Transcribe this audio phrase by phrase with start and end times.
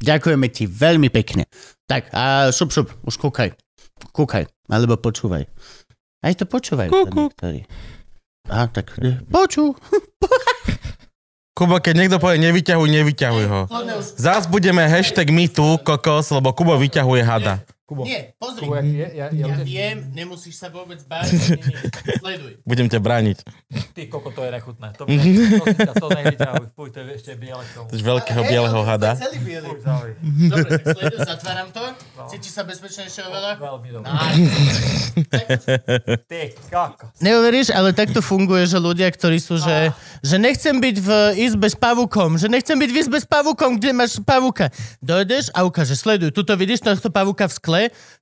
[0.00, 1.46] Ďakujeme ti veľmi pekne.
[1.86, 3.54] Tak a šup, šup, už kúkaj.
[4.10, 5.46] Kúkaj, alebo počúvaj.
[6.24, 6.88] Aj to počúvaj.
[6.88, 7.28] Kúku.
[8.48, 9.72] Á, tak e, počú.
[11.56, 13.60] Kubo, keď niekto povie nevyťahuj, nevyťahuj ho.
[14.18, 17.62] Zás budeme hashtag me tu, kokos, lebo Kubo vyťahuje hada.
[17.84, 18.08] Kubo.
[18.08, 18.64] Nie, pozri.
[18.64, 21.36] Kubo, ja, ja, ja, Ja viem, nemusíš sa vôbec báť.
[21.36, 21.76] Nie, nie.
[22.16, 22.52] Sleduj.
[22.64, 23.38] Budem ťa brániť.
[23.92, 24.88] ty koko, to je nechutné.
[24.96, 26.66] To, prosím ťa, to nevyťahuj.
[26.72, 27.92] Fuj, to je ešte biele tomu.
[27.92, 29.20] Veľkého bieleho hada.
[29.20, 29.68] Celý bielý.
[29.84, 30.10] Fuj.
[30.48, 31.84] Dobre, tak sleduj, zatváram to.
[32.32, 33.52] Cítiš sa bezpečnejšie oveľa?
[33.60, 34.08] Veľmi dobré.
[34.08, 35.64] Nice.
[36.24, 36.40] Ty
[36.72, 37.04] koko.
[37.20, 39.92] Neuveríš, ale takto funguje, že ľudia, ktorí sú, že,
[40.24, 43.92] že nechcem byť v izbe s pavukom, že nechcem byť v izbe s pavukom, kde
[43.92, 44.72] máš pavuka.
[45.04, 47.73] Dojdeš a ukáže, sleduj, tuto vidíš tohto pavuka v skle,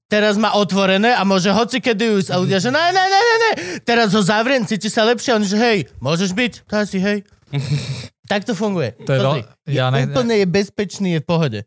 [0.06, 2.30] teraz má otvorené a môže hoci kedy ujsť.
[2.30, 3.50] A ľudia, že ne, ne, ne, ne, ne,
[3.82, 6.52] teraz ho zavriem, cíti sa lepšie, a on že hej, môžeš byť?
[6.68, 7.18] To asi hej.
[8.30, 8.92] tak to funguje.
[9.08, 11.60] To je Pozri, veľ- ja je ne- úplne je bezpečný, je v pohode.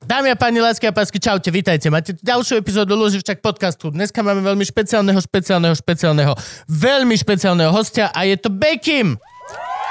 [0.00, 1.86] Dámy a páni, lásky a pásky, čaute, vítajte.
[1.92, 3.92] Máte ďalšiu epizódu Luživčak podcastu.
[3.94, 6.32] Dneska máme veľmi špeciálneho, špeciálneho, špeciálneho,
[6.66, 9.20] veľmi špeciálneho hostia a je to Bekim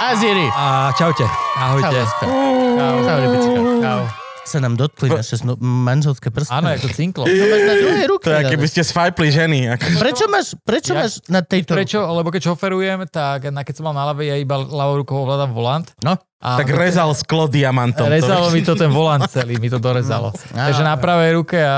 [0.02, 0.48] Aziri.
[0.52, 1.24] A čaute.
[1.56, 2.04] Ahojte.
[2.20, 2.28] Čau.
[2.76, 3.64] Čau, čau.
[3.80, 4.29] Čau.
[4.50, 6.50] Sa nám dotkli naše snu- manželské prsty.
[6.50, 7.22] Áno, je to cinklo.
[7.22, 8.26] To máš na druhej ruke.
[8.26, 9.60] To je, keby ste swipeli ženy.
[9.70, 9.86] Ako...
[9.96, 12.02] Prečo máš, prečo Ja- máš na tejto Prečo?
[12.02, 15.54] Lebo keď šoferujem, tak na keď som mal na ľavej, ja iba ľavou rukou ovládam
[15.54, 15.86] volant.
[16.02, 16.18] No.
[16.40, 18.08] A Tak rezal sklo diamantom.
[18.08, 18.56] to rezalo vieš.
[18.56, 20.34] mi to ten volant celý, mi to dorezalo.
[20.56, 21.78] Takže na pravej ruke a,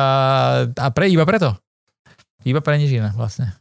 [0.70, 1.52] a pre, iba preto.
[2.42, 3.52] Iba pre nič iné vlastne.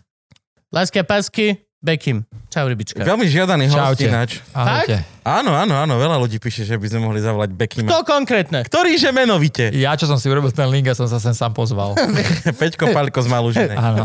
[0.70, 2.28] Lásky a pásky, Bekim.
[2.52, 3.00] Čau, rybička.
[3.00, 4.44] Veľmi žiadaný host ináč.
[4.52, 5.00] Ahojte.
[5.24, 7.88] Áno, áno, áno, veľa ľudí píše, že by sme mohli zavolať Bekima.
[7.88, 8.60] To konkrétne.
[8.68, 9.72] Ktorý že menovite?
[9.72, 11.96] Ja, čo som si urobil ten link a som sa sem sám pozval.
[12.60, 13.76] Peťko Paľko z Malužinej.
[13.96, 14.04] Áno.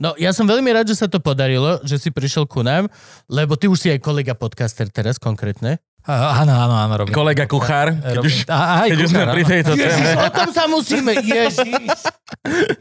[0.00, 2.88] No, ja som veľmi rád, že sa to podarilo, že si prišiel ku nám,
[3.28, 5.84] lebo ty už si aj kolega podcaster teraz konkrétne.
[6.02, 7.14] Áno, áno, áno, robím.
[7.14, 7.94] Kolega kuchár.
[7.94, 8.26] Keď Robím.
[8.26, 9.50] už, aj keď už sme kuchár, pri áno.
[9.50, 9.86] tejto téme.
[9.86, 11.98] Ježiš, o tom sa musíme, ježiš.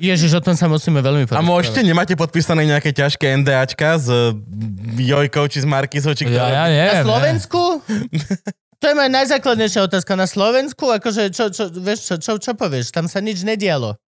[0.02, 1.46] Ježiš, o tom sa musíme veľmi A porozprávať.
[1.46, 4.10] môžete, nemáte podpísané nejaké ťažké NDAčka s
[4.96, 6.12] Jojkou či s Markizou?
[6.12, 6.82] Či Ja, ja neviem.
[6.88, 7.06] Na ne.
[7.06, 7.62] Slovensku?
[8.74, 10.18] To je moja najzákladnejšia otázka.
[10.18, 12.90] Na Slovensku, akože, čo, čo, vieš, čo, čo, čo povieš?
[12.90, 13.94] Tam sa nič nedialo.
[13.94, 14.02] V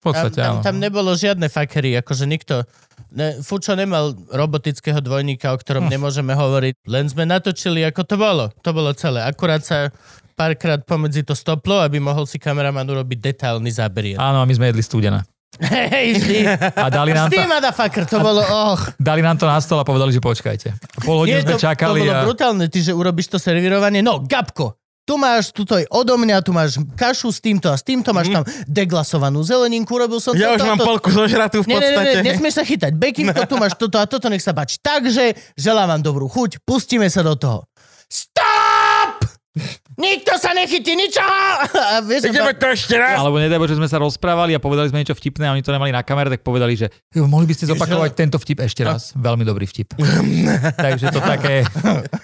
[0.00, 0.62] Tam, podstate, tam, áno.
[0.62, 2.62] tam nebolo žiadne fakery, akože nikto...
[3.10, 5.92] Ne, Fučo nemal robotického dvojníka, o ktorom Hm.
[5.92, 6.74] nemôžeme hovoriť.
[6.86, 8.44] Len sme natočili, ako to bolo.
[8.62, 9.22] To bolo celé.
[9.22, 9.90] Akurát sa
[10.34, 14.16] párkrát pomedzi to stoplo, aby mohol si kameraman urobiť detailný záber.
[14.16, 15.20] Áno, a my sme jedli studené.
[15.60, 16.36] Hej, vždy.
[16.72, 18.80] A dali nám, Vždy, to, motherfucker, to bolo, och.
[18.96, 20.72] dali nám to na stôl a povedali, že počkajte.
[21.04, 22.24] Pol hodinu to, sme to čakali bolo a...
[22.24, 24.00] brutálne, ty, že urobíš to servírovanie.
[24.00, 24.79] No, Gabko,
[25.10, 28.30] tu máš, tuto je odo mňa, tu máš kašu s týmto a s týmto, máš
[28.30, 30.86] tam deglasovanú zeleninku, urobil som Ja toto už mám toto.
[30.86, 32.06] polku zožratú v Nie, nie, podstate.
[32.06, 32.92] nie, nesmieš sa chytať.
[32.94, 34.78] Bakinko, tu máš toto a toto, nech sa páči.
[34.78, 37.66] Takže želám vám dobrú chuť, pustíme sa do toho.
[38.06, 39.26] Stop!
[40.00, 41.40] Nikto sa nechytí ničoho!
[41.92, 43.20] A vieš, Ideme to ešte raz.
[43.20, 45.92] Alebo nedaj Bože, sme sa rozprávali a povedali sme niečo vtipné a oni to nemali
[45.92, 49.12] na kamere, tak povedali, že "Jo, mohli by ste zopakovať tento vtip ešte raz.
[49.12, 49.92] Veľmi dobrý vtip.
[50.88, 51.68] Takže to také...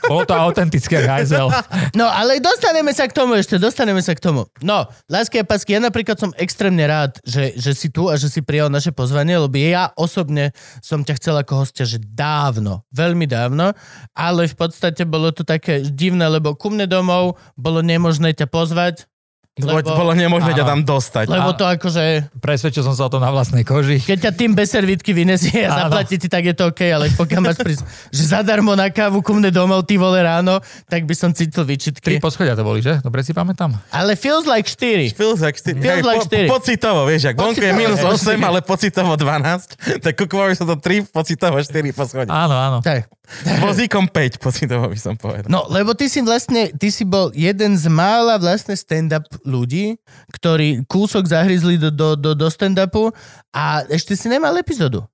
[0.08, 1.52] Bolo to autentické hajzel.
[1.92, 4.48] No, ale dostaneme sa k tomu ešte, dostaneme sa k tomu.
[4.64, 8.32] No, lásky a pásky, ja napríklad som extrémne rád, že, že si tu a že
[8.32, 13.26] si prijal naše pozvanie, lebo ja osobne som ťa chcel ako hostia, že dávno, veľmi
[13.28, 13.74] dávno,
[14.14, 19.10] ale v podstate bolo to také divné, lebo ku mne domov bolo nemožné ťa pozvať,
[19.56, 19.80] Lebo...
[19.80, 21.32] lebo- Bolo nemožné ťa tam dostať.
[21.32, 24.04] lebo to akože, Presvedčil som sa o tom na vlastnej koži.
[24.04, 27.40] keď ťa tým bez servítky vynesie a zaplatí ti, tak je to OK, ale pokiaľ
[27.40, 27.80] máš prísť,
[28.12, 31.72] že zadarmo na kávu ku mne domov, ty vole ráno, tak by som cítil Tri
[31.72, 32.20] výčitky.
[32.20, 33.00] poschodia to boli, že?
[33.00, 33.80] Dobre si pamätám.
[33.88, 35.16] Ale feels like 4.
[35.16, 36.46] Feels like, sti- Feels hej, like po, štyri.
[36.46, 38.36] pocitovo, vieš, ak vonku je minus hej.
[38.36, 42.28] 8, ale pocitovo 12, tak kukovajú sa to 3, pocitovo 4 poschodí.
[42.28, 42.78] Áno, áno.
[42.84, 43.08] Tak.
[43.58, 45.48] Vozíkom 5, pocitovo by som povedal.
[45.48, 49.96] No, lebo ty si vlastne, ty si bol jeden z mála vlastne stand-up ľudí,
[50.28, 53.14] ktorí kúsok zahryzli do, do, do, do stand-upu
[53.50, 55.06] a ešte si nemal epizódu.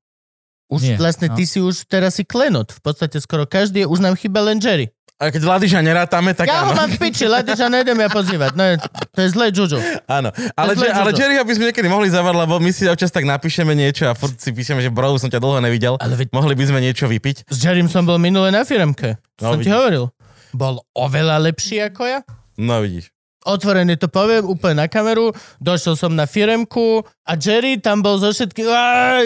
[0.66, 1.36] Už Nie, vlastne no.
[1.36, 2.72] ty si už teraz si klenot.
[2.72, 4.88] V podstate skoro každý, je- už nám chýba len Jerry.
[5.20, 6.82] A keď Ladiža nerátame, tak Ja ho áno.
[6.82, 8.58] mám v piči, Ladiča nejdem ja pozývať.
[8.58, 8.74] No,
[9.14, 9.78] to je zlé Juju.
[10.10, 11.14] Áno, ale, zlé ale.
[11.14, 14.34] Jerryho by sme niekedy mohli zavrať, lebo my si občas tak napíšeme niečo a furt
[14.34, 17.46] si píšeme, že bro, som ťa dlho nevidel, Ale veď- mohli by sme niečo vypiť.
[17.46, 19.14] S Jerrym som bol minule na firmke.
[19.38, 19.76] No, som ti vidíš.
[19.78, 20.04] hovoril.
[20.50, 22.18] Bol oveľa lepší ako ja.
[22.58, 23.14] No vidíš.
[23.42, 25.34] Otvorené to poviem, úplne na kameru.
[25.58, 28.68] Došiel som na firemku a Jerry tam bol zo všetkých,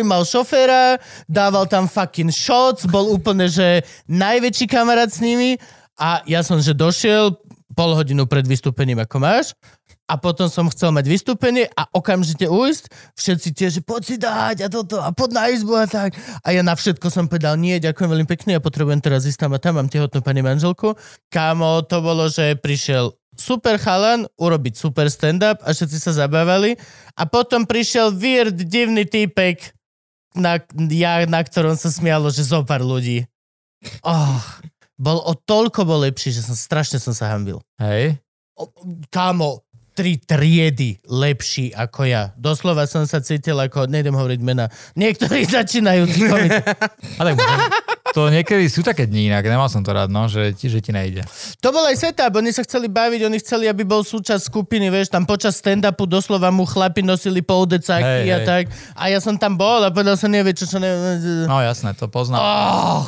[0.04, 0.96] mal šoféra,
[1.28, 5.60] dával tam fucking shots, bol úplne, že najväčší kamarát s nimi
[6.00, 7.36] a ja som, že došiel
[7.76, 9.52] pol hodinu pred vystúpením, ako máš,
[10.06, 12.84] a potom som chcel mať vystúpenie a okamžite ujsť,
[13.18, 16.14] všetci tie, že poď si dať a toto a pod na izbu a tak.
[16.46, 19.52] A ja na všetko som povedal, nie, ďakujem veľmi pekne, ja potrebujem teraz ísť tam
[19.52, 20.94] a tam, mám tehotnú pani manželku.
[21.28, 26.76] Kámo, to bolo, že prišiel super chalan urobiť super stand-up a všetci sa zabávali.
[27.16, 29.76] A potom prišiel weird, divný týpek,
[30.36, 30.60] na,
[30.92, 33.24] ja, na ktorom sa smialo, že zo pár ľudí.
[34.04, 34.40] Oh,
[34.96, 37.60] bol o toľko bol lepší, že som strašne som sa hambil.
[37.80, 38.20] Hej.
[38.56, 38.68] O,
[39.12, 39.65] kámo,
[39.96, 42.36] tri triedy lepší ako ja.
[42.36, 46.60] Doslova som sa cítil ako, nejdem hovoriť mena, niektorí začínajúci komici.
[47.16, 47.34] A tak
[48.12, 50.88] to niekedy sú také dní inak, nemal som to rád, no, že, ti- že ti
[50.88, 51.20] nejde.
[51.60, 55.12] To bol aj setup, oni sa chceli baviť, oni chceli, aby bol súčasť skupiny, vieš,
[55.12, 58.46] tam počas stand-upu doslova mu chlapi nosili poudecáky Hej, a hej.
[58.48, 58.64] tak.
[58.96, 60.88] A ja som tam bol a povedal som, nevie čo, čo ne...
[61.44, 62.40] No jasné, to poznám.
[62.40, 63.04] Oh.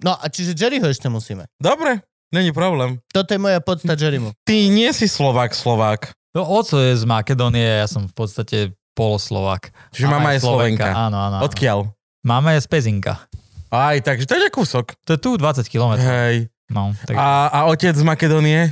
[0.00, 1.44] No a čiže Jerryho ešte musíme.
[1.60, 2.00] Dobre,
[2.34, 2.98] není problém.
[3.12, 4.32] Toto je moja podsta Jerrymu.
[4.46, 6.14] Ty nie si Slovák, Slovák.
[6.34, 8.56] No, oco je z Makedónie, ja som v podstate
[8.94, 9.70] poloslovák.
[9.90, 10.86] Čiže mama je Slovenka.
[10.86, 11.36] Áno, áno.
[11.42, 11.46] áno.
[11.46, 11.90] Odkiaľ?
[12.22, 13.26] Mama je z Pezinka.
[13.70, 14.94] Aj, takže to je kúsok.
[15.06, 15.98] To je tu 20 km.
[15.98, 16.50] Hej.
[16.70, 18.70] No, tak, A, a otec z Makedónie?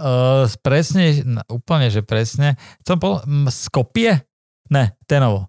[0.00, 2.56] uh, presne, úplne, že presne.
[2.84, 4.20] Som pol, m, Skopie?
[4.72, 5.48] Ne, Tenovo.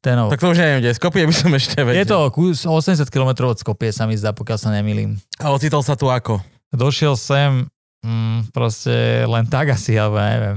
[0.00, 0.32] Tenovo.
[0.32, 0.96] Tak to už neviem, kde.
[0.96, 2.00] Skopie by som ešte vedel.
[2.00, 5.20] Je to kus 80 km od Skopie, sa mi zdá, pokiaľ sa nemýlim.
[5.40, 6.40] A ocitol sa tu ako?
[6.70, 7.66] Došiel sem
[8.06, 10.56] mm, proste len tak asi, alebo ja neviem.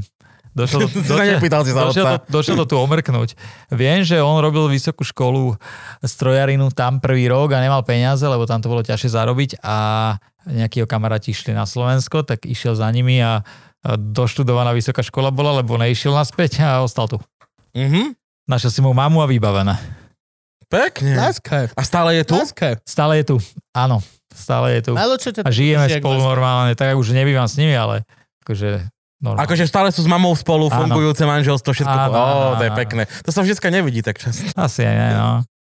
[0.54, 2.22] Došiel, sa došiel, otca.
[2.22, 3.34] to, došiel to tu omrknúť.
[3.74, 5.58] Viem, že on robil vysokú školu
[6.06, 9.76] strojarinu tam prvý rok a nemal peniaze, lebo tam to bolo ťažšie zarobiť a
[10.46, 13.42] nejakí kamaráti išli na Slovensko, tak išiel za nimi a
[13.84, 17.18] doštudovaná vysoká škola bola, lebo neišiel naspäť a ostal tu.
[17.74, 18.14] Mhm.
[18.46, 19.80] Našiel si mu mamu a vybavené.
[20.68, 21.16] Pekne.
[21.16, 21.72] Láska.
[21.74, 22.36] A stále je tu?
[22.36, 22.82] Láska.
[22.84, 23.36] Stále je tu.
[23.72, 24.94] Áno, stále je tu.
[24.98, 26.74] A žijeme spolu normálne.
[26.74, 28.04] Tak už nebývam s nimi, ale
[28.44, 28.86] akože
[29.22, 29.46] normálne.
[29.46, 30.84] Akože stále sú s mamou spolu, Áno.
[30.84, 31.96] fungujúce manželstvo, všetko.
[31.96, 33.04] Áno, Ó, áno, to je pekné.
[33.24, 34.44] To sa vždycky nevidí tak často.
[34.58, 35.30] Asi aj no.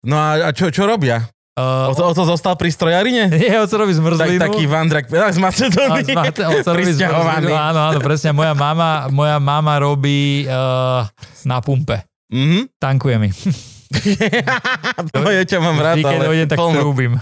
[0.06, 1.28] No a, a čo, čo robia?
[1.56, 3.32] Uh, O to, o to zostal pri strojarine?
[3.42, 4.44] nie, oco robí Tak, zmrzlinu.
[4.44, 6.04] taký vandrak z A Macedónie.
[6.12, 7.48] robí Prisťahovaný.
[7.48, 8.30] zmrzlinu, Áno, áno, presne.
[8.36, 11.08] Moja mama, moja mama robí uh,
[11.48, 12.04] na pumpe.
[12.28, 12.76] Mhm.
[12.76, 13.30] Tankuje mi.
[15.16, 17.14] to je, čo mám rád, Vždy, keď ale dojdem, tak trúbim.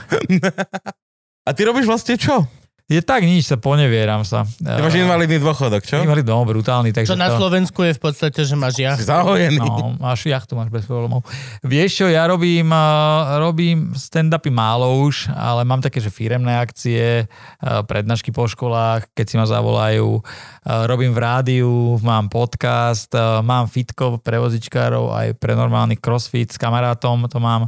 [1.44, 2.48] A ty robíš vlastne čo?
[2.92, 4.44] Je tak nič, sa ponevieram sa.
[4.60, 6.04] Ty máš invalidný dôchodok, čo?
[6.04, 6.92] Invalid, no, brutálny.
[6.92, 9.08] Takže Čo na to, Slovensku je v podstate, že máš jacht.
[9.08, 9.56] Zahojený.
[9.56, 11.24] No, máš jachtu, máš bez problémov.
[11.64, 17.24] Vieš čo, ja robím, uh, robím stand-upy málo už, ale mám také, že firemné akcie,
[17.24, 20.20] uh, prednášky po školách, keď si ma zavolajú.
[20.64, 21.72] Robím v rádiu,
[22.04, 23.12] mám podcast,
[23.44, 27.68] mám fitko pre vozičkárov, aj pre normálny crossfit s kamarátom to mám.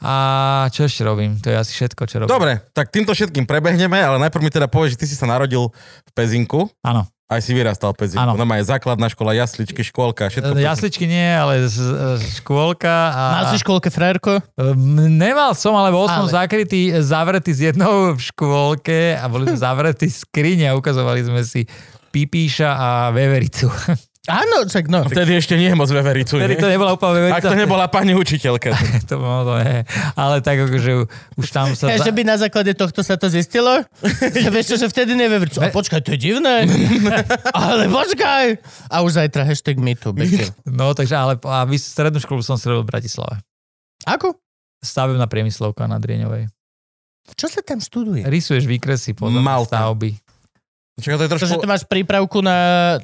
[0.00, 0.14] A
[0.72, 1.36] čo ešte robím?
[1.44, 2.32] To je asi všetko, čo robím.
[2.32, 5.68] Dobre, tak týmto všetkým prebehneme, ale najprv mi teda povieš, že ty si sa narodil
[6.08, 7.04] v Pezinku, Áno.
[7.28, 8.24] aj si vyrastal v Pezinku.
[8.24, 8.32] Áno.
[8.32, 10.56] No je základná škola, jasličky, škôlka, všetko.
[10.56, 11.76] E, Jasličky nie, ale z,
[12.16, 12.88] z, škôlka.
[13.12, 14.40] A, Mal si školke frajerko?
[14.56, 16.32] Um, Nemal som, ale bol som Ale.
[16.32, 21.68] zakrytý, zavretý s jednou v škôlke a boli sme zavretí skrine a ukazovali sme si
[22.10, 23.68] pipíša a vevericu.
[24.28, 25.08] Áno, čak no.
[25.08, 26.60] Vtedy ešte nie je moc vevericu, Vtedy nie?
[26.60, 27.40] to nebola úplne veverica.
[27.40, 28.76] Ak to nebola pani učiteľka.
[29.08, 29.80] to, bolo nie.
[30.12, 31.08] Ale tak akože
[31.40, 31.88] už tam sa...
[31.88, 33.80] Ja, že by na základe tohto sa to zistilo?
[34.44, 36.68] že vieš čo, že vtedy nevie, čo, a počkaj, to je divné.
[37.64, 38.60] ale počkaj.
[38.92, 40.12] A už zajtra hashtag MeToo.
[40.68, 43.40] No takže ale a vy, strednú školu som si robil v Bratislave.
[44.04, 44.36] Ako?
[44.84, 46.52] Stavebná priemyslovka na Drieňovej.
[47.40, 48.28] Čo sa tam študuje?
[48.28, 49.80] Rysuješ výkresy podľa Malta.
[49.80, 50.12] stavby.
[51.00, 51.60] Čaká, to je To, že trošku...
[51.60, 52.56] ty máš prípravku na,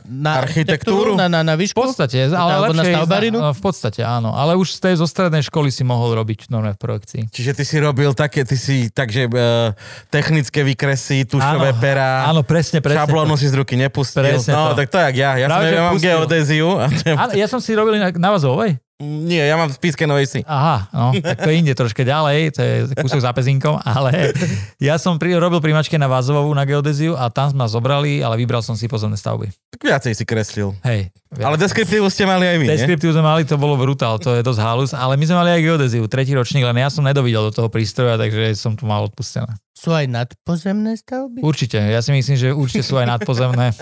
[0.05, 1.17] na Architektúru?
[1.17, 1.75] Na, na, na V výšku?
[1.75, 3.38] podstate, ale Alebo na stavbarinu?
[3.41, 6.81] v podstate áno, ale už z tej zo strednej školy si mohol robiť normálne v
[6.81, 7.23] projekcii.
[7.33, 9.73] Čiže ty si robil také, ty si takže uh,
[10.07, 13.03] technické výkresy, tušové Áno, pera, Áno, presne, presne.
[13.03, 14.23] šablónu si z ruky nepustil.
[14.23, 14.85] Presne no, to.
[14.85, 15.31] tak to jak ja.
[15.35, 16.09] Ja, som, Práve, ja mám pustil.
[16.12, 16.69] geodéziu.
[16.83, 17.09] A to.
[17.17, 18.79] Áno, ja som si robil na, na Vazovej.
[18.97, 20.41] Nie, ja mám v Píske Novej Si.
[20.49, 24.33] Aha, no, tak to je inde troška ďalej, to je kúsok za pezinkom, ale
[24.81, 28.65] ja som pri, robil primačke na Vazovú na geodéziu a tam ma zobrali, ale vybral
[28.65, 29.53] som si pozemné stavby.
[29.76, 30.73] Tak viacej si kreslil.
[30.81, 31.12] Hej.
[31.37, 32.73] Ale deskriptívu ste mali aj vy, nie?
[32.73, 35.61] Deskriptív sme mali, to bolo brutál, to je dosť halus, ale my sme mali aj
[35.61, 39.61] geodéziu, tretí ročník, len ja som nedovidel do toho prístroja, takže som tu mal odpustené.
[39.76, 41.45] Sú aj nadpozemné stavby?
[41.45, 43.71] Určite, ja si myslím, že určite sú aj nadpozemné.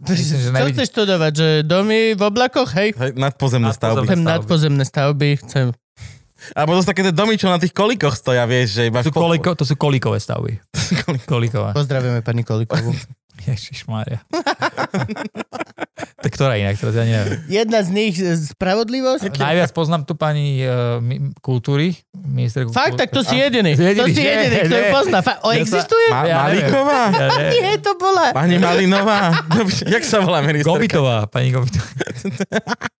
[0.00, 1.32] Myslím, že Čo nevidí- chceš študovať?
[1.36, 2.66] Že domy v oblakoch?
[2.74, 2.98] Hej.
[2.98, 4.02] Hej, Nadpozemné stavby.
[4.02, 4.08] Nadpozemné.
[4.08, 4.34] Chcem stavby.
[4.34, 5.28] nadpozemné stavby.
[5.38, 5.66] Chcem.
[6.50, 9.02] Alebo to sú také tie domy, čo na tých kolikoch stoja, vieš, že iba...
[9.02, 10.58] Sú koliko, to sú kolíkové stavby.
[11.30, 11.74] Kolíkové.
[11.74, 12.90] Pozdravujeme pani Kolikovú.
[13.40, 14.22] Ježišmária.
[16.18, 17.38] tak ktorá inak, teraz ja neviem.
[17.46, 19.30] Jedna z nich, e, spravodlivosť.
[19.30, 21.94] Najviac poznám tu pani uh, mi- kultúry.
[22.12, 23.74] Minister Fakt, tak to si A- jediný.
[23.74, 25.18] To Jediný, si jediný, kto ju pozná.
[25.22, 26.06] Fa- o, Ja existuje?
[26.10, 26.50] Ma- Ja?
[26.50, 27.48] Ja.
[27.48, 28.34] Nie, to bola.
[28.34, 29.32] Pani Malinová?
[29.94, 30.74] Jak sa volá ministerka?
[30.74, 31.86] Gobitová, pani Gobitová.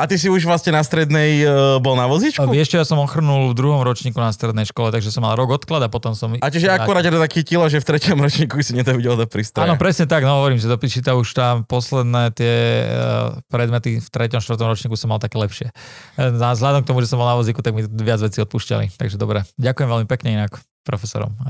[0.00, 2.46] A ty si už vlastne na strednej uh, bol na A vozíčku?
[2.48, 5.58] vieš čo, ja som ochrnul v druhom ročníku na strednej škole, takže som mal rok
[5.58, 6.38] odklad a potom som...
[6.38, 9.66] A čiže akurát ťa to tak chytilo, že v treťom ročníku si nedovidel do prístroja.
[9.66, 12.54] Áno, presne tak, no hovorím, že do Pičita už tam posledné tie
[12.86, 15.72] uh, predmety v treťom, štvrtom ročníku som mal také lepšie.
[16.16, 18.96] Na vzhľadom k tomu, že som bol na vozíku, tak mi viac vecí odpúšťali.
[18.96, 21.34] Takže dobre, ďakujem veľmi pekne inak profesorom.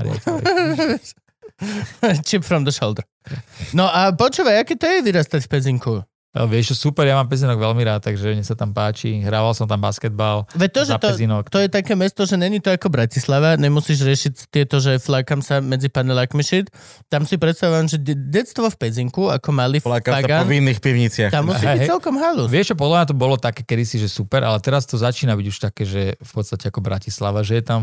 [2.27, 3.03] Chip from the shoulder.
[3.73, 5.93] No a počúvaj, aké to je vyrastať v Pezinku?
[6.45, 9.17] Vieš super, ja mám Pezinok veľmi rád, takže mne sa tam páči.
[9.25, 11.49] Hrával som tam basketbal Veď to, že to, Pezinok.
[11.49, 15.57] to je také mesto, že není to ako Bratislava, nemusíš riešiť tieto, že flákam sa
[15.57, 16.69] medzi panelákmi shit.
[17.09, 20.77] Tam si predstavujem, že de- detstvo v Pezinku, ako malý Flákam sa po pagan, vinných
[20.77, 21.31] pivniciach.
[21.33, 22.51] tam musí byť celkom halus.
[22.53, 25.47] Vieš čo, podľa mňa to bolo také kedysi, že super, ale teraz to začína byť
[25.47, 27.81] už také, že v podstate ako Bratislava, že je tam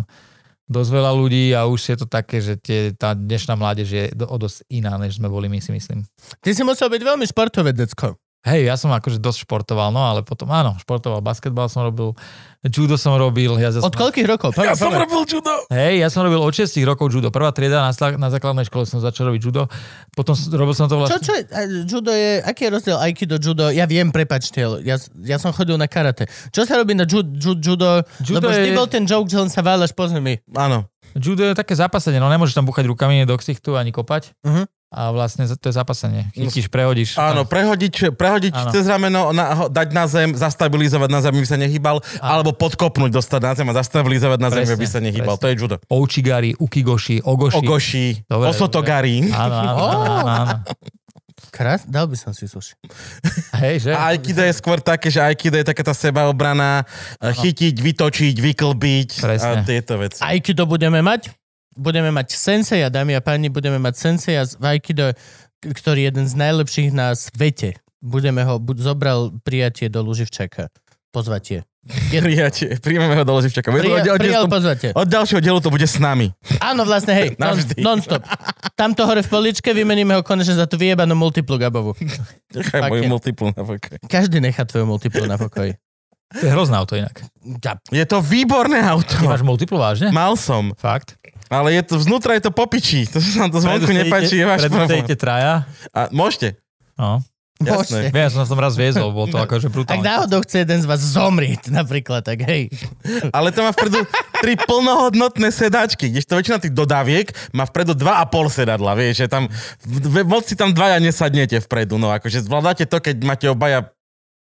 [0.64, 4.36] dosť veľa ľudí a už je to také, že tie, tá dnešná mládež je o
[4.40, 6.08] dosť iná, než sme boli my si myslím.
[6.40, 8.16] Ty si musel byť veľmi športové decko.
[8.44, 12.12] Hej, ja som akože dosť športoval, no ale potom áno, športoval, basketbal som robil,
[12.60, 13.56] judo som robil.
[13.56, 14.52] Ja Od koľkých rokov?
[14.52, 15.64] Ja Povedz, som robil judo.
[15.72, 17.32] Hej, ja som robil od 6 rokov judo.
[17.32, 19.64] Prvá trieda na, na základnej škole som začal robiť judo.
[20.12, 21.24] Potom robil som to Čo, vlastne...
[21.24, 23.72] čo je, a, judo je, aký je rozdiel aikido, judo?
[23.72, 26.28] Ja viem, prepačte, ja, ja som chodil na karate.
[26.52, 28.04] Čo sa robí na ju, ju, judo?
[28.20, 30.36] Judo Lebo vždy je- bol ten joke, že len sa váľaš po zemi.
[30.52, 30.84] Áno.
[31.16, 34.36] Judo je také zápasenie, no nemôžeš tam buchať rukami do ksichtu ani kopať.
[34.44, 34.68] Mhm.
[34.94, 36.30] A vlastne to je zápasenie.
[36.36, 37.18] Chytíš, prehodíš.
[37.18, 38.70] Áno, prehodiť, prehodiť Áno.
[38.70, 43.40] cez rameno, na, dať na zem, zastabilizovať na zem, aby sa nehýbal, alebo podkopnúť, dostať
[43.42, 45.34] na zem a zastabilizovať na zem, Presne, aby sa nehýbal.
[45.34, 45.42] presne.
[45.42, 45.76] To je judo.
[45.90, 47.58] Ouchigari, ukigoshi, ogoshi.
[47.58, 49.16] Ogoshi, Dobre, osotogari.
[49.34, 50.54] Áno, áno, áno, áno, áno.
[51.54, 52.74] Krás, dal by som si suši.
[53.62, 53.92] Hej, že?
[53.94, 56.82] A Aikido je skôr také, že Aikido je taká tá sebaobrana,
[57.18, 59.62] e, chytiť, vytočiť, vyklbiť a Presne.
[59.62, 60.18] tieto veci.
[60.22, 61.30] Aikido budeme mať.
[61.74, 65.12] Budeme mať senseja, dámy a páni, budeme mať senseja z Aikido,
[65.60, 67.78] ktorý je jeden z najlepších na svete.
[68.04, 70.68] Budeme ho, buď zobral prijatie do Luživčaka.
[71.10, 71.62] Pozvatie.
[72.10, 73.68] Prijatie, príjmeme ho do Loživčaka.
[73.68, 74.88] Prija, od, prijal od, pozvatie.
[74.96, 76.32] od ďalšieho dielu to bude s nami.
[76.58, 78.24] Áno, vlastne, hej, non, non-stop.
[78.72, 81.92] Tamto hore v poličke vymeníme ho konečne za tú vyjebanú multiplu Gabovú.
[82.56, 83.08] Nechaj moju je.
[83.08, 84.00] multiplu na pokoj.
[84.08, 85.76] Každý nechá tvoju multiplu na pokoji.
[86.34, 87.20] To je hrozné auto inak.
[87.62, 89.14] Ja, Je to výborné auto.
[89.14, 90.10] Ty máš multiplu vážne?
[90.10, 91.14] Mal som, Fakt?
[91.54, 93.06] Ale je to, vznútra je to popičí.
[93.14, 95.06] To sa nám to zvonku nepáči, je váš problém.
[95.14, 95.64] traja.
[95.94, 96.58] A môžete.
[96.98, 97.22] No.
[97.62, 98.10] Jasné.
[98.10, 100.02] Ja som sa v tom raz viezol, bolo to akože Ak brutálne.
[100.02, 102.66] náhodou chce jeden z vás zomrieť, napríklad, tak hej.
[103.36, 104.02] Ale to má vpredu
[104.42, 109.26] tri plnohodnotné sedačky, kdežto väčšina tých dodaviek má vpredu dva a pol sedadla, vieš, že
[109.30, 109.46] tam,
[110.26, 113.86] moc si tam dvaja nesadnete vpredu, no akože zvládate to, keď máte obaja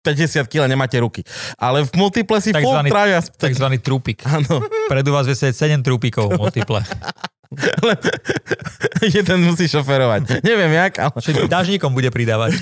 [0.03, 1.27] 50 kg nemáte ruky.
[1.59, 3.19] Ale v multiple si full Takzvaný- traja.
[3.25, 4.23] Takzvaný trúpik.
[4.25, 6.81] Áno, Predu vás vie sedieť 7 trúpikov multiple.
[7.81, 7.93] ale
[9.09, 10.45] jeden musí šoferovať.
[10.45, 11.17] Neviem jak, ale...
[11.17, 12.61] Všetkým dážnikom bude pridávať.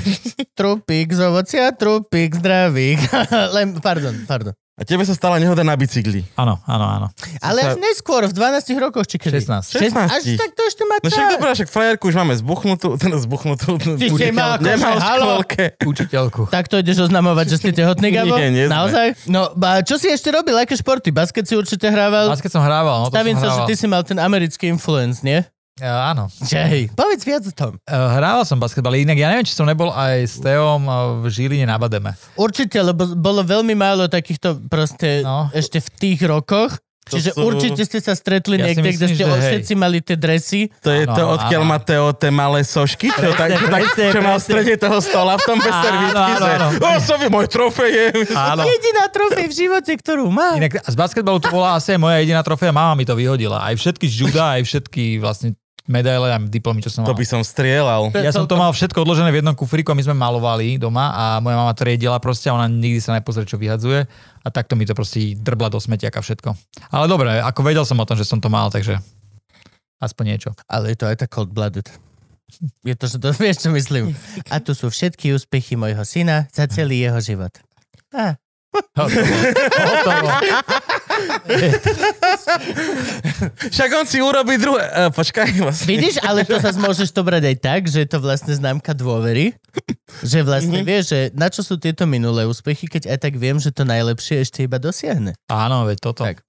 [0.55, 3.03] Trupík z ovocia, trupík zdravík.
[3.57, 4.55] Len, pardon, pardon.
[4.77, 6.21] A tebe sa stala nehoda na bicykli.
[6.37, 7.07] Áno, áno, áno.
[7.41, 9.41] Ale až neskôr, v 12 rokoch, či kedy?
[9.41, 9.73] 16.
[9.73, 10.05] 16.
[10.07, 11.33] Až tak to ešte má No však čas.
[11.33, 13.81] dobré, však frajerku už máme zbuchnutú, teda zbuchnutú.
[13.81, 15.25] Ty si má Nemal v halo.
[15.41, 15.65] škôlke.
[15.81, 16.43] Učiteľku.
[16.53, 18.37] Tak to ideš oznamovať, že ste tehotný, Gabo?
[18.37, 18.69] Nie, nie.
[18.69, 19.25] Naozaj?
[19.25, 20.53] No, a čo si ešte robil?
[20.55, 21.09] Aké športy?
[21.09, 22.29] Basket si určite hrával?
[22.29, 23.69] Basket som hrával, no to Stavím som sa, že hrával.
[23.73, 25.41] ty si mal ten americký influence, nie?
[25.77, 26.33] Ja, áno.
[26.41, 27.73] Hej, povedz viac o tom.
[27.79, 31.25] E, Hrával som basketbal, inak ja neviem, či som nebol aj s Teom e, v
[31.29, 32.17] Žiline na Bademe.
[32.33, 35.53] Určite, lebo bolo veľmi málo takýchto proste No.
[35.53, 36.81] ešte v tých rokoch.
[37.07, 39.39] To Čiže sú- určite ste sa stretli Ja niekde, kde ste že hej.
[39.47, 40.73] všetci mali tie dresy.
[40.81, 44.05] To je Áno, to, odkiaľ má Teo tie malé sošky, čo, tak, Presne, tak, presne,
[44.11, 47.91] čo má v strede toho stola v tom bez servítky, že o, sovi, môj trofej
[47.93, 48.07] je.
[48.33, 48.65] Áno.
[48.65, 50.57] Jediná trofej v živote, ktorú má.
[50.57, 53.61] Inak z basketbalu to bola asi aj moja jediná trofeja, mama mi to vyhodila.
[53.61, 55.55] Aj všetky z juda, aj všetky vlastne
[55.87, 57.19] medaile a diplomy, čo som To mal.
[57.19, 58.11] by som strieľal.
[58.13, 61.25] Ja som to mal všetko odložené v jednom kufríku a my sme malovali doma a
[61.39, 64.05] moja mama to riedila proste a ona nikdy sa nepozrie, čo vyhadzuje
[64.43, 66.53] a takto mi to proste drbla do smetiaka všetko.
[66.91, 68.99] Ale dobre, ako vedel som o tom, že som to mal, takže
[69.97, 70.51] aspoň niečo.
[70.67, 71.87] Ale je to aj tak cold-blooded.
[72.83, 74.15] Je to, že to vieš, čo myslím.
[74.49, 77.51] A tu sú všetky úspechy mojho syna za celý jeho život.
[78.11, 78.39] Á,
[78.93, 79.35] Hotovo.
[79.73, 80.29] Hotovo.
[83.69, 84.83] Však on si urobí druhé...
[84.87, 85.87] Uh, počkaj, vlastne.
[85.87, 89.53] Vidíš, ale to sa môžeš to brať aj tak, že je to vlastne známka dôvery.
[90.23, 90.87] Že vlastne Mhm.
[90.87, 94.41] vieš, že na čo sú tieto minulé úspechy, keď aj tak viem, že to najlepšie
[94.41, 95.37] ešte iba dosiahne.
[95.47, 96.23] Áno, veď toto.
[96.25, 96.41] Tak.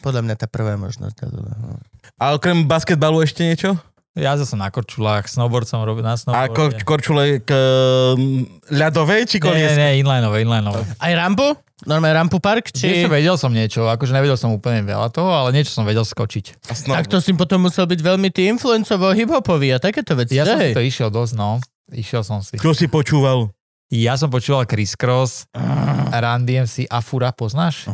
[0.00, 1.26] Podľa mňa tá prvá možnosť.
[1.26, 1.80] no.
[2.16, 3.74] A okrem basketbalu ešte niečo?
[4.14, 6.54] Ja som na korčulách, snowboard som robil na A snowboarde.
[6.54, 7.50] ko- korčule k
[8.70, 10.86] ľadovej či nie, nie, nie, inlineové, inlineové.
[11.02, 11.58] Aj rampu?
[11.82, 12.70] Normálne rampu park?
[12.70, 13.02] Či...
[13.02, 13.10] Či...
[13.10, 16.70] vedel som niečo, akože nevedel som úplne veľa toho, ale niečo som vedel skočiť.
[16.70, 16.98] A snowboard.
[17.02, 20.54] Tak to si potom musel byť veľmi ty influencovo hip-hopový a takéto veci, Ja že
[20.54, 21.58] som to išiel dosť, no.
[21.90, 22.54] Išiel som si.
[22.54, 23.50] Čo si počúval?
[23.90, 25.50] Ja som počúval Chris Cross,
[26.14, 27.90] Run DMC, Afura, poznáš?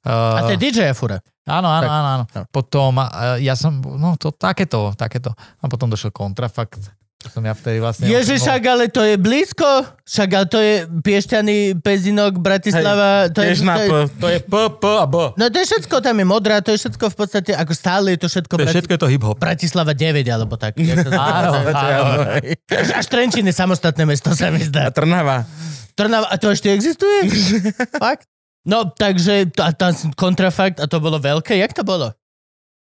[0.00, 1.20] Uh, A to je DJ Afura.
[1.44, 1.90] Áno, áno, Tak.
[1.90, 2.24] áno, áno.
[2.26, 2.42] No.
[2.48, 5.34] Potom uh, ja som, no to takéto, takéto.
[5.34, 6.78] A potom došiel kontrafakt.
[7.20, 8.08] Som ja vtedy vlastne...
[8.08, 9.68] Ježiš, však ale to je blízko.
[10.08, 13.28] Však ale to je Piešťany, Pezinok, Bratislava.
[13.28, 13.88] to je, to je.
[14.08, 15.14] To je P, P a B.
[15.36, 18.24] No to je všetko, tam je modrá, to je všetko v podstate, ako stále je
[18.24, 19.36] to všetko, To je Brati- všetko je to hip-hop.
[19.36, 20.80] Bratislava 9, alebo tak.
[21.12, 22.40] Áno, áno.
[22.72, 24.82] Až, Trenčín je samostatné mesto, sa mi A zdá.
[24.88, 25.44] Trnava.
[25.92, 27.28] Trnava, a to ešte existuje?
[28.00, 28.24] Fakt?
[28.68, 31.56] No, takže a tam kontrafakt a to bolo veľké.
[31.56, 32.12] Jak to bolo?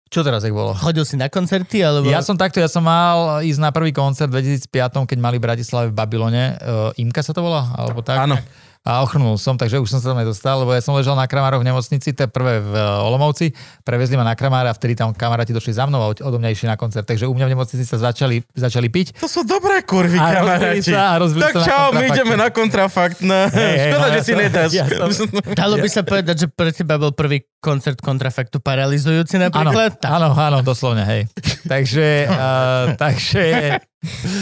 [0.08, 0.72] Čo teraz ich bolo?
[0.72, 2.08] Chodil si na koncerty, alebo...
[2.08, 5.44] Ja som takto, ja som mal ísť na prvý koncert v 2005, keď mali v
[5.44, 6.56] Bratislave v Babylone.
[6.64, 7.76] Uh, Imka sa to volá?
[7.76, 8.24] Alebo tak?
[8.24, 8.40] Áno.
[8.88, 11.60] A ochrnul som, takže už som sa tam nedostal, lebo ja som ležal na Kramároch
[11.60, 13.52] v nemocnici, to prvé v eh, Olomouci,
[13.84, 16.50] prevezli ma na Kramára a vtedy tam kamaráti došli za mnou a od- odo mňa
[16.50, 17.04] išli na koncert.
[17.04, 19.20] Takže u mňa v nemocnici sa začali, začali piť.
[19.20, 20.88] To sú dobré kurvy, A rozbili kamaráti.
[20.88, 23.20] sa, a Tak sa na čau, my ideme na kontrafakt.
[23.20, 24.72] Hej, hej, Škoda, no, že ja si som- nedáš.
[24.72, 29.52] ja som- Dalo by sa povedať, že pre teba bol prvý koncert kontrafaktu paralizujúci Áno,
[29.52, 30.00] napríklad?
[30.00, 30.16] Tak.
[30.16, 31.22] áno, áno, doslovne, hej.
[31.66, 33.44] Takže, uh, takže,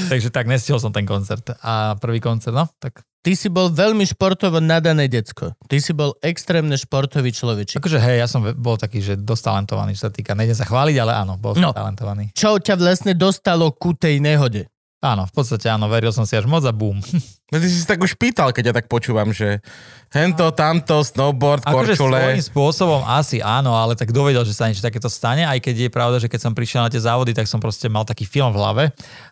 [0.06, 1.50] takže tak, nestihol som ten koncert.
[1.60, 5.58] A prvý koncert, no, tak Ty si bol veľmi športovo nadané decko.
[5.66, 7.82] Ty si bol extrémne športový človečik.
[7.82, 10.32] akože hej, ja som bol taký, že dosť talentovaný, čo sa týka.
[10.32, 11.74] Nejdem sa chváliť, ale áno, bol No.
[11.74, 12.30] som talentovaný.
[12.32, 14.70] Čo ťa vlastne dostalo ku tej nehode?
[15.02, 17.02] Áno, v podstate áno, veril som si až moc a boom.
[17.46, 19.62] No ty si tak už pýtal, keď ja tak počúvam, že
[20.10, 22.18] hento, tamto, snowboard, Akože korčule.
[22.18, 25.90] svojím spôsobom asi áno, ale tak dovedel, že sa niečo takéto stane, aj keď je
[25.90, 28.58] pravda, že keď som prišiel na tie závody, tak som proste mal taký film v
[28.58, 28.84] hlave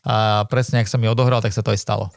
[0.05, 2.13] a presne, ak sa mi odohral, tak sa to aj stalo.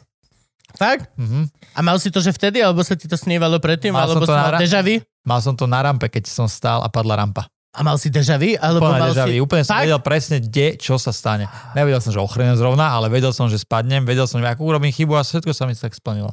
[0.77, 1.09] Fakt?
[1.17, 1.49] Mhm.
[1.73, 4.23] A mal si to, že vtedy, alebo sa ti to snívalo predtým, Mal som alebo
[4.23, 4.97] to si na mal ra- deja vu?
[5.25, 7.45] Mal som to na rampe, keď som stál a padla rampa.
[7.73, 8.57] A mal si deja vu?
[8.57, 9.31] Alebo Úplne mal deja si...
[9.35, 9.45] vu.
[9.45, 9.85] Úplne som Fakt?
[9.85, 11.45] vedel presne, kde, čo sa stane.
[11.73, 15.13] Nevedel som, že ochrenem zrovna, ale vedel som, že spadnem, vedel som, akú urobím chybu
[15.13, 16.33] a všetko sa mi tak splnilo.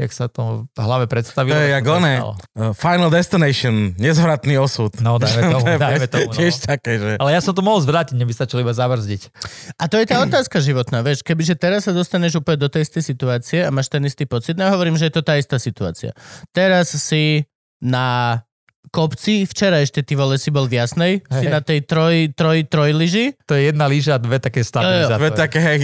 [0.00, 1.52] Jak sa to v hlave predstavilo.
[1.52, 2.32] To je jak stalo.
[2.32, 4.96] uh, Final Destination, nezvratný osud.
[5.04, 6.32] No, dajme tomu, dajme tomu.
[6.32, 6.36] No.
[6.36, 7.10] Tiež také, že...
[7.20, 9.28] Ale ja som to mohol zvrátiť, neby stačilo iba zabrzdiť.
[9.76, 13.04] A to je tá otázka životná, vieš, kebyže teraz sa dostaneš úplne do tej istej
[13.04, 16.16] situácie a máš ten istý pocit, no ja hovorím, že je to tá istá situácia.
[16.56, 17.44] Teraz si
[17.84, 18.40] na
[18.88, 21.52] kopci, včera ešte ty vole si bol v Jasnej, si Hej.
[21.52, 25.36] na tej troj, troj, trojlyži, To je jedna líža a dve také stabilizátory.
[25.36, 25.78] také, hej,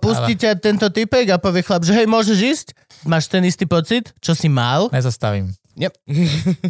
[0.00, 2.66] pustí ťa tento typek a povie chlap, že hej, môžeš ísť,
[3.06, 4.90] máš ten istý pocit, čo si mal.
[4.90, 5.54] Nezastavím.
[5.74, 5.92] Yep.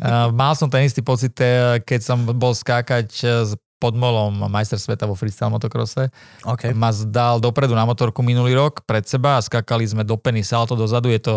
[0.01, 4.79] Uh, mal som ten istý pocit, eh, keď som bol skákať eh, s podmolom majster
[4.79, 6.07] sveta vo freestyle motokrose.
[6.47, 6.71] Okay.
[6.71, 10.73] Ma dal dopredu na motorku minulý rok pred seba a skakali sme do peny salto
[10.73, 11.11] dozadu.
[11.11, 11.35] Je to,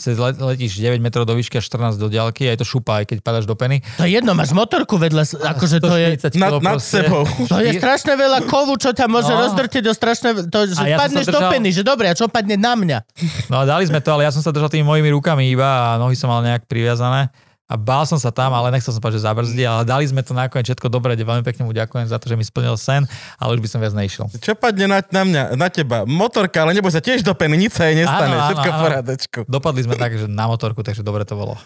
[0.00, 3.04] cez let, letíš 9 metrov do výšky a 14 do ďalky a je to šupa,
[3.04, 3.84] aj keď padáš do peny.
[4.00, 6.08] To je jedno, máš motorku vedľa, akože to je...
[6.24, 7.28] 140 nad, nad sebou.
[7.44, 9.44] To je strašne veľa kovu, čo ťa môže No.
[9.44, 10.28] rozdrtiť do strašne...
[10.48, 12.98] To, že ja padneš sa do držal- peny, že dobre, a čo padne na mňa?
[13.52, 16.00] No a dali sme to, ale ja som sa držal tými mojimi rukami iba a
[16.00, 17.28] nohy som mal nejak priviazané.
[17.64, 20.36] A bál som sa tam, ale nechcel som povedať, že zabrzdí, ale dali sme to
[20.36, 23.08] nakoniec všetko dobre, veľmi pekne mu ďakujem za to, že mi splnil sen,
[23.40, 24.28] ale už by som viac nešiel.
[24.36, 26.04] Čo padne na, na mňa, na teba?
[26.04, 28.80] Motorka, ale neboj sa, tiež do peny, nič sa jej nestane, Áno, áno, všetko v
[28.84, 29.38] porádečku.
[29.48, 31.56] Dopadli sme tak, že na motorku, takže dobre to bolo.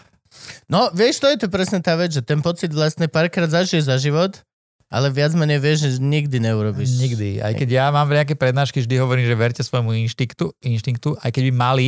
[0.71, 3.99] No, vieš, to je to presne tá vec, že ten pocit vlastne párkrát zažiješ za
[3.99, 4.39] život,
[4.87, 6.95] ale viac menej vieš, že nikdy neurobiš.
[6.95, 7.43] Nikdy.
[7.43, 11.43] Aj keď ja mám nejaké prednášky, vždy hovorím, že verte svojmu inštinktu, inštinktu aj keď
[11.49, 11.87] by mali,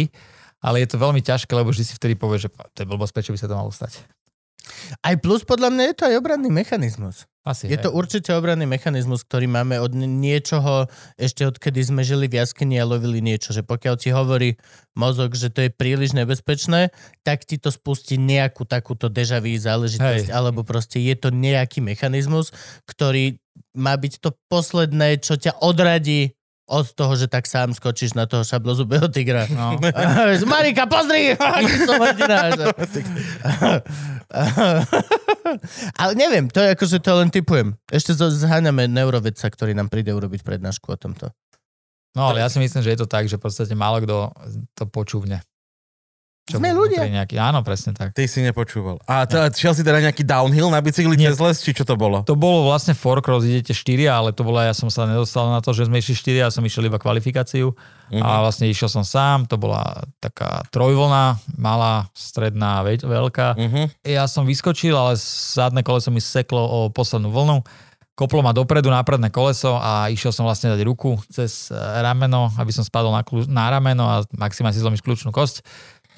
[0.62, 3.34] ale je to veľmi ťažké, lebo vždy si vtedy povie, že to je blbosť, prečo
[3.34, 4.06] by sa to malo stať.
[5.02, 7.26] Aj plus podľa mňa je to aj obranný mechanizmus.
[7.42, 7.82] Asi, Je hej.
[7.82, 10.86] to určite obranný mechanizmus, ktorý máme od niečoho,
[11.18, 14.62] ešte odkedy sme žili v jaskyni a lovili niečo, že pokiaľ ti hovorí
[14.94, 16.94] mozog, že to je príliš nebezpečné,
[17.26, 20.38] tak ti to spustí nejakú takúto deja vu záležitosť, Hej.
[20.38, 22.54] alebo proste je to nejaký mechanizmus,
[22.86, 23.42] ktorý
[23.74, 26.38] má byť to posledné, čo ťa odradí
[26.70, 29.44] od toho, že tak sám skočíš na toho šablozubého tigra.
[29.52, 29.76] No.
[30.52, 31.36] Marika, pozri!
[31.40, 32.52] Aký som hrdina.
[36.02, 37.76] Ale neviem, to je ako, že to len typujem.
[37.92, 41.28] Ešte zháňame neurovedca, ktorý nám príde urobiť prednášku o tomto.
[42.16, 44.32] no ale ja si myslím, že je to tak, že v podstate málo kto
[44.72, 45.44] to počúvne.
[46.54, 47.06] Sme mu ľudia.
[47.06, 48.12] Nejaký, áno, presne tak.
[48.12, 49.00] Ty si nepočúval.
[49.04, 51.30] A t- šiel si teda nejaký downhill na bicykli Nie.
[51.30, 52.24] cez les, či čo to bolo?
[52.24, 55.60] To bolo vlastne four cross, idete 4, ale to bola, ja som sa nedostal na
[55.60, 57.72] to, že sme išli 4, ja som išiel iba kvalifikáciu
[58.10, 58.20] Mhm.
[58.20, 59.82] a vlastne išiel som sám, to bola
[60.18, 63.48] taká trojvlna, malá, stredná, ve- veľká.
[63.56, 63.86] Uh-huh.
[64.04, 67.64] Ja som vyskočil, ale zadné koleso mi seklo o poslednú vlnu
[68.12, 72.70] koplo ma dopredu na predné koleso a išiel som vlastne dať ruku cez rameno, aby
[72.70, 75.66] som spadol na, kľú, na rameno a maximálne si zlomiť kľúčnú kosť.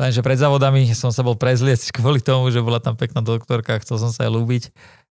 [0.02, 4.02] Lenže pred závodami som sa bol prezliecť kvôli tomu, že bola tam pekná doktorka, chcel
[4.02, 4.74] som sa jej ľúbiť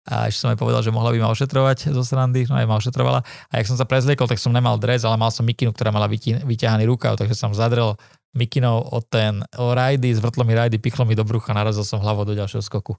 [0.08, 2.80] a ešte som jej povedal, že mohla by ma ošetrovať zo srandy, no aj ma
[2.80, 3.20] ošetrovala.
[3.52, 6.08] A jak som sa prezliekol, tak som nemal dres, ale mal som mikinu, ktorá mala
[6.08, 7.98] vyťahaný rukav, takže som zadrel
[8.32, 12.24] mikinou o ten o rajdy, zvrtlo mi rajdy, pichlo mi do brucha, narazil som hlavou
[12.24, 12.96] do ďalšieho skoku.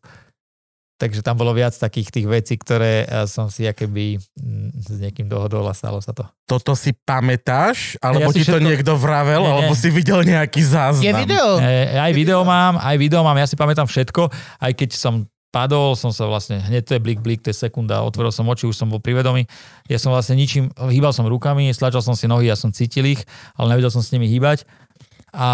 [0.99, 5.31] Takže tam bolo viac takých tých vecí, ktoré eh, som si akéby mm, s niekým
[5.31, 6.27] dohodol a stalo sa to.
[6.43, 7.95] Toto si pamätáš?
[8.03, 9.39] Alebo Ja si ti to všetko- niekto vravel?
[9.39, 9.53] Nie, nie.
[9.63, 11.07] Alebo si videl nejaký záznam?
[11.07, 11.47] Je video?
[11.63, 14.27] E, aj video mám, aj video mám, ja si pamätám všetko,
[14.59, 18.05] aj keď som padol, som sa vlastne, hneď to je blik, blik, to je sekunda,
[18.05, 19.49] otvoril som oči, už som bol privedomý.
[19.89, 23.25] Ja som vlastne ničím, hýbal som rukami, stlačal som si nohy, ja som cítil ich,
[23.57, 24.69] ale nevedel som s nimi hýbať.
[25.33, 25.49] A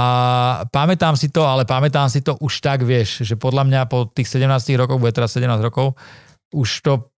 [0.71, 4.31] pamätám si to, ale pamätám si to už tak, vieš, že podľa mňa po tých
[4.31, 4.47] 17
[4.79, 5.99] rokoch, bude teraz 17 rokov,
[6.55, 7.11] už to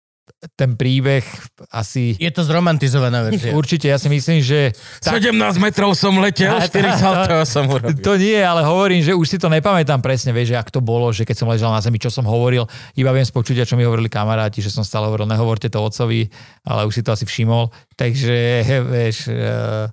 [0.59, 1.23] ten príbeh
[1.71, 2.19] asi...
[2.19, 3.55] Je to zromantizovaná verzia.
[3.61, 4.75] Určite, ja si myslím, že...
[5.01, 8.03] 17 metrov som letel, Tá, 4 tá, saltov som urobil.
[8.03, 11.15] To nie, ale hovorím, že už si to nepamätám presne, vieš, že ak to bolo,
[11.15, 12.67] že keď som ležal na zemi, čo som hovoril,
[12.99, 16.29] iba viem z počutia, čo mi hovorili kamaráti, že som stále hovoril, nehovorte to otcovi,
[16.67, 17.71] ale už si to asi všimol.
[17.95, 18.37] Takže,
[18.93, 19.89] vieš, uh,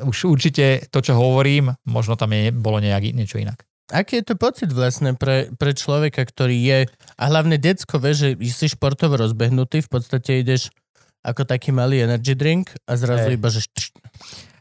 [0.00, 3.64] už určite to, čo hovorím, možno tam je, bolo nejak, niečo inak.
[3.92, 6.78] Aký je to pocit vlastne pre, pre človeka, ktorý je,
[7.20, 10.72] a hlavne decko, vieš, že si športovo rozbehnutý, v podstate ideš
[11.20, 13.36] ako taký malý energy drink a zrazu Hej.
[13.36, 13.60] iba, že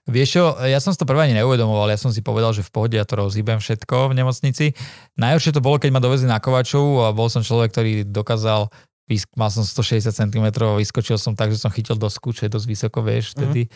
[0.09, 2.73] Vieš čo, ja som si to prvé ani neuvedomoval, ja som si povedal, že v
[2.73, 4.65] pohode ja to rozhýbem všetko v nemocnici.
[5.13, 8.73] Najhoršie to bolo, keď ma dovezli na Kovačovu a bol som človek, ktorý dokázal
[9.09, 12.67] vysk- mal som 160 cm, vyskočil som tak, že som chytil dosku, čo je dosť
[12.67, 13.67] vysoko, vieš, vtedy.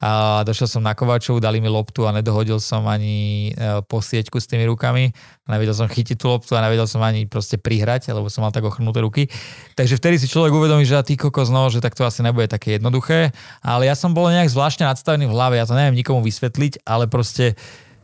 [0.00, 4.40] A došiel som na Kovačovu, dali mi loptu a nedohodil som ani e, po sieťku
[4.40, 5.12] s tými rukami.
[5.44, 8.64] Nevedel som chytiť tú loptu a nevedel som ani proste prihrať, lebo som mal tak
[8.64, 9.28] ochrnuté ruky.
[9.76, 12.80] Takže vtedy si človek uvedomí, že ty kokos, no, že tak to asi nebude také
[12.80, 13.36] jednoduché.
[13.60, 17.04] Ale ja som bol nejak zvláštne nadstavený v hlave, ja to neviem nikomu vysvetliť, ale
[17.04, 17.60] proste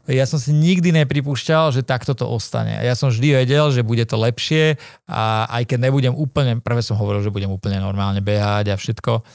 [0.06, 2.78] ja som si nikdy nepripúšťal, že takto to ostane.
[2.82, 4.78] Ja som vždy vedel, že bude to lepšie
[5.10, 9.26] a aj keď nebudem úplne, prvé som hovoril, že budem úplne normálne behať a všetko,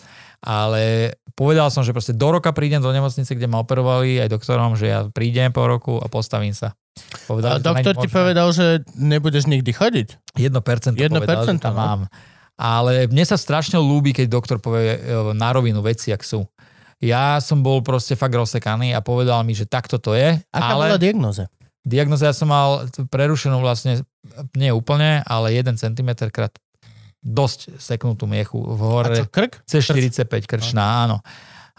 [0.41, 4.79] ale povedal som, že proste do roka prídem do nemocnice, kde ma operovali aj doktorom,
[4.79, 6.73] že ja prídem po roku a postavím sa.
[6.73, 10.07] a Povedal, doktor ti povedal, že nebudeš nikdy chodiť.
[10.39, 11.79] 1% 1%, povedal, že tam no.
[11.79, 12.01] mám.
[12.61, 14.99] Ale mne sa strašne ľúbi, keď doktor povie e,
[15.33, 16.45] na rovinu veci, ak sú.
[17.01, 20.93] Ja som bol proste fakt rozsekaný a povedal mi, že takto to je, Aká ale...
[20.93, 21.49] bola diagnoza?
[21.81, 24.05] Diagnoza ja som mal prerušenú vlastne,
[24.53, 26.53] nie úplne, ale 1 cm krát
[27.25, 29.17] dosť seknutú miechu v A hore.
[29.17, 29.65] čo, krk?
[29.65, 31.25] C45 krčná, áno.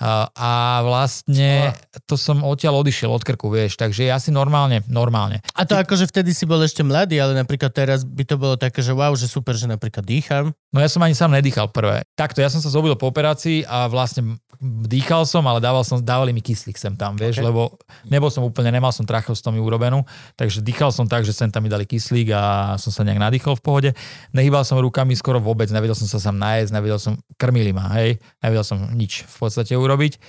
[0.03, 0.51] A, a
[0.83, 1.71] vlastne
[2.11, 5.39] to som odtiaľ odišiel od krku, vieš, takže ja si normálne, normálne.
[5.55, 8.83] A to akože vtedy si bol ešte mladý, ale napríklad teraz by to bolo také,
[8.83, 10.51] že wow, že super, že napríklad dýcham.
[10.73, 12.01] No ja som ani sám nedýchal prvé.
[12.17, 16.31] Takto, ja som sa zobil po operácii a vlastne dýchal som, ale dával som, dávali
[16.31, 17.45] mi kyslík sem tam, vieš, Ok.
[17.45, 17.63] lebo
[18.07, 20.07] nebol som úplne, nemal som tracheostomiu urobenú,
[20.39, 23.59] takže dýchal som tak, že sem tam mi dali kyslík a som sa nejak nadýchol
[23.59, 23.91] v pohode.
[24.31, 28.23] Nehýbal som rukami skoro vôbec, nevedel som sa sám nájsť, nevedel som, krmili ma, hej,
[28.41, 30.23] nevedel som nič v podstate urobiť.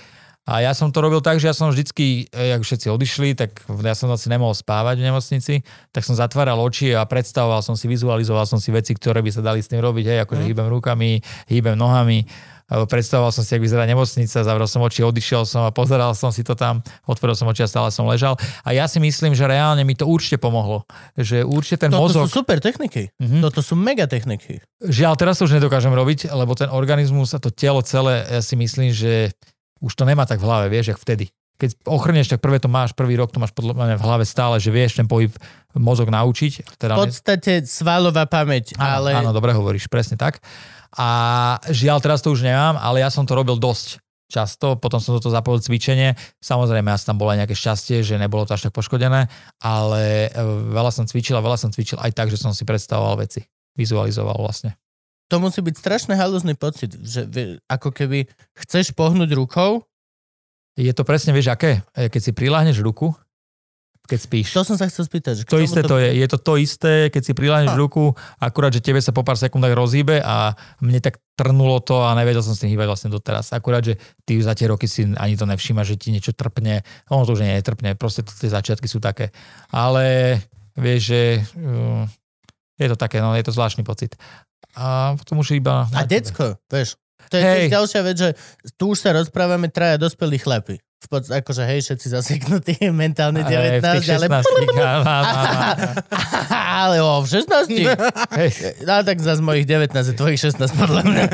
[0.44, 3.64] A ja som to robil tak, že ja som vždycky, e, jak všetci odišli, tak
[3.64, 5.54] ja som noci nemohol spávať v nemocnici,
[5.88, 9.40] tak som zatváral oči a predstavoval som si, vizualizoval som si veci, ktoré by sa
[9.40, 12.28] dali s tým robiť, hej, akože hýbem rukami, hýbem nohami,
[12.68, 16.40] predstavoval som si, ak vyzerá nemocnica, zavrel som oči, odišiel som a pozeral som si
[16.40, 18.40] to tam, otvoril som oči a stále som ležal.
[18.64, 20.88] A ja si myslím, že reálne mi to určite pomohlo.
[21.16, 22.28] Že určite ten Toto mozog...
[22.28, 23.12] sú super techniky.
[23.20, 23.44] Mhm.
[23.44, 24.64] Toto sú mega techniky.
[24.80, 28.56] Žiaľ, teraz to už nedokážem robiť, lebo ten organizmus a to telo celé, ja si
[28.56, 29.32] myslím, že
[29.84, 31.28] už to nemá tak v hlave, vieš, jak vtedy.
[31.54, 34.58] Keď ochrneš, tak prvé to máš, prvý rok to máš podľa mňa v hlave stále,
[34.58, 35.30] že vieš ten pohyb
[35.76, 36.66] mozog naučiť.
[36.66, 40.42] V Teda ne- podstate svalová pamäť, áno, ale áno, dobre hovoríš, presne tak.
[40.98, 41.08] A
[41.70, 45.30] žiaľ, teraz to už nemám, ale ja som to robil dosť často, potom som toto
[45.30, 46.18] zapojil cvičenie.
[46.42, 49.30] Samozrejme, asi tam bolo aj nejaké šťastie, že nebolo to až tak poškodené,
[49.62, 50.40] ale e,
[50.74, 53.46] veľa som cvičil a veľa som cvičil aj tak, že som si predstavoval veci.
[53.78, 54.74] Vizualizoval vlastne.
[55.28, 57.26] To musí byť strašne halúzny pocit, že
[57.66, 59.84] ako keby chceš pohnúť rukou,
[60.74, 61.86] Je to presne, vieš, aké?
[61.94, 63.14] E, Keď si priláhneš ruku,
[64.04, 64.52] keď spíš.
[64.52, 65.34] to som sa chcel spýtať.
[65.40, 66.12] Že To isté to je.
[66.12, 69.72] Je to to isté, keď si priláhneš ruku, akurát, že tebe sa po pár sekundách
[69.72, 70.52] rozhýbe a
[70.84, 73.56] mne tak trnulo to a nevedel som s tým hýbať vlastne doteraz.
[73.56, 73.96] Akurát, že
[74.28, 76.84] ty za tie roky si ani to nevšíma, že ti niečo trpne.
[77.08, 79.32] Ono to už nie je trpne, proste to, tie začiatky sú také.
[79.72, 80.36] Ale
[80.76, 81.22] vieš, že
[81.64, 82.04] uh,
[82.76, 84.20] je to také, no je to zvláštny pocit.
[84.74, 85.86] A potom už iba...
[85.94, 86.98] A decko, vieš,
[87.30, 87.52] to je Hej.
[87.56, 88.30] tiež ďalšia vec, že
[88.76, 90.78] tu už sa rozprávame traja dospelí chlapi.
[90.78, 95.32] v pod, akože hej, všetci zaseknutí mentálne Aj, 19, v tých ale, 16 áno, áno,
[95.36, 95.86] áno.
[96.84, 97.68] ale o, v 16.
[98.40, 98.50] Hej.
[98.88, 101.24] No tak za mojich 19 je tvojich 16 podľa mňa.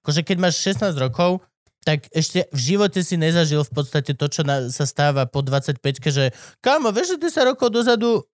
[0.00, 1.44] Akože keď máš 16 rokov,
[1.84, 5.80] tak ešte v živote si nezažil v podstate to, čo na, sa stáva po 25
[6.12, 8.24] že kámo, vieš, že 10 rokov dozadu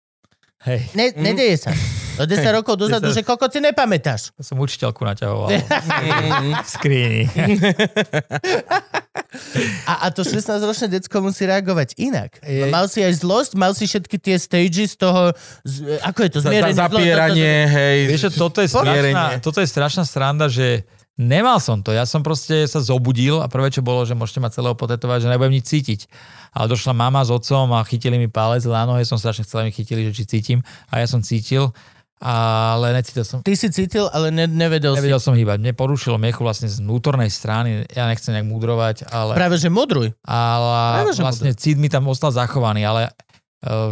[0.66, 0.90] Hej.
[0.98, 1.70] ne, nedeje sa.
[2.16, 4.32] Do 10 rokov dozadu, že koľko si nepamätáš.
[4.32, 5.48] To som učiteľku naťahoval.
[6.64, 7.24] v skrini.
[9.86, 12.40] A, a to 16-ročné decko musí reagovať inak.
[12.40, 16.30] No, Je- Mal si aj zlosť, mal si všetky tie stages toho, z, ako je
[16.30, 17.98] to, Za, za, zmierenie zlo- zapieranie, hej.
[18.08, 21.90] Vieš, toto je, strašná, toto je strašná sranda, že nemal som to.
[21.90, 25.28] Ja som proste sa zobudil a prvé, čo bolo, že môžete ma celého potetovať, že
[25.28, 26.00] nebudem nič cítiť.
[26.50, 29.68] Ale došla mama s otcom a chytili mi palec na nohe, som strašne chcel, aby
[29.68, 30.58] mi chytili, že či cítim.
[30.88, 31.72] A ja som cítil,
[32.16, 33.44] ale necítil som.
[33.44, 35.60] Ty si cítil, ale ne, nevedel, Nevedel som hýbať.
[35.60, 37.84] Mne porušilo miechu vlastne z vnútornej strany.
[37.92, 39.04] Ja nechcem nejak mudrovať, si.
[39.12, 40.16] ale, Práve, že modruj.
[40.24, 43.12] ale Práve, že vlastne cít mi tam ostal zachovaný, ale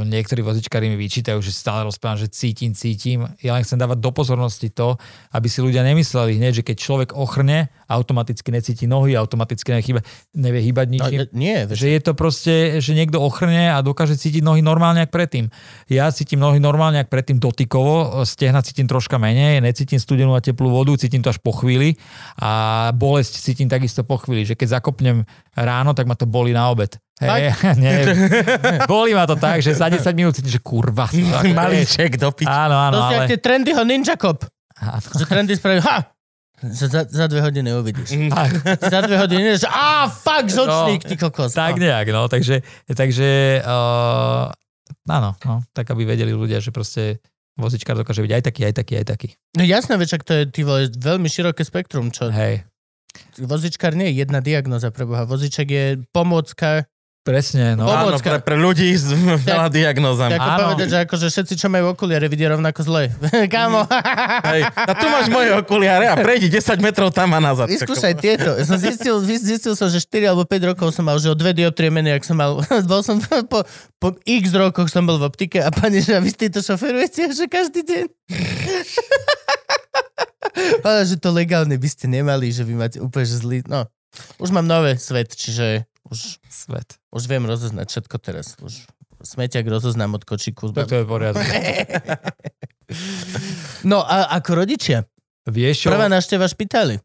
[0.07, 3.27] niektorí vozičkári mi vyčítajú, že stále rozprávam, že cítim, cítim.
[3.43, 4.95] Ja len chcem dávať do pozornosti to,
[5.35, 10.01] aby si ľudia nemysleli hneď, že keď človek ochrne, automaticky necíti nohy, automaticky nevie, chýba,
[10.35, 11.19] nevie hýbať No, ničím.
[11.19, 11.57] ne- nie.
[11.69, 15.45] Že je to proste, že niekto ochrne a dokáže cítiť nohy normálne ako predtým.
[15.91, 20.71] Ja cítim nohy normálne ako predtým dotykovo, stehna cítim troška menej, necítim studenú a teplú
[20.71, 21.99] vodu, cítim to až po chvíli
[22.39, 26.71] a bolesť cítim takisto po chvíli, že keď zakopnem ráno, tak ma to boli na
[26.71, 26.99] obed.
[27.23, 27.95] Hej, nie,
[28.91, 31.07] boli ma to tak, že za 10 minút cítim, že kurva.
[31.59, 32.51] Malíček do piči.
[32.51, 33.31] Áno, áno, to ale...
[33.31, 34.43] tie trendyho ninja cop.
[34.75, 34.99] Áno.
[35.15, 36.11] Že trendy spraví, ha!
[36.65, 38.09] Za, za, za dve hodiny uvidíš.
[38.81, 41.53] za dve hodiny, že á, fuck, žočník, ty kokos.
[41.53, 41.83] Tak No.
[41.85, 44.49] nejak, no, takže, takže uh,
[45.05, 47.21] áno, no, tak aby vedeli ľudia, že proste
[47.61, 49.29] vozičkár dokáže byť aj taký, aj taký, aj taký.
[49.55, 52.65] No jasné, vieš, ak to je ty vole, veľmi široké spektrum, čo Hej,
[53.39, 55.29] vozičkár nie je jedna diagnoza pre Boha.
[55.29, 55.85] Voziček je
[56.17, 56.89] pomôcka,
[57.25, 57.89] presne, no.
[57.89, 59.09] Áno, pre, pre ľudí s
[59.49, 60.37] veľa diagnózami.
[60.37, 60.61] ako Áno.
[60.69, 63.09] povedať, že akože všetci, čo majú okuliare, vidia rovnako zle.
[63.53, 63.89] Kámo,
[64.45, 64.61] Hej.
[64.69, 67.73] A tu máš moje okuliare a prejdi 10 metrov tam a nazad.
[67.73, 68.53] vyskúšaj tieto.
[68.69, 71.89] Som zistil, zistil som, že 4 alebo 5 rokov som mal, že o dve dioptrie
[71.89, 72.61] menej, ak som mal.
[72.93, 73.17] Bol som
[73.53, 73.65] po,
[73.97, 77.49] po x rokoch som bol v optike a pani, že vy s týmto šoferujete, že
[77.49, 78.05] každý deň.
[80.85, 83.65] Ale že to legálne by ste nemali, že vy máte úplne že zlý...
[83.65, 83.89] No,
[84.39, 87.01] už mám nové svet, čiže už, Svet.
[87.13, 88.55] už viem rozoznať všetko teraz.
[88.61, 88.85] Už
[89.25, 90.71] smetiak rozoznám od kočiku.
[90.71, 91.45] Tak to je poriadok.
[93.85, 95.09] No a ako rodičia?
[95.49, 95.93] Vieš čo?
[95.93, 97.01] Prvá návšteva špitály.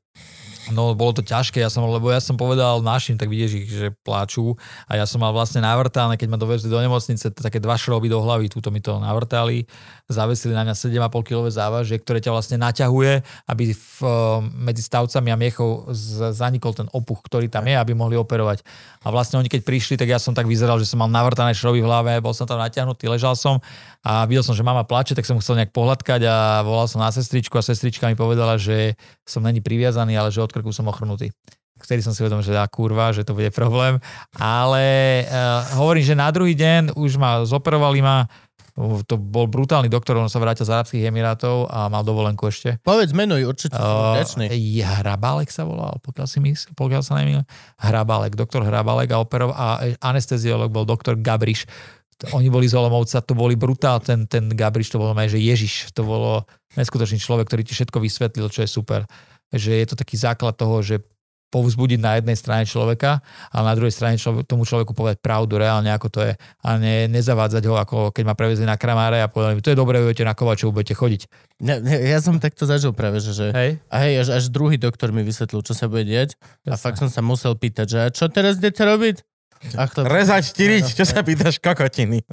[0.70, 3.88] No bolo to ťažké, ja som, lebo ja som povedal našim, tak vidíš ich, že
[4.06, 4.54] pláču
[4.86, 8.22] a ja som mal vlastne navrtané, keď ma dovezli do nemocnice, také dva šroby do
[8.22, 9.66] hlavy, túto mi to navrtali,
[10.10, 14.10] zavesili na mňa 7,5 kg závažie, ktoré ťa vlastne naťahuje, aby v, eh,
[14.58, 15.86] medzi stavcami a miechou
[16.34, 18.66] zanikol ten opuch, ktorý tam je, aby mohli operovať.
[19.06, 21.86] A vlastne oni keď prišli, tak ja som tak vyzeral, že som mal navrtané šroby
[21.86, 23.62] v hlave, bol som tam natiahnutý, ležal som
[24.02, 27.14] a videl som, že mama plače, tak som chcel nejak pohľadkať a volal som na
[27.14, 28.98] sestričku a sestrička mi povedala, že
[29.30, 31.30] som není priviazaný, ale že od krku som ochrnutý.
[31.80, 34.04] Vtedy som si uvedomil, že dá kurva, že to bude problém.
[34.36, 34.84] Ale
[35.24, 38.28] uh, hovorím, že na druhý deň už ma zoperovali ma,
[39.04, 42.80] to bol brutálny doktor, on sa vrátil z Arabských Emirátov a mal dovolenku ešte.
[42.80, 44.16] Povedz, menuj, určite Uh,
[45.04, 47.44] Hrabálek sa volal, pokiaľ si mysl, pokiaľ sa nemýlim.
[47.76, 51.68] Hrabálek, doktor Hrabálek a, operov, a anesteziolog bol doktor Gabriš.
[52.36, 55.92] Oni boli z Olomouca, to boli brutál, ten, ten Gabriš, to bolo maj, že Ježiš,
[55.92, 56.48] to bolo
[56.80, 59.04] neskutočný človek, ktorý ti všetko vysvetlil, čo je super.
[59.52, 61.04] Že je to taký základ toho, že
[61.50, 65.90] povzbudiť na jednej strane človeka a na druhej strane človek, tomu človeku povedať pravdu reálne,
[65.90, 66.34] ako to je.
[66.38, 69.78] A ne, nezavádzať ho, ako keď ma prevezli na kramáre a povedali mi, to je
[69.78, 71.22] dobré, budete na Kovačovu, budete chodiť.
[71.66, 73.82] Ja, ja som takto zažil práve, že, že Hej?
[73.92, 77.12] a hej, až, až druhý doktor mi vysvetlil, čo sa bude diať a fakt som
[77.12, 79.26] sa musel pýtať, že čo teraz idete robiť?
[79.76, 82.24] A chlap, Rezať, tyriť, čo sa pýtaš, kokotiny.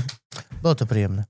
[0.62, 1.24] bolo to príjemné.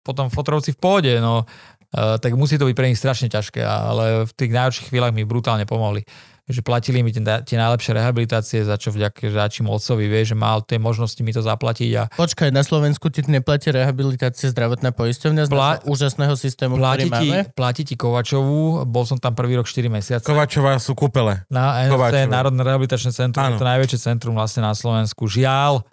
[0.00, 4.24] potom fotrovci v pôde, no uh, tak musí to byť pre nich strašne ťažké, ale
[4.24, 6.08] v tých najhorších chvíľach mi brutálne pomohli.
[6.48, 7.20] Že platili mi tie,
[7.60, 11.90] najlepšie rehabilitácie, za čo vďaka žáčim otcovi, vie, že mal tie možnosti mi to zaplatiť
[12.00, 17.20] a Počkaj, na Slovensku ti neplatí rehabilitácia zdravotná poisťovňa z Pla- úžasného systému, platí ktorý
[17.20, 17.40] ti, máme?
[17.52, 20.24] platí ti Kovačovú, bol som tam prvý rok 4 mesiace.
[20.24, 21.44] Kovačová sú kúpele.
[21.52, 22.32] Na Kováčová.
[22.32, 23.52] Národné rehabilitačné centrum, Áno.
[23.52, 25.28] je to najväčšie centrum vlastne na Slovensku.
[25.28, 25.84] Žiaľ,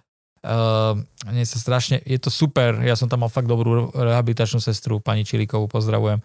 [0.46, 5.02] uh, mne sa strašne, je to super, ja som tam mal fakt dobrú rehabilitačnú sestru,
[5.02, 6.22] pani Čilikovú, pozdravujem.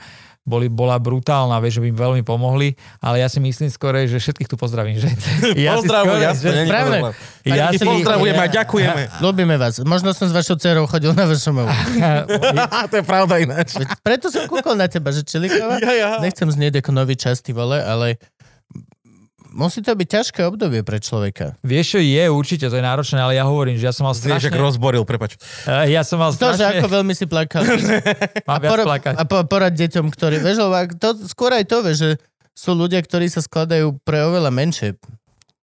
[0.51, 4.19] Boli, bola brutálna, vieš, že by im veľmi pomohli, ale ja si myslím skôr, že
[4.19, 4.99] všetkých tu pozdravím.
[4.99, 5.09] Že,
[5.67, 6.99] ja si Pozdravuj, skôr- jasne, že- není Správne.
[7.47, 9.03] ja si- pozdravujeme a ja- ďakujeme.
[9.25, 9.79] Ľúbime vás.
[9.87, 11.55] Možno som s vašou dcerou chodil na vašom
[12.91, 13.79] to je pravda ináč.
[14.03, 15.79] Preto som kúkol na teba, že Čeliková.
[15.79, 16.11] Ja, ja.
[16.19, 18.19] Nechcem znieť ako nový čas, ty vole, ale
[19.51, 21.59] musí to byť ťažké obdobie pre človeka.
[21.61, 24.23] Vieš čo, je určite, to je náročné, ale ja hovorím, že ja som mal Vieš,
[24.41, 24.49] strašne...
[24.49, 25.35] ak rozboril, prepač.
[25.67, 26.79] Eh, Ja som mal To, že strašne...
[26.79, 27.63] ako veľmi si plakal.
[28.49, 29.15] Mám viac Pora- plakať.
[29.15, 30.63] a po, porad deťom, ktorí, vieš,
[30.97, 32.11] to, skôr aj to, vieš, že
[32.53, 34.95] sú ľudia, ktorí sa skladajú pre oveľa menšie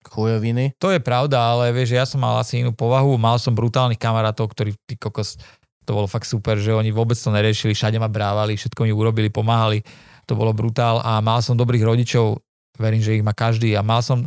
[0.04, 0.76] chujoviny.
[0.78, 3.98] To je pravda, ale vieš, že ja som mal asi inú povahu, mal som brutálnych
[3.98, 5.40] kamarátov, ktorí, ty kokos,
[5.84, 9.28] to bolo fakt super, že oni vôbec to neriešili, všade ma brávali, všetko mi urobili,
[9.28, 9.82] pomáhali,
[10.24, 12.40] to bolo brutál a mal som dobrých rodičov,
[12.78, 14.26] verím, že ich má každý a mal som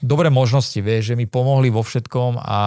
[0.00, 2.58] dobré možnosti, vieš, že mi pomohli vo všetkom a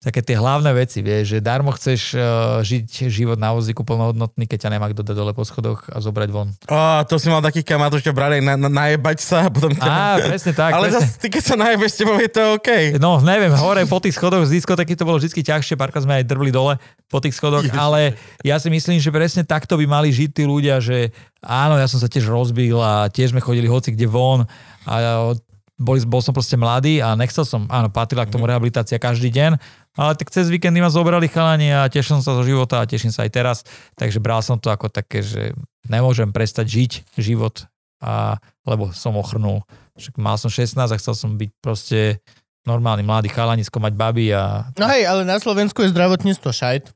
[0.00, 4.64] také tie hlavné veci, vieš, že darmo chceš uh, žiť život na vozíku plnohodnotný, keď
[4.64, 6.48] ťa nemá kto dať dole po schodoch a zobrať von.
[6.72, 9.68] Á, to si mal takých kamarátov, čo brali na, na, najebať sa a potom...
[9.76, 10.72] Á, presne tak.
[10.72, 11.04] Ale presne.
[11.04, 12.96] zase, ty keď sa najebeš, tebou je to OK.
[12.96, 16.24] No, neviem, hore po tých schodoch z diskotéky to bolo vždy ťažšie, párkrát sme aj
[16.24, 16.80] drbli dole
[17.12, 20.80] po tých schodoch, ale ja si myslím, že presne takto by mali žiť tí ľudia,
[20.80, 21.12] že
[21.44, 24.48] áno, ja som sa tiež rozbil a tiež sme chodili hoci kde von
[24.88, 25.36] a
[25.80, 29.56] boli, bol som proste mladý a nechcel som, áno, patrila k tomu rehabilitácia každý deň,
[29.96, 33.08] ale tak cez víkendy ma zobrali chalani a tešil som sa zo života a teším
[33.08, 33.58] sa aj teraz,
[33.96, 35.56] takže bral som to ako také, že
[35.88, 37.64] nemôžem prestať žiť život,
[38.04, 38.36] a,
[38.68, 39.64] lebo som ochrnul.
[39.96, 42.20] Však mal som 16 a chcel som byť proste
[42.68, 44.68] normálny mladý chalanisko, mať baby a...
[44.76, 46.92] No hej, ale na Slovensku je zdravotníctvo šajt.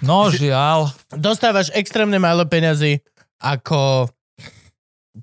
[0.00, 3.04] No žiaľ, Dostávaš extrémne málo peňazí
[3.40, 4.08] ako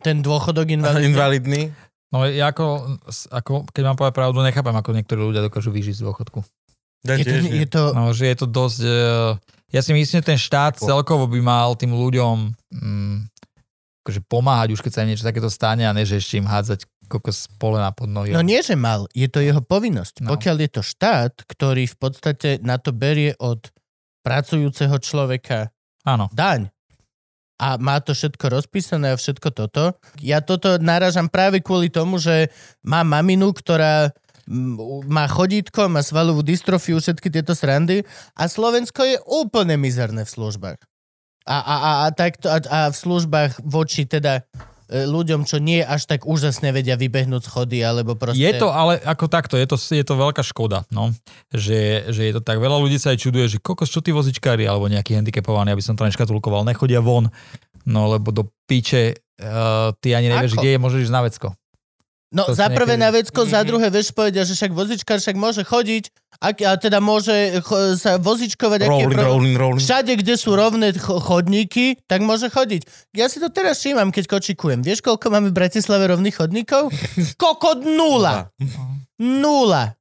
[0.02, 1.06] ten dôchodok invalidný.
[1.14, 1.62] Invalidný.
[2.14, 3.00] No ja ako,
[3.34, 6.46] ako, keď mám povedať pravdu, nechápem, ako niektorí ľudia dokážu vyžiť z dôchodku.
[7.04, 8.80] Ja Je to, je to, No, že je to dosť...
[8.80, 9.36] eh,
[9.74, 13.16] Ja si myslím, že ten štát celkovo by mal tým ľuďom mm,
[14.06, 16.86] akože pomáhať už keď sa im niečo takéto stane a ne, že ešte im hádzať
[17.12, 18.32] kokos polena pod nohy.
[18.32, 20.24] no nie, že mal, je to jeho povinnosť.
[20.24, 20.36] No.
[20.38, 23.68] Pokiaľ je to štát, ktorý v podstate na to berie od
[24.24, 25.72] pracujúceho človeka
[26.08, 26.32] Áno.
[26.32, 26.72] daň
[27.64, 29.96] a má to všetko rozpísané a všetko toto.
[30.20, 32.52] Ja toto náražam práve kvôli tomu, že
[32.84, 34.12] mám maminu, ktorá
[34.44, 38.04] mm, má chodítko, má svalovú dystrofiu, všetky tieto srandy
[38.36, 40.80] a Slovensko je úplne mizerné v službách.
[41.48, 44.44] A, a, a, a, takto, a, a v službách voči teda
[44.92, 48.44] ľuďom, čo nie až tak úžasne vedia vybehnúť schody, alebo proste...
[48.44, 51.16] Je to ale ako takto, je to, je to veľká škoda, no.
[51.56, 54.68] Že, že je to tak, veľa ľudí sa aj čuduje, že kokos, čo tí vozičkári,
[54.68, 57.32] alebo nejakí handicapovaní, aby som to neškatulkoval, nechodia von,
[57.88, 60.60] no lebo do piče, uh, ty ani nevieš, Ako?
[60.62, 61.48] kde je, môžeš ísť na vecko.
[62.34, 63.68] No To za prvé niekedy- na vecko, za Mhm.
[63.68, 66.04] druhé vieš povedia, že však vozičkár však môže chodiť,
[66.42, 69.80] ak, a teda môže cho, sa vozičkovať, Rolling, pro- rolling, rolling.
[69.80, 72.90] Všade, kde sú rovné cho- chodníky, tak môže chodiť.
[73.14, 74.82] Ja si to teraz všímam, keď kočikujem.
[74.82, 76.90] Vieš, koľko máme v Bratislave rovných chodníkov?
[77.38, 78.50] Kokot nula.
[79.16, 79.94] Nula.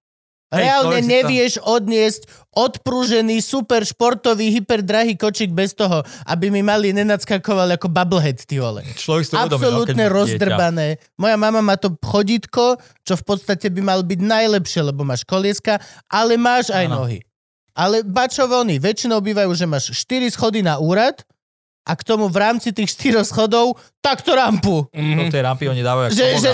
[0.52, 6.92] Reálne si to- nevieš odniesť odprúžený, super športový, hyperdrahý kočík bez toho, aby mi mali
[6.92, 8.84] nenackakoval ako bubblehead, ty vole.
[8.92, 10.16] Človek to no, keď Absolútne má dieťa.
[10.20, 10.86] rozdrbané.
[11.16, 15.80] Moja mama má to chodítko, čo v podstate by mal byť najlepšie, lebo máš kolieska,
[16.12, 17.08] ale máš aj Áno.
[17.08, 17.24] nohy.
[17.72, 21.24] Ale bačo vony, väčšinou bývajú, že máš 4 schody na úrad
[21.88, 24.82] a k tomu v rámci tých 4 schodov takto rampu.
[24.90, 26.50] Do tej rampy oni dávajú Že, že,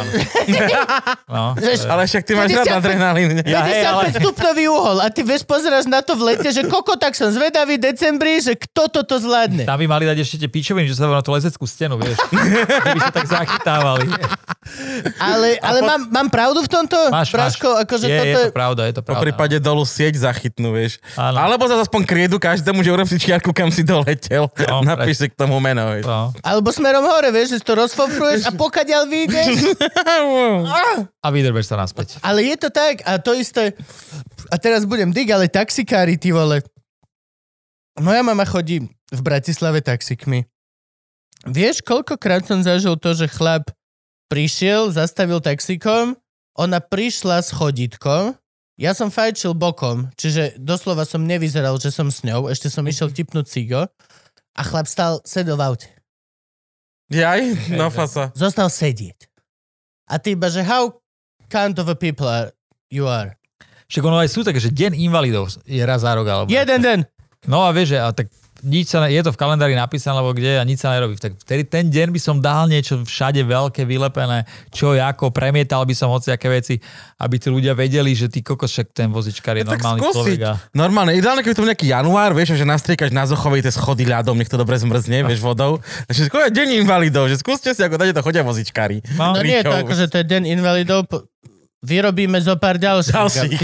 [1.27, 3.29] no, že- to je- Ale však ty máš 55 rád adrenalín.
[3.33, 3.43] ne?
[3.43, 6.63] Ja, hej, 55 ale- stupnový uhol a ty vieš, pozeráš na to v lete, že
[6.63, 9.65] koko, tak som zvedavý v decembri, že kto toto zvládne.
[9.65, 12.21] Tam by mali dať ešte tie pičoviny, že sa na tú lezeckú stenu, vieš.
[12.85, 14.05] Keby sa tak zachytávali.
[15.19, 16.97] Ale, ale mám, mám pravdu v tomto?
[17.09, 17.83] Máš, Praško, máš.
[17.83, 19.23] akože je, toto je to pravda, je to Po pravda.
[19.25, 21.01] prípade dolu sieť zachytnú, vieš.
[21.15, 21.41] Áno.
[21.41, 24.45] Alebo za aspoň kriedu každému, že urob si čiarku, kam si doletel.
[24.69, 26.05] No, Napíš si k tomu meno, vieš.
[26.05, 26.37] No.
[26.39, 29.79] Alebo smerom hore, vieš, že to rozfofruješ a pokaďal vyjdeš.
[31.25, 32.19] A vydrbeš sa naspäť.
[32.27, 33.79] Ale je to tak a to isté.
[34.51, 36.59] A teraz budem dig, ale taxikári, ty vole.
[37.99, 40.47] Moja mama chodí v Bratislave taxikmi.
[41.47, 43.71] Vieš, koľkokrát som zažil to, že chlap
[44.27, 46.19] prišiel, zastavil taxikom,
[46.59, 48.35] ona prišla s chodítkom,
[48.79, 53.11] ja som fajčil bokom, čiže doslova som nevyzeral, že som s ňou, ešte som išiel
[53.11, 53.91] tipnúť cigo
[54.55, 55.98] a chlap stal, sedel v aute.
[57.09, 58.29] Jaj, no fasa.
[58.37, 59.29] Zostal sedieť.
[60.09, 60.93] A ty iba, že how
[61.49, 62.53] kind of a people are,
[62.93, 63.37] you are.
[63.89, 66.29] Však ono aj sú také, že deň invalidov je raz za rok.
[66.29, 67.01] Alebo Jeden den.
[67.49, 68.29] No a vieš, že a tak
[68.61, 71.15] nič sa, ne- je to v kalendári napísané, alebo kde a nič sa nerobí.
[71.15, 75.93] Tak vtedy ten deň by som dal niečo všade veľké, vylepené, čo ako, premietal by
[75.93, 76.79] som hociaké veci,
[77.17, 80.13] aby tí ľudia vedeli, že ty kokos, však ten vozičkár je No tak normálny skúsiť.
[80.13, 80.39] človek.
[80.41, 80.53] A...
[80.73, 84.35] Normálne, ideálne, keby to bol nejaký január, vieš, že nastriekaš na Zochovej tie schody ľadom,
[84.35, 85.79] nech to dobre zmrzne, vieš, vodou.
[86.05, 89.03] Takže skôr je deň invalidov, že skúste si, ako dáte to chodia vozičkári.
[89.13, 89.81] No, No nie to Ričov.
[89.81, 91.07] ako, že to je deň invalidov.
[91.79, 93.63] Vyrobíme zo pár ďalších.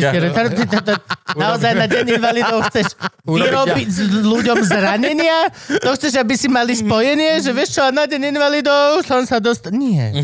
[1.34, 2.94] Naozaj na deň invalidov chceš
[3.26, 5.50] vyrobiť s ľuďom zranenia?
[5.82, 7.42] To chceš, aby si mali spojenie?
[7.42, 9.74] Že vieš čo, na deň invalidov som sa dostal...
[9.74, 10.14] Nie.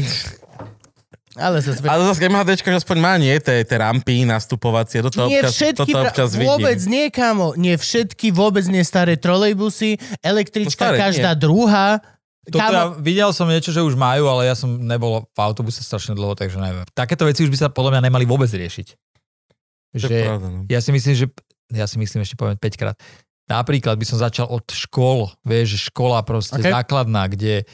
[1.34, 1.82] Ale zase...
[1.90, 5.90] Ale zase MHDčka že aspoň má nie, tie, tie rampy nastupovacie, toto Nie občas, všetky,
[5.90, 6.46] toto občas vidím.
[6.46, 7.58] vôbec nie, kamo.
[7.58, 11.98] Nie všetky, vôbec nie staré trolejbusy, električka No staré, každá druhá.
[12.50, 15.80] Toto Kámo, ja videl som niečo, že už majú, ale ja som nebol v autobuse
[15.80, 16.84] strašne dlho, takže neviem.
[16.90, 18.86] Takéto veci už by sa podľa mňa nemali vôbec riešiť.
[19.90, 20.58] To je Že, pravda, no.
[20.66, 21.26] ja si myslím, že
[21.70, 22.96] ja si myslím, ešte poviem 5 krát.
[23.50, 26.70] Napríklad by som začal od škôl, vieš, že škola proste Okay.
[26.70, 26.74] okay.
[26.74, 27.66] základná, kde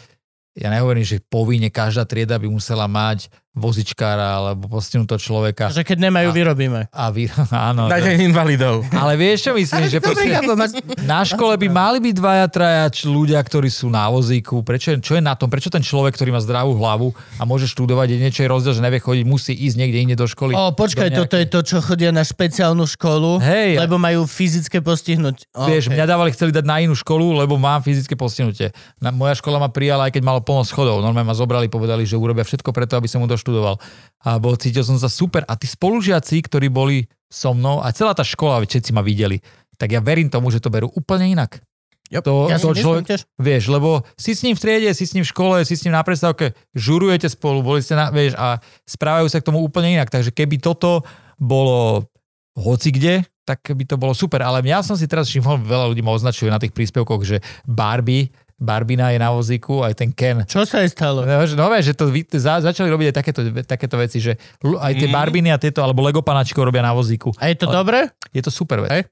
[0.57, 5.73] ja nehovorím, že povinne každá trieda by musela mať vozičkára alebo postihnutého človeka.
[5.73, 6.81] že keď nemajú, A- vyrobíme.
[6.93, 7.33] A vy,
[7.73, 7.89] áno.
[7.89, 8.85] Dajte invalidov.
[8.93, 10.29] Ale vieš čo myslím, že proste,
[11.09, 14.61] na škole by mali byť dvaja, traja ľudia, ktorí sú na vozíku.
[14.61, 15.49] Prečo, je- čo je na tom?
[15.49, 18.85] Prečo ten človek, ktorý má zdravú hlavu a môže študovať, je niečo je rozdiel, že
[18.85, 20.53] nevie chodiť, musí ísť niekde inde do školy.
[20.53, 24.85] O, počkaj, do toto je to, čo chodia na špeciálnu školu, Hej, lebo majú fyzické
[24.85, 25.49] postihnuť.
[25.57, 28.77] O, Vieš, mňa dávali, chceli dať na inú školu, lebo mám fyzické postihnutie.
[29.01, 31.01] Na, moja škola ma prijala, aj keď malo plno schodov.
[31.01, 33.79] Normálne ma zobrali, povedali, že urobia všetko preto, aby som mu doštudoval.
[34.27, 35.47] A bol, cítil som sa super.
[35.47, 39.39] A tí spolužiaci, ktorí boli so mnou, a celá tá škola, všetci ma videli,
[39.79, 41.63] tak ja verím tomu, že to berú úplne inak.
[42.11, 42.23] Yep.
[42.23, 43.27] To, ja to človek, tiež.
[43.35, 45.99] vieš, lebo si s ním v triede, si s ním v škole, si s ním
[45.99, 50.07] na prestávke, žurujete spolu, boli ste na, vieš, a správajú sa k tomu úplne inak.
[50.07, 51.03] Takže keby toto
[51.35, 52.07] bolo
[52.55, 54.39] hoci kde, tak by to bolo super.
[54.43, 58.31] Ale ja som si teraz všimol, veľa ľudí ma označuje na tých príspevkoch, že Barbie,
[58.57, 60.49] Barbina je na vozíku, aj ten Ken.
[60.49, 61.23] Čo sa jej stalo?
[61.23, 65.09] No, že- nové, že to za, začali robiť aj takéto, takéto veci, že aj tie
[65.09, 65.15] Mhm.
[65.15, 67.37] Barbiny a tieto, alebo Lego panačko robia na vozíku.
[67.37, 68.01] A je to Ale- dobré?
[68.33, 68.91] Je to super vec.
[68.91, 69.03] Hej.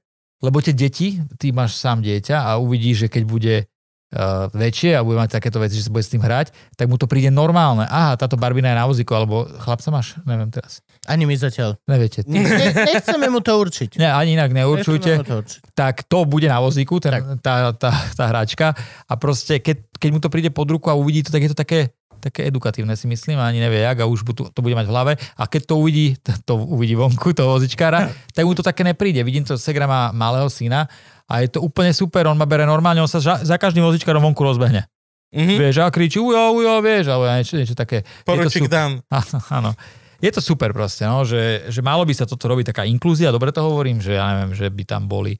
[0.41, 3.55] Lebo tie deti, ty máš sám dieťa a uvidíš, že keď bude
[4.15, 6.95] uh, väčšie a bude mať takéto veci, že sa bude s tým hrať, tak mu
[6.95, 7.83] to príde normálne.
[7.85, 10.15] Aha, táto Barbina je na vozíku, alebo chlapca máš?
[10.23, 10.79] Neviem teraz.
[11.05, 11.77] Ani my zatiaľ.
[11.85, 12.23] Neviete.
[12.25, 12.41] Ne,
[12.73, 13.99] nechceme mu to určiť.
[13.99, 15.21] Ne, ani inak neurčujte.
[15.21, 15.61] to určiť.
[15.77, 18.73] tak to bude na vozíku, ten, tá, tá, tá hračka
[19.05, 21.57] a proste keď, keď mu to príde pod ruku a uvidí to, tak je to
[21.57, 21.93] také,
[22.23, 25.43] také edukatívne si myslím, ani nevie jak a už to bude mať v hlave a
[25.45, 29.21] keď to uvidí, to, to uvidí vonku, toho vozičkára, tak mu to také nepríde.
[29.21, 30.89] Vidím to, Segra má malého syna
[31.25, 34.21] a je to úplne super, on ma bere normálne, on sa ža, za každým vozičkárom
[34.21, 34.85] vonku rozbehne.
[35.35, 35.55] Mhm.
[35.59, 38.07] Vieš, a kričí ujo, ujo, vieš, alebo niečo, niečo také.
[38.23, 38.71] Poručík.
[38.71, 39.03] Dan.
[39.57, 39.75] Áno.
[40.23, 43.51] Je to super proste, no, že, že malo by sa toto robiť taká inklúzia, dobre
[43.51, 45.35] to hovorím, že ja neviem, že by tam boli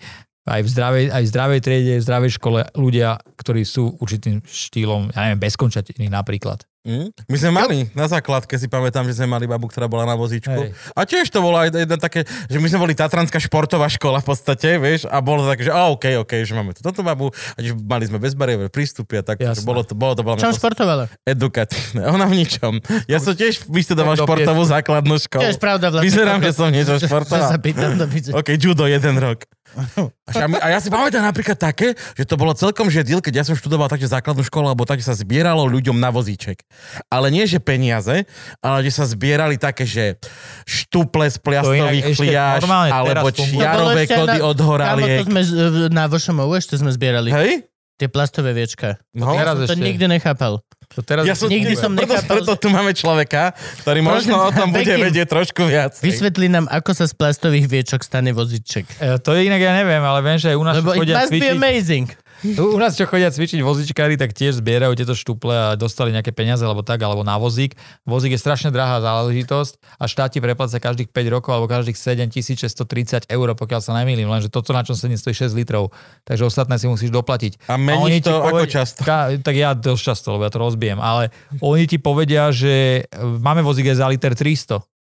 [0.45, 5.09] aj v zdravej, aj v zdravej triede, v zdravej škole ľudia, ktorí sú určitým štýlom,
[5.11, 6.61] ja neviem, bezkončatiny napríklad.
[6.85, 7.09] Mm.
[7.25, 10.53] My sme mali na základke, si pamätám, že sme mali babu, ktorá bola na vozíčku.
[10.53, 10.69] Hej.
[10.93, 14.29] A tiež to bolo aj jedna také, že my sme boli Tatranská športová škola v
[14.29, 17.33] podstate, vieš, a bolo to také, že a OK, OK, že máme tu toto babu,
[17.33, 19.65] a že mali sme bezbariérové prístupy a tak, že Jasné.
[19.65, 21.09] bolo to, bolo to bolo Čom športovala?
[21.25, 22.05] edukatívne.
[22.13, 22.77] Ona v ničom.
[23.09, 25.41] Ja som tiež vyštudoval športovú základnú školu.
[25.41, 26.05] Tiež pravda, vlastne.
[26.05, 27.49] Vyzerám, že som niečo Čo sa športoval.
[27.65, 27.97] pýtam.
[28.37, 29.41] OK, judo jeden rok.
[29.75, 33.33] A, my- a ja si pamätám napríklad také, že to bolo celkom že deal, keď
[33.35, 36.63] ja som študoval takže základnú školu, alebo tak, že sa zbieralo ľuďom na vozíček.
[37.07, 38.23] Ale nie, že peniaze,
[38.59, 40.15] ale že sa zbierali také, že
[40.63, 42.23] štuple z pliastových To
[42.63, 45.23] normálne alebo čiarové To kody na- od Kámo, to horaliek.
[45.23, 45.41] sme
[45.89, 47.29] na VŠMU ešte sme zbierali.
[47.29, 47.67] Hej?
[47.95, 48.99] Tie plastové viečka.
[49.15, 49.87] No, Ja teraz som to ešte.
[49.87, 50.59] nikdy nechápal.
[50.93, 54.35] To teraz ja som, Nikdy som preto, nechápal, preto tu máme človeka, ktorý Prosím možno
[54.37, 55.97] o tom bude vedieť trošku viac.
[55.97, 58.85] Vysvetli nám, ako sa z plastových viečok stane voziček.
[59.01, 61.57] E, to je inak, ja neviem, ale viem, že aj u nás Lebo chodia cvičiť,
[61.57, 62.07] amazing.
[62.43, 66.65] U, nás čo chodia cvičiť vozičkári, tak tiež zbierajú tieto štuple a dostali nejaké peniaze
[66.67, 67.79] alebo tak, alebo na vozík.
[68.03, 73.31] Vozík je strašne drahá záležitosť a štát ti prepláca každých 5 rokov alebo každých 7630
[73.31, 75.95] eur, pokiaľ sa nemýlim, lenže toto na čom sedí stojí 6 litrov,
[76.27, 77.71] takže ostatné si musíš doplatiť.
[77.71, 77.79] A
[78.19, 79.01] ti to ako často?
[79.05, 81.31] Ka, tak ja dosť často, lebo ja to rozbijem, ale
[81.63, 84.94] oni ti povedia, že e, máme vozík za liter 300.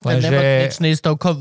[0.00, 1.36] Lenže, nemocničný s tou ko-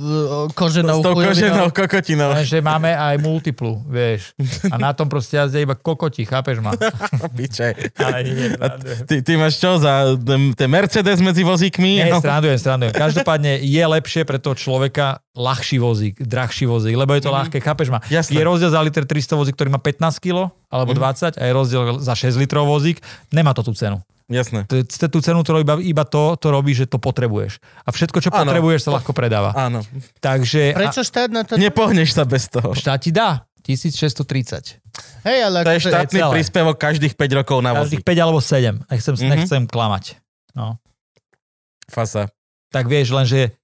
[0.51, 2.36] koženou S tou koženou kokotinou.
[2.36, 4.36] lenže máme aj multiplu, vieš.
[4.68, 6.76] A na tom proste jazdia iba kokoti, chápeš ma?
[7.38, 7.72] Piče.
[7.95, 8.76] Ale nie, A
[9.07, 10.12] ty, ty máš čo za
[10.51, 12.03] ten Mercedes medzi vozíkmi?
[12.03, 12.20] Nie, No.
[12.20, 12.91] strandujem, strandujem.
[12.99, 17.88] Každopádne je lepšie pre toho človeka ľahší vozík, drahší vozík, lebo je to ľahké, chápeš
[17.88, 18.03] ma?
[18.03, 18.28] Mhm.
[18.28, 21.82] Je rozdiel za liter 300 vozík, ktorý má 15 kg alebo 20 a je rozdiel
[21.97, 22.99] za 6 litrov vozík,
[23.30, 24.03] nemá to tú cenu.
[24.30, 24.69] Jasné.
[25.09, 27.57] Tú cenu to robí iba, iba to, to robí, že to potrebuješ.
[27.82, 29.57] A všetko, čo potrebuješ, sa ľahko predáva.
[29.57, 29.82] Áno.
[30.17, 31.57] Takže Prečo štát na to...
[31.57, 32.71] Nepohneš sa bez toho.
[32.71, 34.77] štát ti dá 1630.
[35.25, 35.57] Hej, ale...
[35.61, 38.13] To je akože- štátny príspevok každých 5 rokov na Každých vozík.
[38.13, 38.86] 5 alebo 7.
[38.86, 39.30] Nechcem, Mhm.
[39.30, 40.03] nechcem klamať.
[40.53, 40.77] No.
[41.86, 42.30] Fasa.
[42.69, 43.57] tak vieš, lenže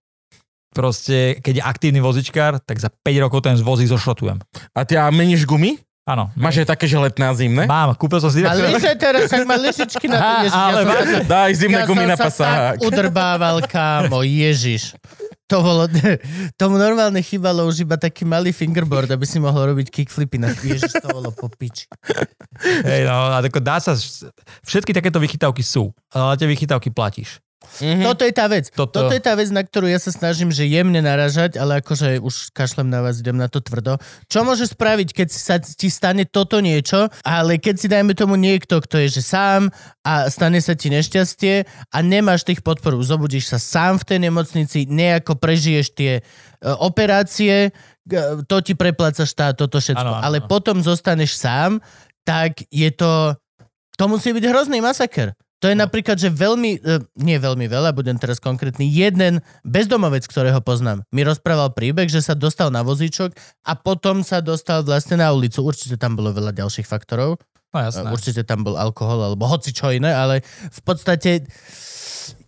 [0.74, 4.41] proste, keď je aktívny vozičkár, tak za 5 rokov ten vozík zošrotujem.
[4.74, 5.78] A ty a meníš gumy?
[6.06, 6.30] Áno.
[6.38, 7.66] Máš aj také, že letné a zimné?
[7.66, 8.45] Mám, kúpil som si...
[8.45, 11.22] A lyže teraz, ak má lyžičky na to, ježiš, ale ja som.
[11.26, 14.93] Daj zimné ja gumy som na sa tak udrbával, kámo, ježiš.
[15.49, 15.89] To bolo,
[16.62, 20.93] tomu normálne chýbalo už iba taký malý fingerboard, aby si mohol robiť kickflipy na ježiš,
[20.93, 21.89] to bolo po piči.
[22.86, 23.97] Hej, no, a tako dá sa,
[24.62, 27.41] všetky takéto vychytávky sú, ale tie vychytávky platíš.
[27.82, 28.06] Mhm.
[28.06, 28.70] Toto je tá vec.
[28.70, 28.93] Toto...
[29.01, 32.53] Toto- je tá vec, na ktorú ja sa snažím, že jemne naražať, ale akože už
[32.53, 33.97] kašlem na vás, idem na to tvrdo.
[34.28, 38.78] Čo môžeš spraviť, keď sa ti stane toto niečo, ale keď si dajme tomu niekto,
[38.78, 41.53] kto je že sám a stane sa ti nešťastie
[41.89, 46.22] a nemáš tých podporu, zobudíš sa sám v tej nemocnici, nejako prežiješ tie e,
[46.80, 49.99] operácie, g- to ti prepláca štát, toto všetko.
[49.99, 51.82] Áno, áno, ale potom zostaneš sám,
[52.22, 53.34] tak je to...
[53.95, 55.32] To musí byť hrozný masaker.
[55.64, 60.60] To je napríklad, že veľmi, e, nie veľmi veľa, budem teraz konkrétny, jeden bezdomovec, ktorého
[60.60, 63.32] poznám, mi rozprával príbeh, že sa dostal na vozíčok
[63.64, 65.64] a potom sa dostal vlastne na ulicu.
[65.64, 67.39] Určite tam bolo veľa ďalších faktorov.
[67.74, 68.08] No E, jasné.
[68.08, 71.43] Určite tam bol alkohol alebo hoci čo iné, ale v podstate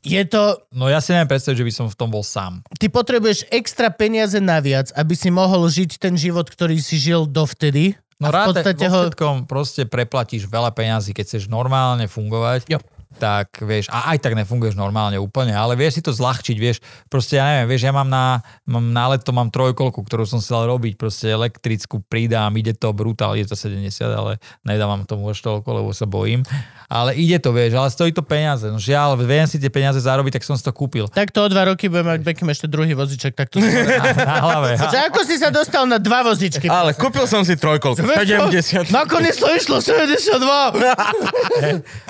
[0.08, 2.64] je to, No ja si neviem predstaviť, že by som v tom bol sám.
[2.80, 7.99] ty potrebuješ extra peniaze naviac, aby si mohol žiť ten život, ktorý si žil dovtedy.
[8.18, 9.45] No a v podstate vo ho...
[9.45, 12.66] proste preplatíš veľa peňazí, keď chceš normálne fungovať.
[12.66, 12.82] Jo.
[13.18, 16.78] Tak vieš, a aj tak nefunguješ normálne úplne, ale vieš si to zľahčiť, vieš,
[17.09, 20.70] proste ja neviem, vieš, ja mám na, mám na leto mám trojkolku, ktorú som chcel
[20.70, 25.70] robiť, proste elektrickú pridám, ide to brutál, je to 70, ale nedávam tomu až toľko,
[25.84, 26.45] lebo sa bojím,
[26.88, 30.39] ale ide to, vieš, ale stojí to peniaze, no žiaľ, viem si tie peniaze zarobiť,
[30.39, 31.09] tak som si to kúpil.
[31.09, 33.59] Tak to o dva roky bude mať Beckham ešte druhý voziček, tak to...
[33.97, 34.70] Na, na hlave.
[34.78, 36.70] Že ako si sa dostal na dva vozičky?
[36.70, 38.47] Ale kúpil som si trojkolku, Vieš čo?
[38.51, 38.93] 70.
[38.93, 40.38] Nakoniec to išlo 72.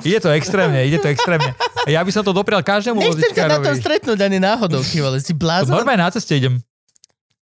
[0.04, 1.52] Ide to extrémne, ide to extrémne.
[1.88, 5.18] Ja by som to doprial každému Nechcem ťa na tom stretnúť ani náhodou, ty vole,
[5.22, 5.72] si blázon.
[5.72, 6.60] Normálne na ceste idem.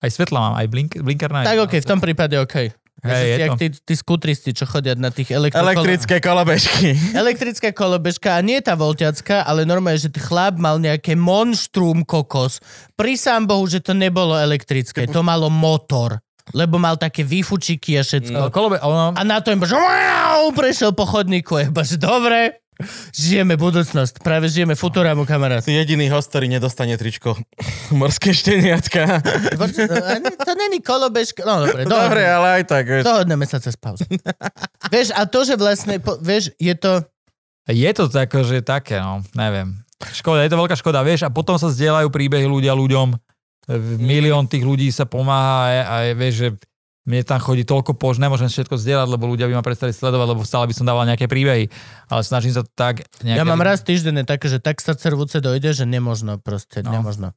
[0.04, 1.48] Aj svetla mám, aj blink, blinkerná.
[1.48, 2.76] Tak okej, v tom prípade okej.
[3.04, 3.60] Hej, je jak to.
[3.60, 5.76] tí, tí skutristi, čo chodia na tých elektrokolo...
[5.76, 6.96] Elektrické kolobežky.
[7.22, 12.64] Elektrická kolobežka a nie tá volťacká, ale normálne, že chlap mal nejaké monštrum kokos.
[12.96, 16.16] Pri sám Bohu, že to nebolo elektrické, to malo motor.
[16.52, 18.36] Lebo mal také výfučiky a všetko.
[18.36, 19.76] No, kolobe, ono, A na to im že
[20.52, 21.56] prešiel po chodníku.
[21.56, 22.63] Je že dobre,
[23.10, 24.20] žijeme budúcnosť.
[24.20, 25.62] Práve žijeme Futurámu, kamarát.
[25.62, 27.34] Si jediný host, ktorý nedostane tričko
[28.00, 29.22] morské šteniatka.
[29.60, 29.88] Počkaj,
[30.20, 31.42] to- není kolobežka.
[31.42, 32.22] No dobre, Dobre, dobre.
[32.24, 32.84] ale aj tak.
[32.86, 33.04] vieš.
[33.04, 34.04] Dohodneme sa cez pauzu.
[34.94, 37.02] vieš, a to, že vlastne, po, vieš, je to...
[37.70, 39.78] je to tak, že také, no, neviem.
[40.04, 43.16] Škoda, je to veľká škoda, vieš, a potom sa zdieľajú príbehy ľudia ľuďom.
[43.96, 46.48] Milión tých ľudí sa pomáha a, a vieš, že
[47.04, 50.40] mne tam chodí toľko pož, nemôžem všetko zdieľať, lebo ľudia by ma prestali sledovať, lebo
[50.40, 51.68] stále by som dával nejaké príbehy.
[52.08, 53.04] Ale snažím sa to tak...
[53.20, 53.38] Nejaké...
[53.40, 56.96] Ja mám raz týždenne také, že tak sa cervuce dojde, že nemožno proste, no.
[56.96, 57.36] nemožno.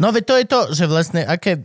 [0.00, 1.60] No veď to je to, že vlastne aké,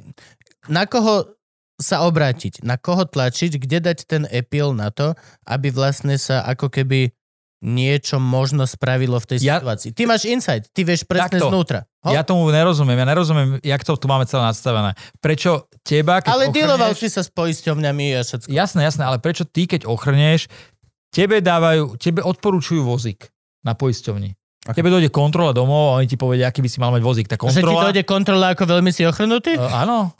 [0.67, 1.39] na koho
[1.79, 5.15] sa obrátiť, na koho tlačiť, kde dať ten epil na to,
[5.47, 7.15] aby vlastne sa ako keby
[7.59, 9.91] niečo možno spravilo v tej Ja- situácii.
[9.91, 11.51] Ty máš insight, ty vieš presne Takto.
[11.51, 11.83] znútra.
[12.07, 12.15] Ho?
[12.15, 14.95] Ja tomu nerozumiem, ja nerozumiem, jak to tu máme celé nastavené.
[15.19, 18.47] Prečo teba, keď Ale dealoval ochrneš- si sa s poisťovňami a všetko.
[18.47, 20.47] Jasné, jasné, ale prečo ty, keď ochrneš,
[21.11, 23.27] tebe dávajú, tebe odporúčujú vozík
[23.59, 24.38] na poisťovni.
[24.71, 27.25] Tebe dojde kontrola domov a oni ti povedia, aký by si mal mať vozík.
[27.25, 27.81] Tá Že ti kontrola...
[27.85, 29.53] dojde kontrola, ako veľmi si ochrnutý?
[29.53, 29.97] Uh, áno.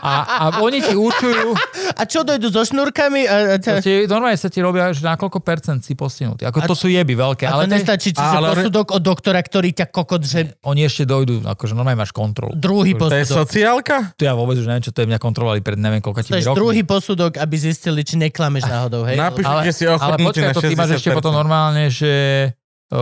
[0.00, 1.52] A, a oni ti určujú,
[1.92, 3.24] A čo dojdu so šnúrkami?
[3.24, 6.42] A, a, to ti, normálne sa ti robia, že na koľko percent si postihnutý.
[6.42, 8.86] Ako A- to sú jeby veľké, a to ale to je- nestačí, čiže ale- posudok
[8.90, 12.54] od doktora, ktorý ťa kokot, že oni ešte dojdú, akože normálne máš kontrolu.
[12.54, 13.36] druhý To je posudok.
[13.44, 13.96] sociálka?
[14.14, 16.56] To ja vôbec už neviem, čo to je, mňa kontrolovali pred neviem koľko rokmi.
[16.56, 19.16] druhý posudok, aby zistili, či neklameš náhodou, hej?
[19.16, 21.18] Napíš, Ale- že si Ale počkaj, na to ty máš ešte 60%.
[21.18, 22.12] potom normálne, že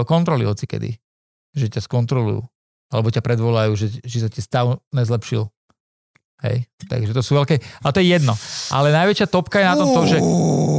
[0.06, 0.96] kontroly hocikedy.
[1.56, 2.44] Že ťa skontrolujú.
[2.88, 5.48] Alebo ťa predvolajú, že, že sa ti stav nezlepšil.
[6.38, 8.30] Hej, takže to sú veľké, ale to je jedno.
[8.70, 10.22] Ale najväčšia topka je na tom to, že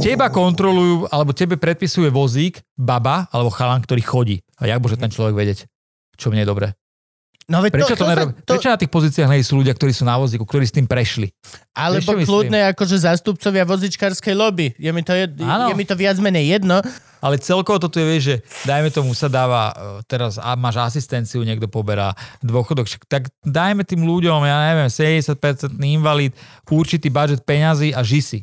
[0.00, 4.36] teba kontrolujú, alebo tebe predpisuje vozík, baba, alebo chalan, ktorý chodí.
[4.56, 5.68] A jak môže ten človek vedieť,
[6.16, 6.66] čo mne je dobre?
[7.50, 8.30] No veď Prečo to, to, nerob...
[8.46, 11.34] Prečo na tých pozíciách nie sú ľudia, ktorí sú na vozíku, ktorí s tým prešli?
[11.74, 12.30] Alebo Vieš, čo myslím?
[12.30, 14.70] kľudne akože zástupcovia vozičkárskej lobby.
[14.78, 15.66] Je mi to, jed, Áno.
[15.66, 16.78] je mi to viac menej jedno.
[17.20, 21.44] Ale celkovo toto je, vieš, že dajme tomu sa dáva, e, teraz a máš asistenciu,
[21.44, 26.32] niekto poberá dôchodok, tak dajme tým ľuďom, ja neviem, 70% invalid,
[26.70, 28.38] určitý budget peňazí a ži si.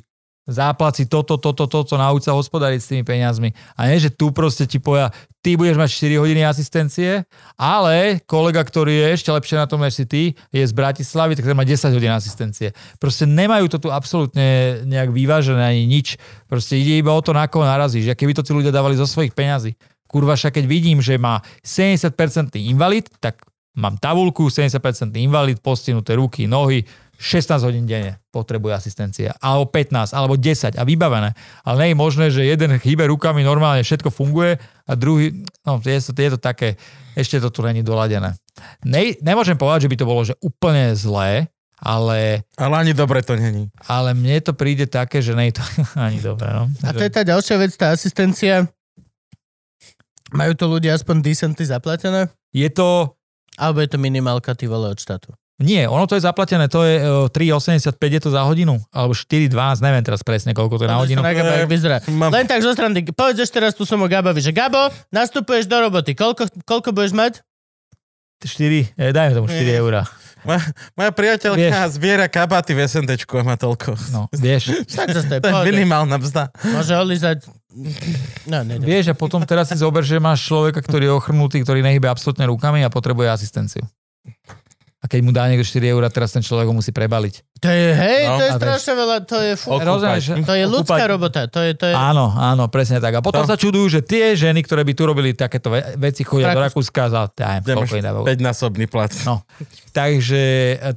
[0.47, 3.51] Záplaci toto, toto, toto, nauč sa hospodariť s tými peniazmi.
[3.75, 5.11] A nie, že tu proste ti poja,
[5.43, 7.27] ty budeš mať 4 hodiny asistencie,
[7.59, 11.51] ale kolega, ktorý je ešte lepšie na tom, než si ty, je z Bratislavy, tak
[11.51, 12.71] má 10 hodín asistencie.
[12.95, 16.15] Proste nemajú to tu absolútne nejak vyvážené ani nič.
[16.47, 18.07] Proste ide iba o to, na koho narazíš.
[18.07, 19.75] A keby to tí ľudia dávali zo svojich peňazí.
[20.07, 23.43] Kurva, však keď vidím, že má 70% invalid, tak
[23.77, 26.87] mám tabulku, 70% invalid, postihnuté ruky, nohy,
[27.17, 29.33] 16 hodín denne potrebuje asistencia.
[29.41, 31.33] Alebo 15, alebo 10 a vybavené.
[31.65, 35.33] Ale nie je možné, že jeden chýbe rukami, normálne všetko funguje a druhý,
[35.65, 36.77] no je to, je to také,
[37.17, 38.37] ešte to tu není doladené.
[38.85, 43.37] Ne, nemôžem povedať, že by to bolo že úplne zlé, ale, Ale ani dobre to
[43.37, 43.69] není.
[43.85, 45.65] ale mne to príde také, že nie je to
[46.09, 46.49] ani dobré.
[46.53, 46.69] No.
[46.85, 48.65] A to je tá ďalšia vec, tá asistencia.
[50.33, 52.27] Majú to ľudia aspoň decenty zaplatené?
[52.51, 53.13] Je to,
[53.57, 55.33] Alebo je to minimálka, ty vole, od štátu.
[55.57, 59.81] Nie, ono to je zaplatené, to je e, 3,85 je to za hodinu, alebo 4,12,
[59.81, 61.19] neviem teraz presne, koľko to je na hodinu.
[61.25, 61.97] Na Gaba, vyzerá.
[62.05, 65.65] Mám- Len tak zo strany, povedz ešte raz tu som o Gabovi, že Gabo, nastupuješ
[65.65, 67.33] do roboty, koľko, koľko budeš mať?
[68.45, 70.05] 4, e, dajme tomu 4 eurá.
[70.45, 70.61] Moja,
[70.93, 71.97] moja priateľka Vieš.
[71.97, 73.97] zbiera kabáty v SNTčku a má toľko.
[74.13, 74.85] No, vieš.
[74.85, 75.09] Tak
[75.41, 76.53] to je minimálna mzda.
[76.69, 77.49] Môže olizať...
[78.45, 81.81] No, ne, Vieš, a potom teraz si zober, že máš človeka, ktorý je ochrnutý, ktorý
[81.81, 83.83] nehybe absolútne rukami a potrebuje asistenciu.
[85.07, 87.63] A keď mu dá niekto 4 eurá, teraz ten človek ho musí prebaliť.
[87.63, 89.79] To je, hej, No, to je strašne veľa, to je fú.
[89.79, 93.15] Rozumieš, to je ľudská okúpať- robota, to je, to je, Áno, áno, presne tak.
[93.15, 96.27] A potom To- sa čudujú, že tie ženy, ktoré by tu robili takéto ve- veci,
[96.27, 96.59] chodia do.
[96.59, 98.23] Rakúska za ja neviem, Kde máš koľko im dávajú.
[98.27, 99.11] 5-násobný plat.
[99.23, 99.47] No,
[99.95, 100.43] takže,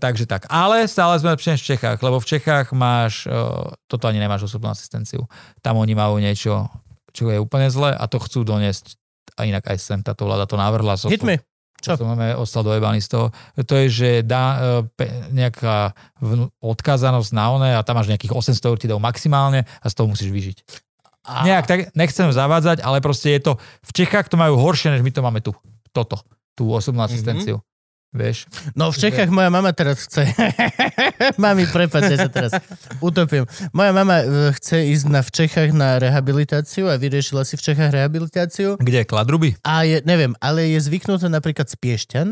[0.03, 0.51] takže tak.
[0.51, 5.31] Ale stále sme v Čechách, lebo v Čechách máš, uh, toto ani nemáš osobnú asistenciu.
[5.63, 6.67] Tam oni majú niečo,
[7.15, 8.99] čo je úplne zle a to chcú doniesť.
[9.39, 10.99] A inak aj sem táto vláda to navrhla.
[11.01, 11.41] So, hit me.
[11.81, 11.97] Čo?
[11.97, 12.05] Čo?
[12.05, 13.27] Máme ostal dojebaný z toho.
[13.57, 15.97] To je, že dá pe, nejaká
[16.61, 20.07] odkázanosť na one a tam máš nejakých 800 eur ti dajú maximálne a z toho
[20.09, 20.59] musíš vyžiť.
[21.25, 25.05] A, Nejak tak nechcem zavádzať, ale proste je to, v Čechách to majú horšie, než
[25.05, 25.53] my to máme tu.
[25.93, 26.21] Toto,
[26.57, 27.61] tú osobnú asistenciu.
[28.11, 28.51] Vieš?
[28.75, 30.27] No v Čechách moja mama teraz chce.
[31.43, 32.51] Mami, prepáč, ja sa teraz
[32.99, 33.47] utopím.
[33.71, 37.95] Moja mama e, chce ísť na, v Čechách na rehabilitáciu a vyriešila si v Čechách
[37.95, 38.83] rehabilitáciu.
[38.83, 39.07] Kde?
[39.07, 39.55] Kladruby?
[39.63, 42.29] A je, neviem, ale je zvyknutá napríklad z Piešťan,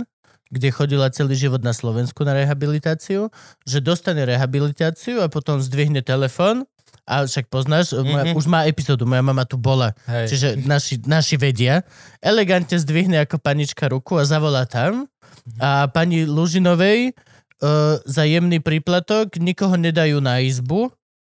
[0.51, 3.31] kde chodila celý život na Slovensku na rehabilitáciu,
[3.63, 6.67] že dostane rehabilitáciu a potom zdvihne telefón
[7.09, 8.05] a však poznáš, mm-hmm.
[8.05, 10.27] moja, už má epizódu, moja mama tu bola, Hej.
[10.29, 11.81] čiže naši, naši vedia.
[12.21, 15.09] Elegantne zdvihne ako panička ruku a zavolá tam
[15.57, 20.93] a pani Lužinovej uh, za jemný príplatok nikoho nedajú na izbu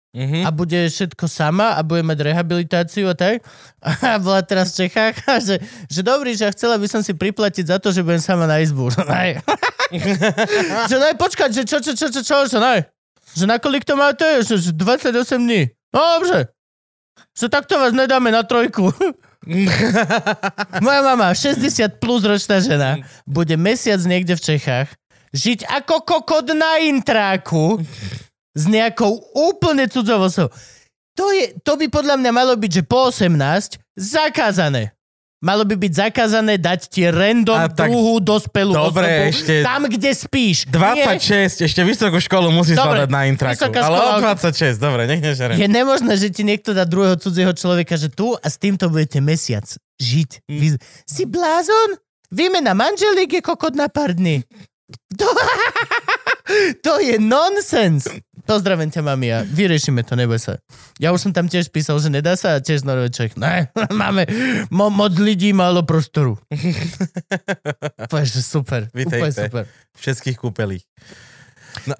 [0.10, 0.42] Mhm.
[0.42, 3.46] a bude všetko sama a bude mať rehabilitáciu a tak.
[3.86, 7.70] A bola teraz v Čechách a že, že dobrý, že chcela by som si priplatiť
[7.70, 8.90] za to, že budem sama na izbu.
[10.90, 12.86] Že naj, počkať, že čo, čo, čo, čo, čo, že naj.
[13.38, 14.46] Že na kolik to máte?
[14.46, 15.70] Že, že 28 dní.
[15.94, 16.50] No dobre.
[17.36, 18.90] Že takto vás nedáme na trojku.
[20.86, 24.90] Moja mama, 60 plus ročná žena, bude mesiac niekde v Čechách,
[25.32, 27.80] žiť ako kokot na intráku
[28.54, 30.52] s nejakou úplne cudzou osobou.
[31.16, 33.36] To, je, to by podľa mňa malo byť, že po 18
[33.96, 34.96] zakázané.
[35.40, 39.88] Malo by byť zakázané dať ti random A tak- druhú dospelú Dobre, osobu ešte- tam,
[39.88, 40.58] kde spíš.
[40.68, 43.72] 26, ešte vysokú školu musíš Dobre, hľadať na intraku.
[43.72, 45.56] Ale od 26, dobre, nech nežerem.
[45.56, 49.24] Je nemožné, že ti niekto dá druhého cudzieho človeka, že tu a s týmto budete
[49.24, 49.64] mesiac
[49.96, 50.44] žiť.
[50.52, 50.60] Mm.
[50.60, 50.68] Vy,
[51.08, 51.96] si blázon?
[52.36, 54.44] Výmena manželík je kokot na pár dní.
[55.16, 55.26] To,
[56.86, 58.12] to je nonsens.
[58.50, 60.58] Pozdravím ťa, mami, a vyriešime to, neboj sa.
[60.98, 63.38] Ja už som tam tiež písal, že nedá sa a tiež Norveček.
[63.38, 64.26] Ne, máme
[64.74, 66.42] mo- moc ľudí, málo prostoru.
[68.10, 68.90] Úplne, že super.
[68.90, 69.46] Úplne Vítejte.
[69.46, 69.64] super.
[69.96, 70.82] Všetkých kúpelých.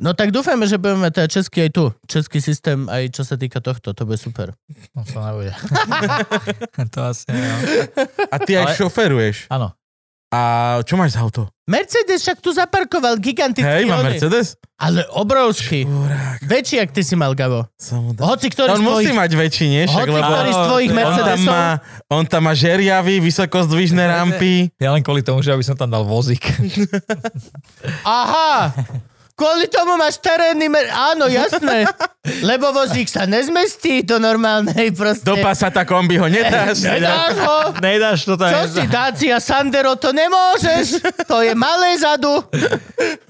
[0.02, 1.86] No tak dúfajme, že budeme mať teda český aj tu.
[2.10, 3.94] Český systém aj čo sa týka tohto.
[3.94, 4.58] To bude super.
[4.98, 5.54] No to nebude.
[6.94, 7.58] to asi nie, no.
[8.28, 9.46] A ty aj Ale- šoferuješ.
[9.48, 9.78] Áno.
[10.30, 10.42] A
[10.86, 11.50] čo máš za auto?
[11.66, 13.66] Mercedes však tu zaparkoval gigantický.
[13.66, 14.06] Hej, má.
[14.06, 14.62] Mercedes?
[14.78, 15.90] Ale obrovský.
[15.90, 17.66] Urák, Väčší, ak ty si mal, Gabo.
[18.14, 18.26] dal.
[18.30, 19.18] Hoci ktorý On z musí tvojich...
[19.18, 19.84] mať väčší, nie?
[19.90, 21.50] Však, Hoci lebo ktorý z tvojich tam on tam, Mercedesov...
[21.50, 21.66] má,
[22.10, 24.70] on tam má žeriavy, vysokozdvižné rampy.
[24.78, 26.46] Ja len kvôli tomu, že aby som tam dal vozík.
[28.06, 28.70] Aha!
[29.40, 30.68] Kvôli tomu máš terénny...
[30.68, 30.92] Mer...
[30.92, 31.88] Áno, jasné.
[32.44, 35.24] Lebo vozík sa nezmestí do normálnej proste...
[35.24, 36.84] Do pasata kombi ho nedáš.
[36.84, 37.60] Nedáš ho.
[37.80, 38.52] Nedáš to tam.
[38.52, 41.00] Čo si, Dacia Sandero, to nemôžeš.
[41.32, 42.44] To je malé zadu.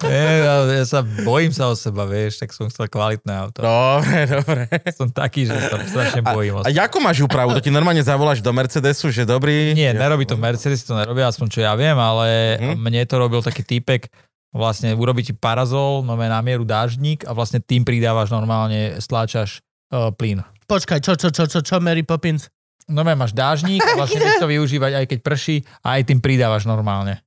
[0.02, 3.62] Ja, ja sa bojím sa o seba, vieš, tak som chcel kvalitné auto.
[3.62, 4.60] Dobre, dobre.
[4.98, 6.58] Som taký, že sa strašne bojím.
[6.58, 6.90] A seba.
[6.90, 7.54] ako máš úpravu?
[7.54, 9.70] To ti normálne zavoláš do Mercedesu, že dobrý?
[9.78, 12.74] Nie, nerobí to Mercedes, to nerobia, aspoň čo ja viem, ale Mhm.
[12.80, 14.10] mne to robil taký typek,
[14.50, 19.62] vlastne urobí ti parazol, no na mieru dáždnik a vlastne tým pridávaš normálne, stláčaš
[19.94, 20.42] uh, plyn.
[20.66, 22.50] Počkaj, čo, čo, čo, čo, čo, Mary Poppins?
[22.90, 26.66] No máš dážnik a vlastne vieš to využívať aj keď prší a aj tým pridávaš
[26.66, 27.22] normálne.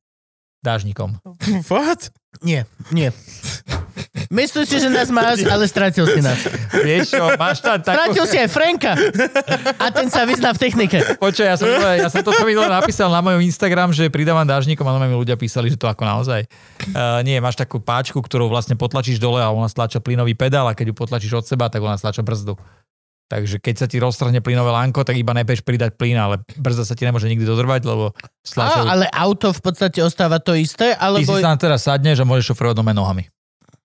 [0.63, 1.19] Dážnikom.
[1.67, 2.11] What?
[2.39, 3.11] Nie, nie.
[4.33, 6.41] Myslím si, že nás máš, ale stratil si nás.
[6.73, 7.93] Vieš čo, máš tam takú...
[7.93, 8.97] Stratil si aj Franka.
[9.77, 10.97] A ten sa vyzná v technike.
[11.21, 14.81] Počkaj, ja som, to, ja som toto minule napísal na mojom Instagram, že pridávam dážnikom
[14.89, 16.49] a mi ľudia písali, že to ako naozaj.
[16.89, 20.73] Uh, nie, máš takú páčku, ktorú vlastne potlačíš dole a ona stláča plynový pedál a
[20.73, 22.57] keď ju potlačíš od seba, tak ona stláča brzdu.
[23.31, 26.93] Takže keď sa ti roztrhne plynové lánko, tak iba nepieš pridať plyn, ale brzda sa
[26.93, 28.13] ti nemôže nikdy dodrvať, lebo
[28.45, 28.85] stláčajú.
[28.85, 31.33] Á, ale auto v podstate ostáva to isté, Ty alebo...
[31.33, 33.25] si tam teraz sadneš a môžeš šoferovať doma nohami.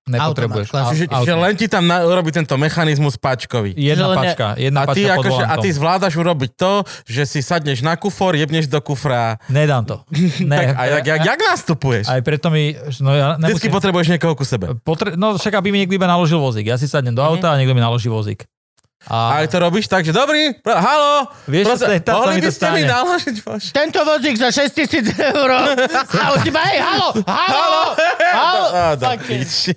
[0.08, 0.68] Nepotrebuješ.
[0.72, 3.76] Automat, Čiže, čiže len ti tam na, urobí tento mechanizmus páčkový.
[3.76, 6.72] Jedna Že pačka, jedna A ty, pačka pod akože, a ty zvládaš urobiť to,
[7.04, 9.36] že si sadneš na kufor, jebneš do kufra.
[9.52, 9.96] Nedám to.
[10.48, 12.04] Ne, Tak, a jak, jak, jak nastupuješ?
[12.08, 12.72] Aj preto mi...
[13.04, 14.72] No ja Vždycky nemusím, potrebuješ niekoho ku sebe.
[14.80, 16.66] potre, no však aby mi niekto iba naložil vozík.
[16.72, 18.48] Ja si sadnem do auta a niekto mi naloží vozík.
[19.08, 22.40] A A, aj to robíš tak, že dobrý, pr- halo, Vieš, tam sa mohli mi
[22.40, 23.68] by to ste mi naložiť bože.
[23.72, 25.48] Tento vozík za 6 tisíc eur.
[26.22, 28.64] A už iba, hej, halo, halo, halo.
[28.68, 29.72] Á, do Fucking- piči.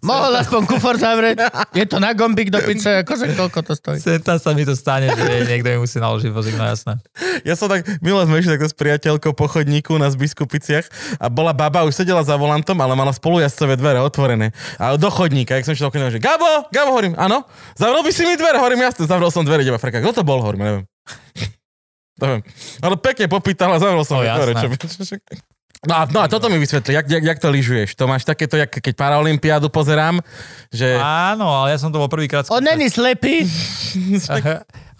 [0.00, 1.44] Mohol aspoň kufor zavrieť.
[1.76, 3.98] Je to na gombík do piče, akože koľko to stojí.
[4.00, 6.96] Senta sa mi to stane, že niekto mi musí naložiť vozík, no jasné.
[7.42, 11.52] Ja som tak, milo sme išli takto s priateľkou po chodníku na Zbiskupiciach a bola
[11.52, 14.56] baba, už sedela za volantom, ale mala spolujazdcové dvere otvorené.
[14.76, 17.44] A do chodníka, jak som išiel okolo, že Gabo, Gabo, hovorím, áno,
[17.74, 20.00] zavrel by si mi dvere, hovorím, jasne, zavrel som dvere, ideme freka.
[20.00, 20.84] Kto to bol, hovorím, neviem.
[22.24, 22.40] neviem.
[22.80, 24.52] Ale pekne popýtala, zavrel som No, mi dvere.
[24.56, 25.16] čo, čo,
[25.80, 27.96] No a, no a toto mi vysvetli, jak, jak, jak to lyžuješ?
[27.96, 30.20] To máš takéto, jak keď Paralympiádu pozerám,
[30.68, 30.92] že...
[31.00, 32.44] Áno, ale ja som to bol prvýkrát...
[32.52, 33.48] On není slepý.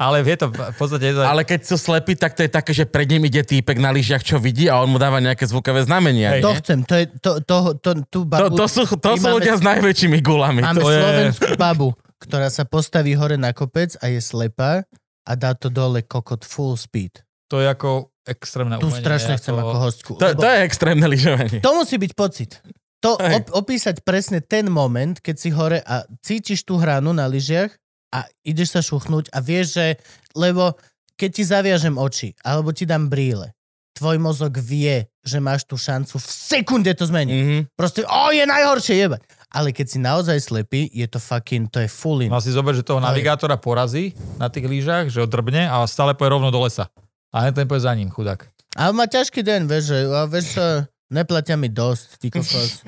[0.01, 1.12] ale vie to, v podstate...
[1.12, 3.76] Je to, Ale keď sú slepí, tak to je také, že pred ním ide týpek
[3.76, 6.41] na lyžiach, čo vidí a on mu dáva nejaké zvukové znamenia.
[6.41, 6.49] Hej.
[6.49, 8.57] To chcem, to je, to, to, to, tú To, babu.
[8.57, 10.64] to sú, to sú máme- ľudia s najväčšími gulami.
[10.64, 10.97] Máme To je...
[10.97, 11.89] slovenskú babu,
[12.24, 14.89] ktorá sa postaví hore na kopec a je slepá
[15.28, 17.20] a dá to dole kokot full speed.
[17.53, 19.00] to je ako extrémne Tu umenie.
[19.00, 20.12] strašne chcem ako hostku.
[20.16, 21.58] To, to je extrémne lyžovanie.
[21.60, 22.60] to musí byť pocit.
[23.00, 27.72] To op- opísať presne ten moment, keď si hore a cítiš tú hranu na lyžiach
[28.12, 29.86] a ideš sa šuchnúť a vieš, že...
[30.32, 30.76] Lebo
[31.16, 33.56] keď ti zaviažem oči alebo ti dám brýle,
[33.96, 37.36] tvoj mozog vie, že máš tú šancu v sekunde to zmeniť.
[37.36, 37.60] Mm-hmm.
[37.72, 39.20] Proste, o, je najhoršie, jebať.
[39.50, 42.30] Ale keď si naozaj slepý, je to fucking, to je full in.
[42.30, 45.66] Mal si zober, že toho To je- navigátora porazí na tých lyžach, že ho drbne
[45.66, 46.86] a stále poje rovno do lesa.
[47.31, 48.43] A hneď ten poje za ním, chudák.
[48.74, 50.64] A má ťažký deň, vieš, že, a vieš čo,
[51.11, 52.83] neplatia mi dosť, ty kokos.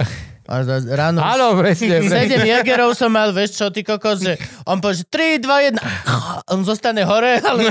[0.50, 1.22] A ráno...
[1.22, 2.26] Áno, presne, presne.
[2.26, 4.34] Sedem jagerov som mal, vieš čo, ty kokos, že
[4.66, 5.06] on povie, že
[5.38, 7.62] 3, 2, 1, on zostane hore, ale...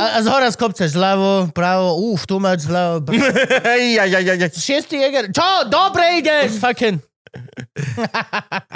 [0.00, 3.20] A, a z hora skopceš ľavo, pravo, uf, tu máš ľavo, pravo.
[3.68, 4.50] Hej, aj, aj, aj, aj.
[4.56, 7.00] Šiestý jager, čo, dobre ideš, fucking.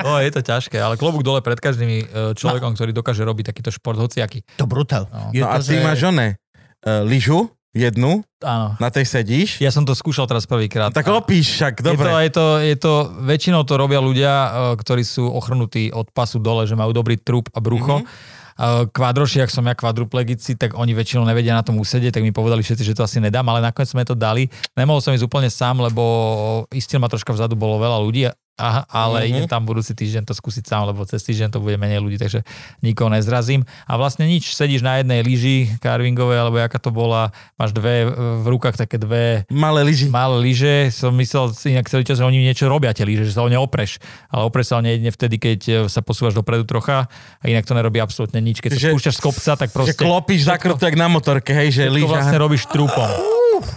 [0.05, 2.05] O, je to ťažké, ale klobúk dole pred každým e,
[2.37, 4.45] človekom, ktorý dokáže robiť takýto šport hociaký.
[4.61, 5.09] To brutál.
[5.09, 5.33] No.
[5.33, 6.37] Je No a ty že- máš oné,
[6.85, 8.76] uh, lyžu, jednu, Áno.
[8.76, 10.93] na tej sedíš, Ja som to skúšal teraz prvýkrát.
[10.93, 12.09] tak opíš však, Je to, dobre.
[12.12, 12.93] je, to, je to,
[13.24, 17.49] väčšinou to robia ľudia, e, ktorí sú ochrnutí od pasu dole, že majú dobrý trup
[17.57, 18.05] a brucho.
[18.05, 18.93] Mm-hmm.
[18.93, 22.61] Kvadroši, ak som ja kvadruplegici, tak oni väčšinou nevedia na tom usedieť, tak mi povedali
[22.61, 24.53] všetci, že to asi nedám, ale nakoniec sme to dali.
[24.76, 28.92] Nemohol som ísť úplne sám, lebo istil ma troška vzadu, bolo veľa ľudí, Aha, ale
[28.92, 29.24] Mhm.
[29.24, 29.30] mm-hmm.
[29.32, 32.44] idem tam budúci týždeň to skúsiť sám, lebo cez týždeň to bude menej ľudí, takže
[32.78, 33.64] nikoho nezrazím.
[33.82, 38.46] A vlastne nič, sedíš na jednej lyži carvingovej, alebo jaká to bola, máš dve v
[38.46, 40.07] rukách také dve Malé lyži.
[40.07, 43.40] malé lyže, som myslel inak celý čas, že oni niečo robia tie lyže, že sa
[43.40, 43.96] o ne opreš.
[44.28, 47.62] Ale opreš sa o ne jedine vtedy, keď e, sa posúvaš dopredu trocha a inak
[47.62, 48.61] to nerobí absolútne nič.
[48.61, 51.50] Keď Že- sa spúšťaš z kopca, tak Že proste klopíš za krv, jak na motorke,
[51.50, 52.09] hej, že to lyža.
[52.11, 53.09] vlastne robíš trúpom.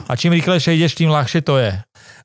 [0.06, 1.72] A čím rýchlejšie ideš, tým ľahšie to je.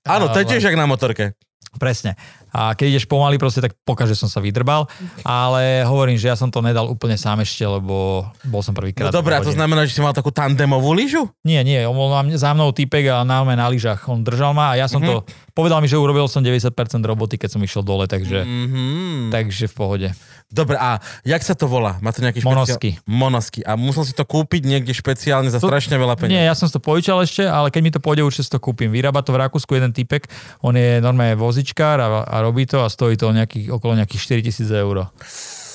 [0.03, 1.39] Áno, to je tiež jak na motorke.
[1.73, 2.19] Presne.
[2.51, 4.91] A keď ideš pomaly, proste tak pokaže som sa vydrbal,
[5.23, 9.11] ale hovorím, že ja som to nedal úplne sám ešte, lebo bol som No prvýkrát.
[9.11, 11.31] dobré, a to znamená, že si mal takú tandemovú lyžu?
[11.41, 14.03] Nie, nie, on bol za mnou týpek a na na lyžach.
[14.07, 15.07] On držal ma a ja som Mhm.
[15.07, 15.15] to,
[15.53, 19.31] povedal mi, že urobil som 90% roboty, keď som išiel dole, takže, Mhm.
[19.31, 20.09] takže v pohode.
[20.51, 22.03] Dobre, a jak sa to volá?
[22.03, 22.67] Má to nejaký špeciál...
[22.67, 22.91] Monosky.
[23.07, 23.61] Monosky.
[23.63, 26.35] A musel si to kúpiť niekde špeciálne za To- strašne veľa peniazí.
[26.35, 28.91] Nie, ja som to požičal ešte, ale keď mi to pôjde, určite si to kúpim.
[28.91, 30.27] Vyrába to v Rakúsku jeden typek,
[30.67, 34.67] on je normálne vozičkár a, a robí to a stojí to nejakých, okolo nejakých 4000
[34.75, 35.07] eur.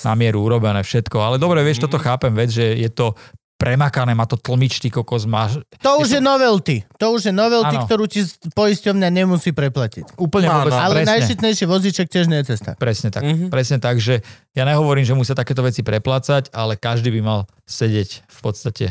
[0.03, 1.17] Na mieru urobené všetko.
[1.17, 3.15] Ale dobre, vieš, toto chápem vec, že je to
[3.56, 6.84] premakané, má to tlmič, ty kokos, máš To už je novelty.
[6.99, 7.88] To už je novelty, Áno.
[7.88, 10.16] ktorú ti poisťovňa nemusí preplatiť.
[10.16, 10.76] úplne No, vôbec.
[10.76, 11.12] Ale presne.
[11.16, 12.76] najšitnejší vozíček tiež nie je cesta.
[12.76, 13.32] Presne tak, Mhm.
[13.32, 13.49] mm-hmm.
[13.49, 18.24] presne tak, že ja nehovorím, že musia takéto veci preplácať, ale každý by mal sedieť
[18.24, 18.86] v podstate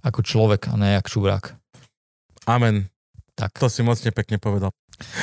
[0.00, 1.52] ako človek a ne jak čurák.
[2.46, 2.88] Amen.
[3.34, 3.52] Tak.
[3.58, 4.72] To si mocne pekne povedal.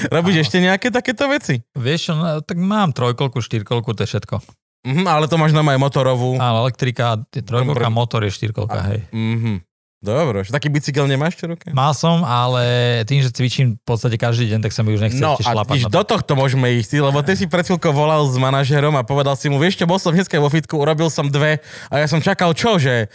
[0.07, 1.65] Robíš ešte nejaké takéto veci?
[1.73, 4.37] Vieš no, tak mám trojkolku, štyrkolku, to je všetko.
[4.83, 6.35] Mhm, ale to máš na aj motorovú.
[6.35, 8.99] Áno, elektrika, trojkolka, motor je štyrkolka, hej.
[9.11, 9.63] Mhm.
[10.03, 11.71] Dobre, že taký bicykel nemáš čo ruke?
[11.71, 12.59] Mal som, ale
[13.07, 15.87] tým, že cvičím v podstate každý deň, tak sa mi už nechce No ešte šlapať.
[15.87, 15.87] to.
[15.87, 19.47] do tohto môžeme ísť, lebo ty si pred chvíľkou volal s manažerom a povedal si
[19.47, 22.51] mu, vieš čo, bol som dneska vo fitku, urobil som dve a ja som čakal
[22.51, 23.07] čo, že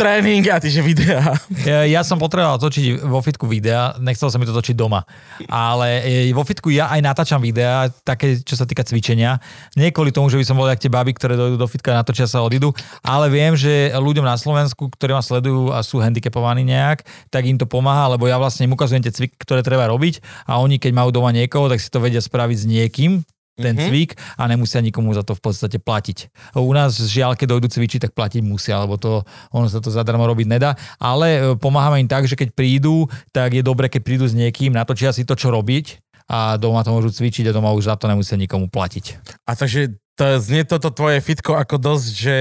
[0.00, 1.36] tréning a ty, že videá.
[1.60, 5.04] Ja, ja som potreboval točiť vo fitku videa, nechcel som mi to točiť doma.
[5.44, 9.36] Ale e, vo fitku ja aj natáčam videá, také, čo sa týka cvičenia.
[9.76, 12.24] Nie kvôli tomu, že by som bol jak tie baby, ktoré dojdú do fitka natočia
[12.24, 12.72] sa odídu,
[13.04, 17.60] ale viem, že ľuďom na Slovensku, ktorí ma sledujú a sú handicapovaní nejak, tak im
[17.60, 20.96] to pomáha, lebo ja vlastne im ukazujem tie cviky, ktoré treba robiť a oni, keď
[20.96, 23.20] majú doma niekoho, tak si to vedia spraviť s niekým,
[23.60, 23.90] ten mm-hmm.
[23.92, 26.32] cvik a nemusia nikomu za to v podstate platiť.
[26.56, 30.24] U nás žiaľ, keď dojdu cvičiť, tak platiť musia, lebo to, ono sa to zadarmo
[30.24, 30.74] robiť nedá.
[30.96, 34.72] Ale e, pomáhame im tak, že keď prídu, tak je dobre, keď prídu s niekým,
[34.72, 36.00] natočia si to, čo robiť
[36.30, 39.18] a doma to môžu cvičiť a doma už za to nemusia nikomu platiť.
[39.50, 42.34] A takže to znie toto tvoje fitko ako dosť, že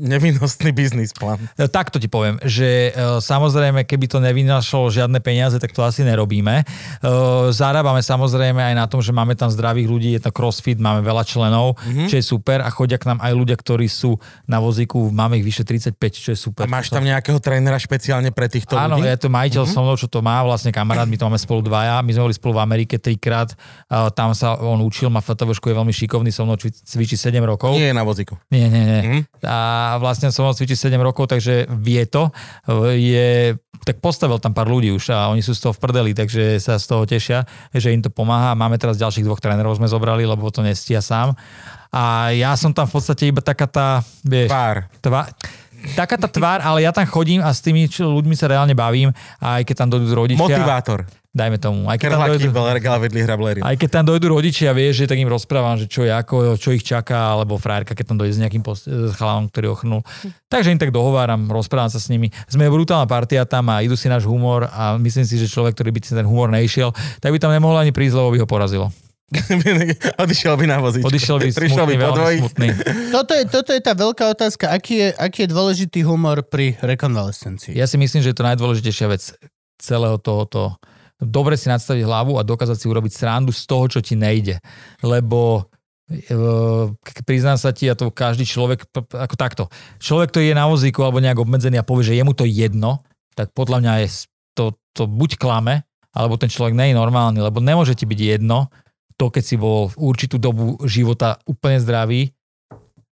[0.00, 1.36] nevinnostný biznis plán.
[1.60, 6.00] E, Takto ti poviem, že e, samozrejme, keby to nevynašlo žiadne peniaze, tak to asi
[6.00, 6.62] nerobíme.
[6.62, 6.64] E,
[7.52, 11.28] Zarábame samozrejme aj na tom, že máme tam zdravých ľudí, je to crossfit, máme veľa
[11.28, 12.08] členov, mm-hmm.
[12.08, 14.16] čo je super a chodia k nám aj ľudia, ktorí sú
[14.48, 16.64] na vozíku, máme ich vyše 35, čo je super.
[16.64, 19.12] A máš tam nejakého trénera špeciálne pre týchto Áno, ľudí?
[19.12, 19.76] je to majiteľ mm-hmm.
[19.76, 22.36] so mnou, čo to má, vlastne kamarát, my to máme spolu dvaja, my sme boli
[22.38, 23.52] spolu v Amerike trikrát,
[23.92, 26.72] a tam sa on učil, má FTVšku, je veľmi šikovný, so mnou cvi-
[27.16, 27.72] cvičí 7 rokov.
[27.72, 28.36] Nie je na vozíku.
[28.52, 29.00] Nie, nie, nie.
[29.00, 29.20] Mhm.
[29.48, 29.58] A
[29.96, 32.28] vlastne som ho cvičí 7 rokov, takže vie to.
[32.92, 33.56] Je,
[33.88, 36.76] tak postavil tam pár ľudí už a oni sú z toho v prdeli, takže sa
[36.76, 38.52] z toho tešia, že im to pomáha.
[38.52, 41.32] Máme teraz ďalších dvoch trénerov sme zobrali, lebo to nestia sám.
[41.88, 43.88] A ja som tam v podstate iba taká tá,
[44.20, 44.84] vieš, Tvár.
[45.00, 45.22] Tvá,
[45.94, 49.60] taká tá tvár, ale ja tam chodím a s tými ľuďmi sa reálne bavím, a
[49.60, 50.42] aj keď tam dojdú rodičia.
[50.44, 51.06] Motivátor.
[51.36, 51.84] Dajme tomu.
[51.84, 53.60] Aj keď tam dojdú, Belergala vedli hrablery.
[53.60, 56.72] aj keď tam dojdú rodičia, vieš, že tak im rozprávam, že čo je ako, čo
[56.72, 60.00] ich čaká, alebo frajerka, keď tam dojde s nejakým post- s chalanom, ktorý ochrnul.
[60.48, 62.32] Takže im tak dohováram, rozprávam sa s nimi.
[62.48, 65.92] Sme brutálna partia tam a idú si náš humor a myslím si, že človek, ktorý
[65.92, 68.88] by si ten humor nešiel, tak by tam nemohol ani prísť, lebo by ho porazilo.
[70.22, 71.04] Odišiel by na vozíčku.
[71.04, 72.68] Odišiel by Prišiel smutný, by veľmi smutný.
[73.16, 74.70] Toto je, toto je tá veľká otázka.
[74.70, 77.74] Aký je, aký je dôležitý humor pri rekonvalescencii?
[77.74, 79.34] Ja si myslím, že je to najdôležitejšia vec
[79.76, 80.78] celého tohoto.
[81.16, 84.60] Dobre si nadstaviť hlavu a dokázať si urobiť srandu z toho, čo ti nejde.
[85.00, 85.72] Lebo
[86.12, 86.28] e,
[87.24, 89.64] priznám sa ti, a to každý človek, ako takto,
[89.96, 93.00] človek, ktorý je na vozíku alebo nejak obmedzený a povie, že je mu to jedno,
[93.32, 94.08] tak podľa mňa je
[94.52, 98.68] to, to buď klame, alebo ten človek nie je normálny, lebo nemôže ti byť jedno,
[99.16, 102.35] to keď si bol v určitú dobu života úplne zdravý,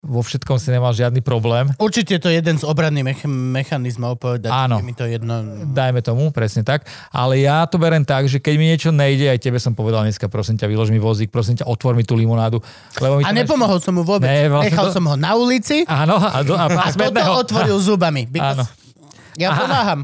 [0.02, 4.50] vo všetkom si nemal žiadny problém, Určite je to jeden z obranných mech- mechanizmov povedať,
[4.50, 4.78] Áno.
[4.78, 5.46] je mi to jedno.
[5.68, 6.84] dajme tomu, presne tak.
[7.08, 10.26] Ale ja to berem tak, že keď mi niečo nejde, aj tebe som povedal dneska,
[10.26, 12.58] prosím ťa, vylož mi vozík, prosím ťa, otvor mi tú limonádu.
[12.98, 14.26] Lebo mi A nepomohol som mu vôbec.
[14.26, 17.34] Ne, vlastne Nechal to- som ho na ulici Áno, a, do, a, a toto smedného-
[17.38, 18.26] otvoril zubami.
[18.26, 18.66] Áno.
[18.66, 18.82] Because
[19.38, 20.04] ja pomáham.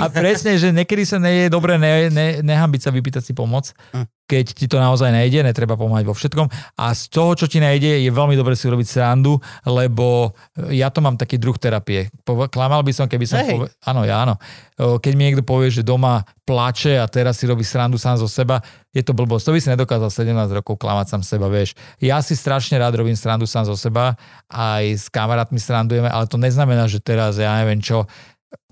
[0.00, 3.74] A presne, že niekedy sa nie je dobre ne, ne, nehambiť sa vypýtať si pomoc,
[3.92, 4.06] Hm.
[4.26, 6.50] Keď ti to naozaj nejde, netreba pomáhať vo všetkom.
[6.82, 10.34] A z toho, čo ti nejde, je veľmi dobre si urobiť srandu, lebo
[10.74, 12.10] ja to mám taký druh terapie.
[12.26, 13.38] Klamal by som, keby som...
[13.38, 13.54] Hej.
[13.54, 14.34] Pove- áno, ja áno.
[14.76, 18.26] O, Keď mi niekto povie, že doma plače a teraz si robí srandu sám zo
[18.26, 18.58] seba,
[18.90, 19.46] je to blbosť.
[19.46, 21.78] To by si nedokázal 17 rokov klamať sám seba, vieš.
[22.02, 24.18] Ja si strašne rád robím srandu sám zo seba,
[24.50, 28.10] aj s kamarátmi srandujeme, ale to neznamená, že teraz ja neviem čo,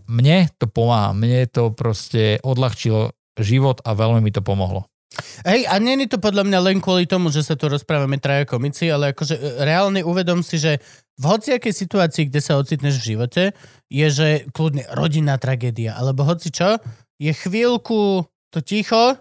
[0.04, 4.86] mne to pomáha, mne to proste odľahčilo život a veľmi mi to pomohlo.
[5.44, 8.88] Hej, a není to podľa mňa len kvôli tomu, že sa tu rozprávame traja komici,
[8.88, 10.80] ale akože e, reálne uvedom si, že
[11.20, 13.42] v hociakej situácii, kde sa ocitneš v živote,
[13.86, 16.80] je, že kľudne rodinná tragédia, alebo hoci čo,
[17.22, 19.18] je chvíľku to ticho,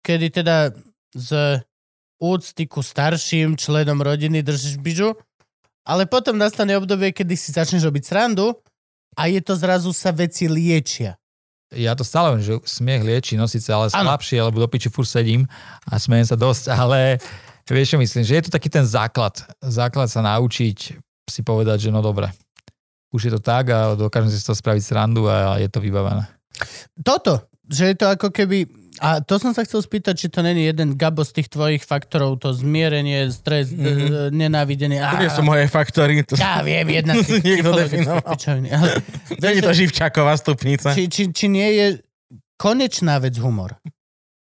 [0.00, 0.72] kedy teda
[1.12, 1.60] z
[2.20, 5.12] úcty ku starším členom rodiny držíš bižu,
[5.84, 8.56] ale potom nastane obdobie, kedy si začneš robiť srandu
[9.16, 11.20] a je to zrazu sa veci liečia.
[11.74, 15.10] Ja to stále viem, že smiech lieči, no síce ale slabšie, lebo do piči furt
[15.10, 15.50] sedím
[15.90, 17.18] a smejem sa dosť, ale
[17.66, 19.42] vieš čo myslím, že je to taký ten základ.
[19.58, 20.78] Základ sa naučiť
[21.26, 22.30] si povedať, že no dobre,
[23.10, 26.22] už je to tak a dokážem si z toho spraviť srandu a je to vybavené.
[27.02, 28.85] Toto, že je to ako keby...
[28.98, 32.40] A to som sa chcel spýtať, či to není jeden gabo z tých tvojich faktorov,
[32.40, 33.76] to zmierenie, stres, Mhm.
[33.76, 34.28] mm-hmm.
[34.32, 34.98] nenávidenie.
[34.98, 36.24] To nie sú moje faktory.
[36.24, 36.32] To...
[36.34, 38.24] Ja viem, jedna z tých Niekto definoval.
[38.24, 38.88] ale
[39.44, 40.96] Není to živčáková stupnica.
[40.96, 41.86] či, či, či nie je
[42.56, 43.76] konečná vec humor.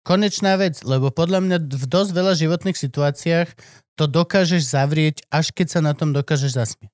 [0.02, 3.50] Konečná vec, lebo podľa mňa v dosť veľa životných situáciách
[3.94, 6.90] to dokážeš zavrieť, až keď sa na tom dokážeš zasmieť.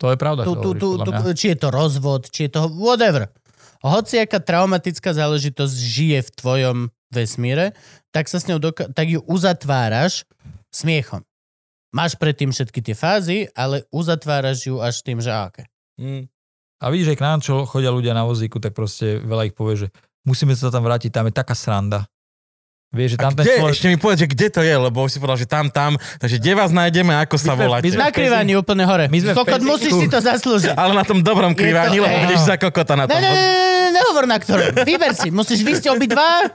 [0.00, 0.44] To je pravda.
[0.44, 3.28] Tu, tu, hovoríš, tu, tu, či je to rozvod, či je to whatever.
[3.80, 6.78] Hociaká traumatická záležitosť žije v tvojom
[7.08, 7.72] vesmíre,
[8.10, 10.28] tak sa s ňou doka- tak ju uzatváraš
[10.68, 11.24] smiechom.
[11.90, 15.66] Máš predtým všetky tie fázy, ale uzatváraš ju až tým, že aké.
[15.96, 16.30] Mm.
[16.78, 19.74] A vidíš, že k nám, čo chodia ľudia na vozíku, tak proste veľa ich povie,
[19.76, 19.88] že
[20.22, 22.06] musíme sa tam vrátiť, tam je taká sranda.
[22.90, 23.70] Vieš, že A tam ten človek...
[23.70, 25.94] Ešte mi povedz, že kde to je, lebo už si povedal, že tam, tam.
[26.18, 27.86] Takže kde vás nájdeme, ako sa voláte?
[27.86, 29.06] my sme- Na krivaní úplne hore.
[29.06, 30.74] My sme Kokot, musíš si to zaslúžiť.
[30.74, 33.20] Ale na tom dobrom kriváni, to- lebo budeš za kokota na Ne, tom.
[33.20, 33.69] ne, ne, ne,
[34.10, 34.82] nehovor na ktorom.
[34.82, 35.30] Vyber si.
[35.30, 36.50] Musíš vysť obidva.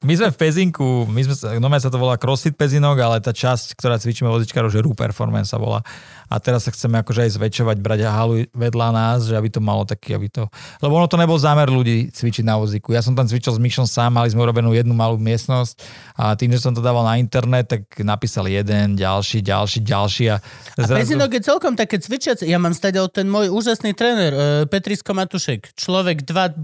[0.00, 3.76] My sme v Pezinku, my sme, no sa to volá CrossFit Pezinok, ale tá časť,
[3.76, 5.84] ktorá cvičíme vozičkárov, že RU Performance sa volá.
[6.32, 9.84] A teraz sa chceme akože aj zväčšovať, brať halu vedľa nás, že aby to malo
[9.84, 10.48] taký, aby to...
[10.80, 12.96] Lebo ono to nebol zámer ľudí cvičiť na vozíku.
[12.96, 15.84] Ja som tam cvičil s Myšom sám, mali sme urobenú jednu malú miestnosť
[16.16, 20.36] a tým, že som to dával na internet, tak napísal jeden, ďalší, ďalší, ďalší a,
[20.80, 22.48] A Pezinok je celkom také cvičiace.
[22.48, 26.56] Ja mám stadiaľ ten môj úžasný tréner, uh, Petrisko Matušek, človek 2.0.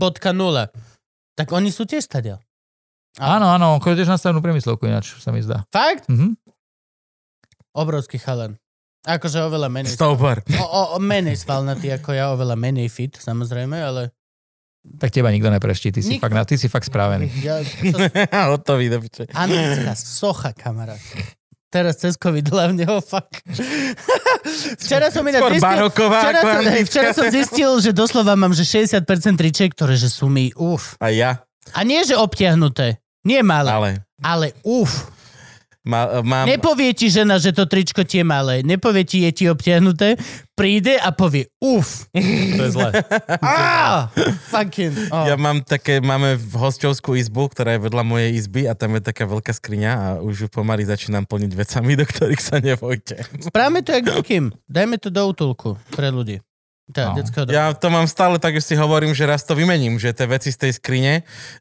[1.36, 2.40] Tak oni sú tiež stadiaľ.
[3.18, 5.62] Áno, áno, on tiež na stavnú priemyslovku ináč, sa mi zdá.
[5.70, 6.10] Fakt?
[6.10, 6.34] Mhm.
[7.74, 8.58] Obrovský chalan.
[9.04, 9.92] Akože oveľa menej.
[9.92, 10.40] Stover.
[10.56, 14.14] O, o, o menej svalnatý ako ja, oveľa menej fit, samozrejme, ale...
[14.84, 17.28] Tak teba nikto nepreští, ty si, fakt, ty si fakt spravený.
[17.40, 17.98] Ja, to,
[18.52, 19.28] Hotový do piče.
[19.32, 21.00] Americká socha, kamarát.
[21.72, 23.28] Teraz cez COVID hlavne, oh fuck.
[24.84, 28.62] Včera som Skôr zistil, baroková včera, som, hej, včera som zistil, že doslova mám, že
[28.62, 29.04] 60%
[29.40, 31.00] triček, ktoré že sú mi uf.
[31.00, 31.42] A ja,
[31.72, 33.00] A nie, že obtiahnuté.
[33.24, 35.08] Nie malé, ale, ale uf.
[35.80, 36.44] má, mám...
[36.44, 38.60] Nepovie ti žena, že to tričko ti je malé.
[38.60, 40.20] Nepovie ti, je ti obtiahnuté.
[40.52, 42.06] Príde a povie uf.
[42.12, 42.88] To je zle.
[43.42, 44.12] Á,
[44.52, 45.10] fucking.
[45.10, 45.24] Oh.
[45.24, 49.02] Ja mám také, máme v hostovskú izbu, ktorá je vedľa mojej izby a tam je
[49.02, 53.24] taká veľká skriňa a už ju pomaly začínam plniť vecami, do ktorých sa nebojte.
[53.40, 54.52] Správame to jak Kim.
[54.68, 56.44] Dajme to do útulku pre ľudí.
[56.92, 57.16] Tá, No.
[57.16, 57.48] detského.
[57.48, 60.52] Ja to mám stále tak, že si hovorím, že raz to vymením, že tie veci
[60.52, 61.12] z tej skrine,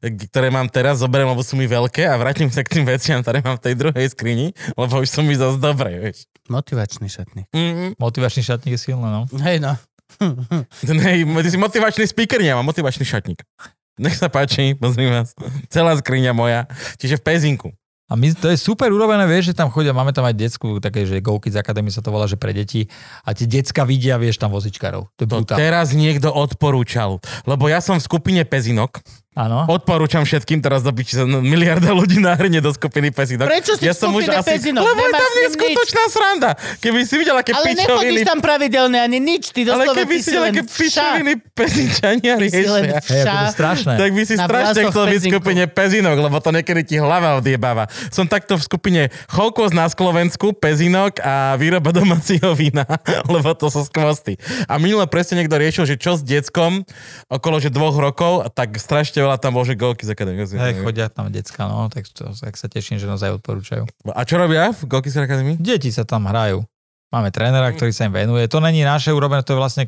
[0.04, 3.40] ktoré mám teraz, zoberiem, lebo sú mi veľké a vrátim sa k tým veciam, ktoré
[3.40, 6.28] mám v tej druhej skrini, lebo už sú mi zase dobré, vieš.
[6.52, 7.48] Motivačný šatník.
[7.56, 7.96] Mm-mm.
[7.96, 9.24] Motivačný šatník je silný, no.
[9.40, 9.80] Hej no.
[10.92, 13.48] Nej, ty si motivačný speaker, ja mám motivačný šatník.
[13.96, 15.32] Nech sa páči, pozriem vás.
[15.72, 16.66] Celá skriňa moja.
[17.00, 17.70] Čiže v pezinku.
[18.14, 21.01] A my, to je super urobené, vieš, že tam chodia, máme tam aj decku, také,
[21.09, 22.86] že Go Kids Academy sa to volá, že pre deti.
[23.26, 25.09] A tie decka vidia, vieš, tam vozičkarov.
[25.18, 25.57] To je To brutál.
[25.57, 27.18] teraz niekto odporúčal,
[27.49, 29.01] lebo ja som v skupine Pezinok.
[29.34, 29.66] Áno.
[29.66, 33.50] Odporúčam všetkým, teraz dobiť sa miliarda ľudí nahrne do skupiny Pezinok.
[33.50, 34.86] Prečo si v skupine Pezinok?
[34.86, 36.50] Lebo je tam neskutočná sranda.
[36.78, 37.82] Keby si videl, aké Ale pičoviny...
[37.82, 40.62] nechodíš tam pravidelne ani nič, ty Ale doslova keby ty si si videl, len aké
[40.70, 42.94] pičoviny Pezinčania riešia.
[42.94, 43.94] Hej, to strašné.
[43.98, 47.42] Tak by si Na strašne chcel byť v skupine Pezinok, lebo to niekedy ti hlava
[47.42, 47.90] odjebáva.
[48.14, 49.02] Som takto v skupine
[49.34, 52.86] Cholkos na Slovensku, Pezinok a výroba domácieho vína,
[53.34, 54.38] lebo to sú skvosty.
[54.70, 56.86] A minule presne niekto riešil, že čo s deckom
[57.34, 60.44] okolo že dvoch rokov, tak strašne veľa tam bol, že Golky z Akadémie.
[60.44, 63.88] Hej, chodia tam decka, no, tak, to, tak sa teším, že nás aj odporúčajú.
[64.12, 65.56] A čo robia v Golky z Akadémie?
[65.56, 66.68] Deti sa tam hrajú.
[67.14, 68.50] Máme trénera, ktorý sa im venuje.
[68.50, 69.84] To není naše urobené, to je vlastne,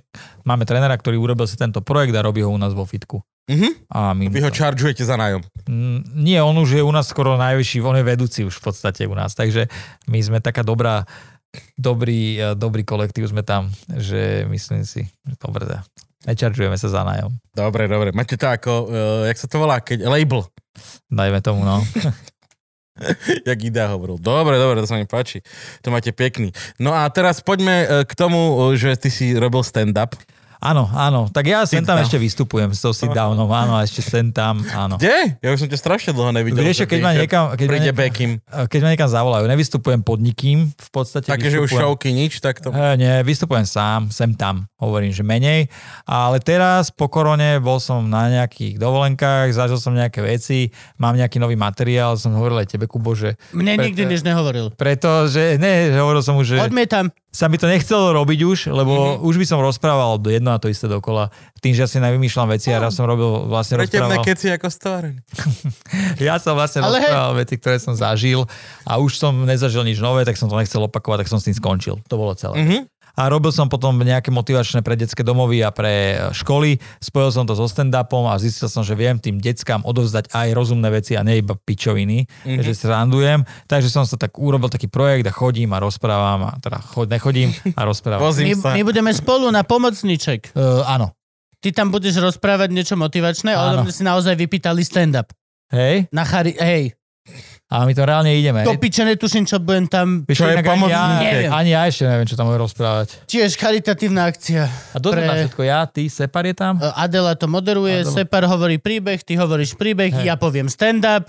[0.46, 3.20] máme trénera, ktorý urobil si tento projekt a robí ho u nás vo fitku.
[3.50, 3.90] Mhm.
[3.90, 5.42] A my Vy ho čaržujete za nájom.
[5.70, 9.06] Mm, Nie, on už je u nás skoro najvyšší, on je vedúci už v podstate
[9.06, 9.70] u nás, takže
[10.10, 11.06] my sme taká dobrá,
[11.78, 15.82] dobrý, eh, dobrý kolektív sme tam, že myslím si, že dobre.
[16.26, 18.10] Nečaržujeme sa za nájom, Dobre, dobre.
[18.12, 20.44] Máte to ako, uh, jak sa to volá, keď label.
[21.08, 21.80] dajme tomu, no.
[23.44, 24.16] Jak Ida hovoril.
[24.16, 25.44] Dobre, dobre, to sa mi páči.
[25.84, 26.56] To máte pekný.
[26.80, 30.16] No a teraz poďme e, k tomu, e, že ty si robil stand-up.
[30.66, 34.34] Áno, áno, tak ja sem tam ešte vystupujem s sit downom, áno, a ešte sem
[34.34, 34.98] tam, áno.
[34.98, 35.38] Kde?
[35.38, 36.66] Ja už som ťa strašne dlho nevidel.
[36.66, 38.32] Vieš, keď ma niekam, keď ma Príde niekam, Bekim.
[38.42, 42.34] keď ma niekam zavolajú, nevystupujem pod nikým, v podstate Také, že už vystupujem- šovky, nič,
[42.40, 42.74] tak to...
[42.74, 45.70] E, nie, vystupujem sám, sem tam, hovorím, že menej.
[46.04, 51.38] Ale teraz po korone bol som na nejakých dovolenkách, zažil som nejaké veci, mám nejaký
[51.38, 54.74] nový materiál, som hovoril aj tebe, Kubo, že Mne Preto- nikdy nič nehovoril.
[54.74, 57.14] pretože, ne, hovoril som už, že Odmietam.
[57.36, 59.04] Sa mi to nechcelo robiť už, lebo Mhm.
[59.20, 59.28] mm-hmm.
[59.28, 61.28] už by som rozprával do jedno a to isté dokola.
[61.60, 64.24] Tým, že ja si nevymýšľam veci a raz som robil, vlastne rozprával.
[64.24, 65.20] keci ako stvárený.
[66.22, 67.06] Ja som vlastne Ale hej.
[67.06, 68.48] rozprával veci, ktoré som zažil
[68.84, 71.56] a už som nezažil nič nové, tak som to nechcel opakovať, tak som s tým
[71.56, 72.00] skončil.
[72.04, 72.56] To bolo celé.
[72.56, 72.80] Mhm.
[73.16, 76.78] A robil som potom nejaké motivačné pre detské domovy a pre školy.
[77.00, 80.92] Spojil som to so stand-upom a zistil som, že viem tým deckám odovzdať aj rozumné
[80.92, 82.64] veci a ne iba pičoviny, mm-hmm.
[82.64, 83.48] že srandujem.
[83.72, 87.56] Takže som sa tak urobil taký projekt a chodím a rozprávam, a teda chod, nechodím
[87.74, 88.36] a rozprávam.
[88.36, 90.52] My, my budeme spolu na pomocníček.
[90.52, 91.16] Uh, áno.
[91.64, 95.34] Ty tam budeš rozprávať niečo motivačné, ale si naozaj vypýtali stand-up.
[95.74, 96.94] Hej, Na chari- hej,
[97.76, 98.64] a my to reálne ideme.
[98.64, 100.24] to piče netuším, čo budem tam...
[100.24, 101.04] Čo je ani, ja,
[101.52, 103.20] ani ja ešte neviem, čo tam budem rozprávať.
[103.28, 104.64] Tiež charitatívna akcia.
[104.66, 105.62] A kto Pre- všetko?
[105.68, 106.80] Ja, ty, Separ je tam?
[106.80, 108.16] E, Adela to moderuje, Adela.
[108.16, 110.24] Separ hovorí príbeh, ty hovoríš príbeh, Hej.
[110.24, 111.28] ja poviem stand-up.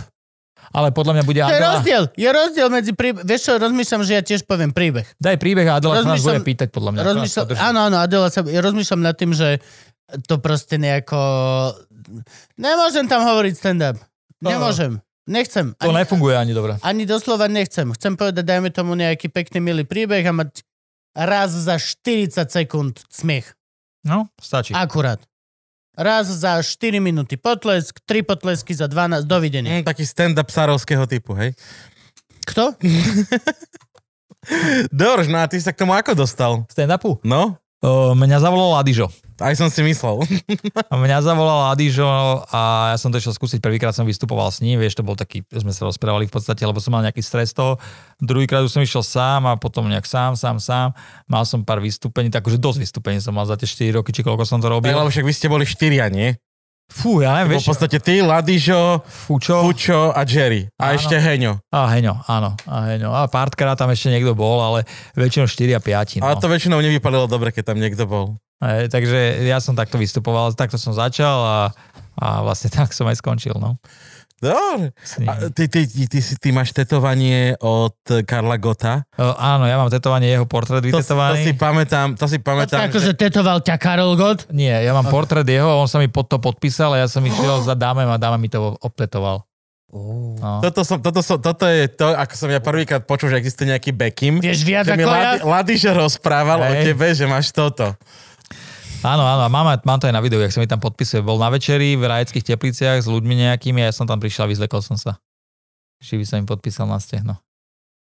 [0.71, 1.75] Ale podľa mňa bude To je Adela.
[1.79, 3.23] rozdiel, je rozdiel medzi príbeh...
[3.27, 5.07] Vieš čo, rozmýšľam, že ja tiež poviem príbeh.
[5.19, 7.01] Daj príbeh a Adela sa nás Rozmýšľam- bude pýtať podľa mňa.
[7.03, 8.41] Rozmýšľam, áno, áno, Adela sa...
[8.47, 9.59] Ja rozmýšľam nad tým, že
[10.31, 11.19] to proste nejako...
[12.59, 13.99] Nemôžem tam hovoriť stand-up.
[14.43, 15.03] Nemôžem.
[15.27, 15.75] Nechcem.
[15.77, 16.79] To Ani, nefunguje ani dobre.
[16.81, 17.93] ani doslova nechcem.
[17.93, 20.63] Chcem povedať, dajme tomu nejaký pekný, milý príbeh a mať
[21.13, 23.53] raz za 40 sekúnd smiech.
[24.03, 24.71] No, stačí.
[24.71, 25.19] Akurát.
[25.93, 29.73] raz za 4 minúty potlesk, 3 potlesky za 12, dovidenia.
[29.73, 31.57] Mm, taký stand-up sarovského typu, hej?
[32.47, 32.77] Kto?
[34.93, 36.63] Dorž, no a ty sa k tomu ako dostal?
[36.71, 37.19] Stand-upu.
[37.23, 39.11] No, O, mňa zavolal Adižo.
[39.37, 40.25] Aj som si myslel.
[40.89, 42.09] A mňa zavolal Adižo
[42.49, 43.61] a ja som to išiel skúsiť.
[43.61, 46.81] Prvýkrát som vystupoval s ním, vieš, to bol taký, sme sa rozprávali v podstate, lebo
[46.81, 47.77] som mal nejaký stres toho.
[48.17, 50.89] Druhýkrát už som išiel sám a potom nejak sám, sám, sám.
[51.29, 54.25] Mal som pár vystúpení, tak akože dosť vystúpení som mal za tie 4 roky, či
[54.25, 54.95] koľko som to robil.
[54.95, 56.33] Lebo však vy ste boli štyria, nie?
[56.87, 59.67] Fú, ja neviem, vieš, v podstate ty, Ladižo, Fučo.
[59.67, 60.71] Fučo a Jerry.
[60.79, 61.03] A Áno.
[61.03, 61.59] ešte Heňo.
[61.75, 63.11] A Heňo, áno, a Heňo.
[63.11, 64.87] A pártkrát tam ešte niekto bol, ale
[65.19, 66.23] väčšinou 4 a 5.
[66.23, 66.31] No.
[66.31, 68.39] Ale to väčšinou nevypadalo dobre, keď tam niekto bol.
[68.57, 71.61] Hej, takže ja som takto vystupoval, takto som začal a,
[72.17, 73.57] a vlastne tak som aj skončil.
[73.61, 73.77] No.
[74.37, 74.93] Dobre.
[75.17, 75.29] Ním.
[75.33, 77.97] A ty, ty, ty, ty, ty máš tetovanie od
[78.29, 79.09] Karla Gota.
[79.17, 81.41] O, áno, ja mám tetovanie, jeho portrét To, to vytetovaný.
[81.41, 82.85] si pamätám, to si pamätám.
[82.85, 84.45] Počkaj, akože tetoval ťa Karol Gott?
[84.53, 87.65] Nie, ja mám portrét jeho, on sa mi pod to podpísal a ja som išiel
[87.65, 89.41] za dámem a dáma mi to obtetoval.
[89.97, 90.61] No.
[90.61, 93.97] Toto, som, toto, som, toto je to, ako som ja prvýkrát počul, že existuje nejaký
[93.97, 94.45] Bekim.
[94.45, 95.17] Vieš viac Že mi ako ja?
[95.17, 96.93] Ladi, Ladižo rozprával o Hej.
[96.93, 97.97] tebe, že máš toto.
[99.07, 101.23] Áno, áno, a mám, mám to aj na videu, jak sa mi tam podpisuje.
[101.23, 104.51] Bol na večeri v rajeckých tepliciach s ľuďmi nejakými a ja som tam prišiel a
[104.51, 105.23] vyzlekol som sa.
[106.03, 107.39] Živý sa mi podpísal na stehno.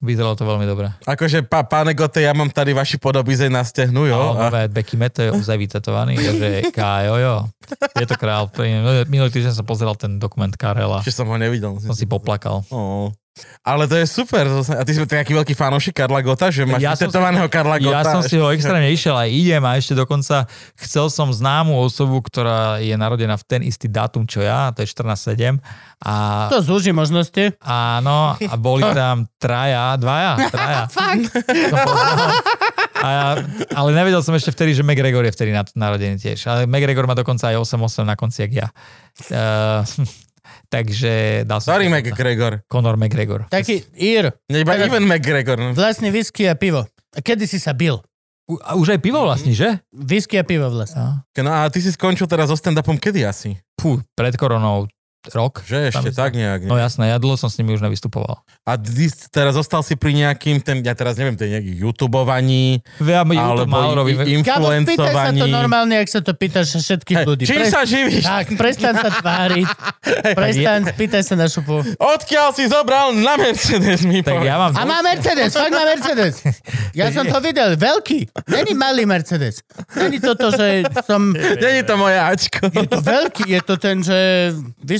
[0.02, 0.90] Vyzeralo to veľmi dobre.
[1.06, 4.16] Akože, pá, páne Gote, ja mám tady vaši podobize na stehnu, jo?
[4.16, 6.48] Jo, A, nové Bekime, to je ozaj vytetovaný, takže
[6.80, 7.36] Kajo, jo.
[8.00, 8.48] Je to král.
[9.12, 11.04] Minulý týždeň som pozeral ten dokument Karela.
[11.06, 11.78] ešte som ho nevidel.
[11.84, 12.64] Som si poplakal.
[12.74, 13.14] Oh.
[13.62, 14.44] Ale to je super.
[14.50, 17.78] A ty si taký veľký fanúšik Karla Gota, že máš Ja som si- vytetovaného Karla
[17.78, 17.92] Gota.
[17.92, 22.20] Ja som si ho extrémne išiel aj idem a ešte dokonca chcel som známu osobu,
[22.20, 25.60] ktorá je narodená v ten istý dátum, čo ja, to je 14.7.
[26.00, 26.14] A
[26.48, 27.54] To zúži možnosti.
[27.60, 30.84] áno, a boli tam traja, dvaja, traja.
[31.70, 32.32] Poznal.
[33.00, 33.28] A ja,
[33.72, 36.44] ale nevedel som ešte vtedy, že McGregor je vtedy na- narodený tiež.
[36.44, 38.68] Ale McGregor má dokonca aj 8-8 na konci, jak ja.
[39.32, 39.88] Uh,
[40.68, 41.76] takže dal som...
[41.76, 42.62] Sorry, McGregor.
[42.66, 43.46] Conor McGregor.
[43.48, 44.30] Taký ír.
[44.48, 45.58] Nie iba Ivan McGregor.
[45.58, 45.72] no.
[45.74, 46.86] Vlastne whisky a pivo.
[47.10, 48.00] A kedy si sa bil?
[48.46, 49.78] U- A už aj pivo vlastní, že?
[49.90, 51.22] Whisky a pivo vlastne.
[51.38, 51.50] No.
[51.50, 53.58] A ty si skončil teraz so stand-upom kedy asi?
[53.78, 54.90] Fú, pred koronou
[55.30, 55.60] rok.
[55.62, 56.64] Že ešte Tam- tak nejak.
[56.64, 56.82] No Ne?
[56.82, 58.40] jasné, ja dlho som s nimi už nevystupoval.
[58.64, 58.72] A
[59.30, 63.68] teraz zostal si pri nejakým, ten, ja teraz neviem, ten nejaký youtubovaní, Ja YouTube alebo
[63.68, 64.16] mal robiť.
[64.22, 65.40] i- Kámo, sa to influencovaní.
[65.46, 67.44] normálne, ak sa to pýtaš všetkých Hej, ľudí.
[67.44, 68.24] čím Pre- sa živíš?
[68.24, 69.68] Tak, prestaň sa tváriť.
[70.40, 71.84] Prestaň, spýtaj sa na šupu.
[71.96, 74.72] Odkiaľ si zobral na Mercedes, mi Tak ja mám...
[74.72, 76.34] A má Mercedes, fakt má Mercedes.
[76.94, 78.32] Ja som to videl, veľký.
[78.48, 79.62] Není malý Mercedes.
[79.94, 81.34] Není to to, že som...
[81.34, 82.70] Není to moje Ačko.
[82.70, 84.18] Je to veľký, je to ten, že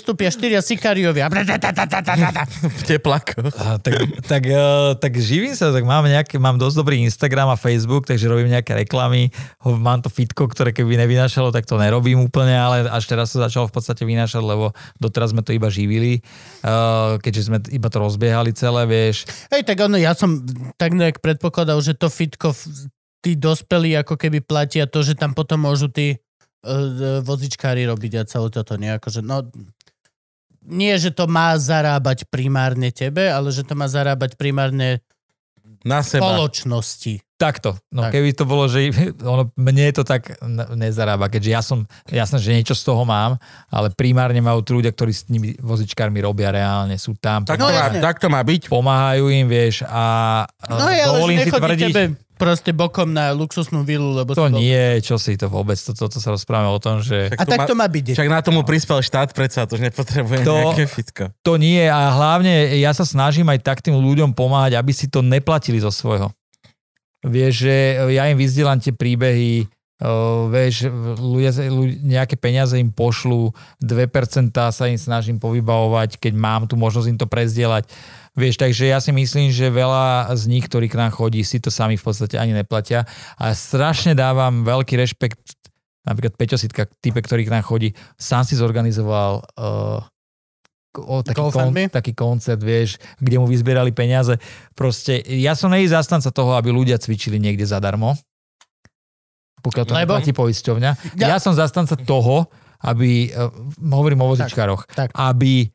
[0.10, 1.30] vystúpia štyria sikáriovia.
[1.30, 3.54] V teplakoch.
[3.62, 3.94] A, tak,
[4.26, 8.26] tak, uh, tak živím sa, tak mám, nejaké, mám dosť dobrý Instagram a Facebook, takže
[8.26, 9.30] robím nejaké reklamy.
[9.62, 13.70] Mám to fitko, ktoré keby nevynášalo, tak to nerobím úplne, ale až teraz sa začalo
[13.70, 16.26] v podstate vynášať, lebo doteraz sme to iba živili,
[16.66, 19.30] uh, keďže sme iba to rozbiehali celé, vieš.
[19.54, 20.42] Hej, tak ono, ja som
[20.82, 22.58] tak nejak predpokladal, že to fitko,
[23.22, 28.24] tí dospelí ako keby platia to, že tam potom môžu tí uh, vozičkári robiť a
[28.26, 28.90] celé toto nie.
[28.90, 29.46] Akože, no,
[30.70, 35.02] nie, že to má zarábať primárne tebe, ale že to má zarábať primárne
[35.82, 36.30] Na seba.
[36.30, 37.26] spoločnosti.
[37.36, 37.80] Takto.
[37.90, 38.12] No Tak.
[38.14, 38.92] keby to bolo, že
[39.26, 40.36] ono, mne to tak
[40.70, 44.92] nezarába, keďže ja som, jasné, že niečo z toho mám, ale primárne majú tu ľudia,
[44.92, 48.00] ktorí s nimi vozičkármi robia reálne, sú tam, Tak, No to má, jasne.
[48.00, 48.68] tak to má byť.
[48.68, 50.04] pomáhajú im, vieš, a
[50.68, 50.84] No
[51.16, 52.04] dovolím si tvrdiť, tebe
[52.40, 56.16] proste bokom na luxusnú vilu, lebo to bol- nie, čo si to vôbec, toto to,
[56.16, 58.16] to sa rozprávame o tom, že A tak to má byť.
[58.16, 61.24] Však na tomu prispel štát, predsa to už nepotrebuje To- nejaké fitko.
[61.44, 65.20] to nie a hlavne ja sa snažím aj tak tým ľuďom pomáhať, aby si to
[65.20, 66.32] neplatili zo svojho.
[67.20, 67.76] Vieš, že
[68.16, 69.68] ja im vyzdielam tie príbehy,
[70.00, 70.88] uh, vieš,
[71.20, 73.52] ľudia, ľudia, nejaké peniaze im pošlú,
[73.84, 77.92] 2% sa im snažím povybavovať, keď mám tu možnosť im to prezdieľať.
[78.38, 81.70] Vieš, takže ja si myslím, že veľa z nich, ktorí k nám chodí, si to
[81.70, 83.04] sami v podstate ani neplatia.
[83.36, 85.42] A strašne dávam veľký rešpekt,
[86.06, 90.02] napríklad Peťo Sitka, type, ktorý k nám chodí, sám si zorganizoval uh,
[90.96, 94.38] o, taký, kon, taký koncert, vieš, kde mu vyzbierali peniaze.
[94.78, 98.16] Proste, ja som nej zastanca toho, aby ľudia cvičili niekde zadarmo.
[99.60, 100.16] Pokiaľ to Lebo?
[100.16, 101.20] neplatí poisťovňa.
[101.20, 102.48] Ja- Ja, som zastanca toho,
[102.80, 103.52] aby, uh,
[103.92, 105.12] hovorím o vozičkároch, tak.
[105.20, 105.68] aby,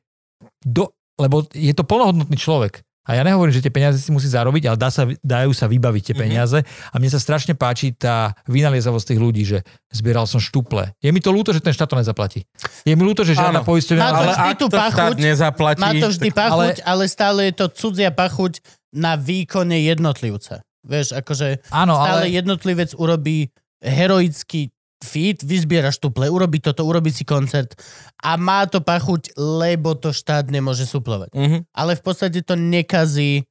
[0.65, 0.89] do,
[1.21, 2.83] lebo je to plnohodnotný človek.
[3.05, 6.03] A ja nehovorím, že tie peniaze si musí zarobiť, ale dá sa, dajú sa vybaviť
[6.09, 6.65] tie peniaze.
[6.89, 9.61] A mne sa strašne páči tá vynaliezavosť tých ľudí, že
[9.93, 10.89] zbieral som štuple.
[11.05, 12.49] Je mi to ľúto, že ten štát to nezaplatí.
[12.89, 15.85] Je mi ľúto, že žiadna to Ale ak to štát pachuť, nezaplatí...
[15.85, 16.89] Má to vždy pachuť, ale...
[16.89, 18.65] ale stále je to cudzia pachuť
[18.97, 20.65] na výkone jednotlivca.
[20.81, 22.37] Vieš, akože Áno, stále ale...
[22.41, 23.53] jednotlivec urobí
[23.85, 24.73] heroický
[25.05, 27.77] feed, vyzbieraš tuple, urobiť toto, urobiť si koncert
[28.25, 31.31] a má to pachuť, lebo to štát nemôže suplovať.
[31.37, 31.59] Mhm.
[31.77, 33.45] Ale v podstate to nekazí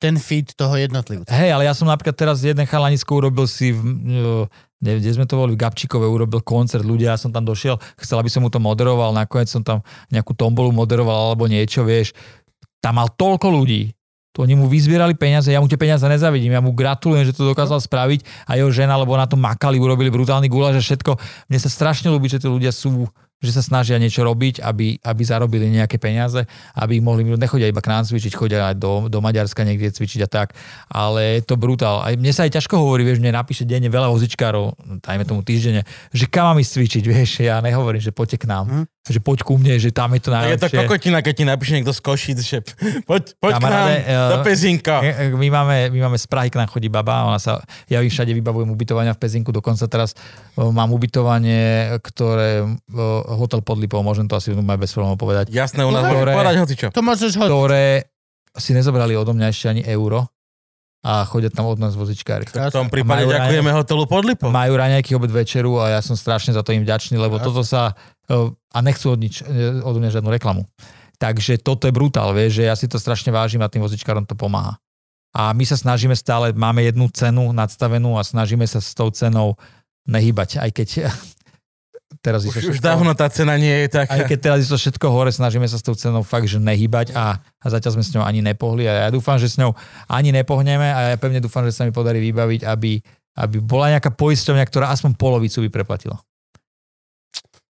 [0.00, 1.28] ten feed toho jednotlivca.
[1.28, 4.48] Hej, ale ja som napríklad teraz jeden chalanisko urobil si v, e,
[4.80, 8.16] neviem, kde sme to boli, v Gabčíkove urobil koncert, ľudia, ja som tam došiel, chcel,
[8.16, 12.16] aby som mu to moderoval, nakoniec som tam nejakú tombolu moderoval alebo niečo, vieš.
[12.80, 13.92] Tam mal toľko ľudí,
[14.30, 17.50] to oni mu vyzbierali peniaze, ja mu tie peniaze nezavidím, ja mu gratulujem, že to
[17.50, 21.12] dokázal spraviť a jeho žena, lebo na to makali, urobili brutálny guláš a všetko.
[21.50, 25.22] Mne sa strašne ľúbi, že tí ľudia sú že sa snažia niečo robiť, aby, aby
[25.24, 26.44] zarobili nejaké peniaze,
[26.76, 30.28] aby mohli, nechodia iba k nám cvičiť, chodia aj do, do Maďarska niekde cvičiť a
[30.28, 30.52] tak,
[30.92, 32.04] ale je to brutál.
[32.04, 35.88] Aj mne sa aj ťažko hovorí, vieš, mne napíše denne veľa vozičkárov, dajme tomu týždenne,
[36.12, 38.84] že kam mám ísť cvičiť, vieš, ja nehovorím, že poďte k nám, Hm.
[39.08, 40.76] že poď ku mne, že tam je to A je najlepšie.
[40.76, 42.58] to kokotina, keď ti napíše niekto z Košic, že
[43.08, 45.00] poď, poď k nám do Pezinka.
[45.00, 48.04] E, e, My máme, my máme z Prahy k nám chodí baba, ona sa, ja
[48.04, 50.12] všade vybavujem ubytovania v Pezinku, dokonca teraz
[50.54, 52.68] mám ubytovanie, ktoré,
[53.38, 56.30] hotel pod Lipou, môžem to asi aj bez problémov povedať, Jasné, u nás Dobre.
[56.30, 56.86] môžeš povedať hocičo.
[56.90, 57.44] To môžeš ho...
[57.46, 57.84] ktoré
[58.58, 60.26] si nezobrali odo mňa ešte ani euro
[61.00, 62.44] a chodia tam od nás vozičkári.
[62.44, 64.52] V tom prípade Majú ďakujeme hotelu pod Lipou.
[64.52, 67.46] Majú raňajky obed večeru a ja som strašne za to im vďačný, lebo Jasne.
[67.48, 67.96] toto sa...
[68.28, 70.68] o, A nechcú od, nič, e, odo mňa žiadnu reklamu.
[71.16, 74.36] Takže toto je brutál, vieš, že ja si to strašne vážim a tým vozičkárom to
[74.36, 74.76] pomáha.
[75.30, 79.56] A my sa snažíme stále, máme jednu cenu nadstavenú a snažíme sa s tou cenou
[80.04, 80.88] nehybať, aj keď
[82.18, 84.26] teraz Už, už dávno tá cena nie je aj taká.
[84.26, 87.38] keď teraz je to všetko hore, snažíme sa s tou cenou fakt, že nehybať a,
[87.38, 89.72] a zatiaľ sme s ňou ani nepohli a ja dúfam, že s ňou
[90.10, 92.98] ani nepohneme a ja pevne dúfam, že sa mi podarí vybaviť, aby,
[93.38, 96.18] aby bola nejaká poisťovňa, ktorá aspoň polovicu by preplatila.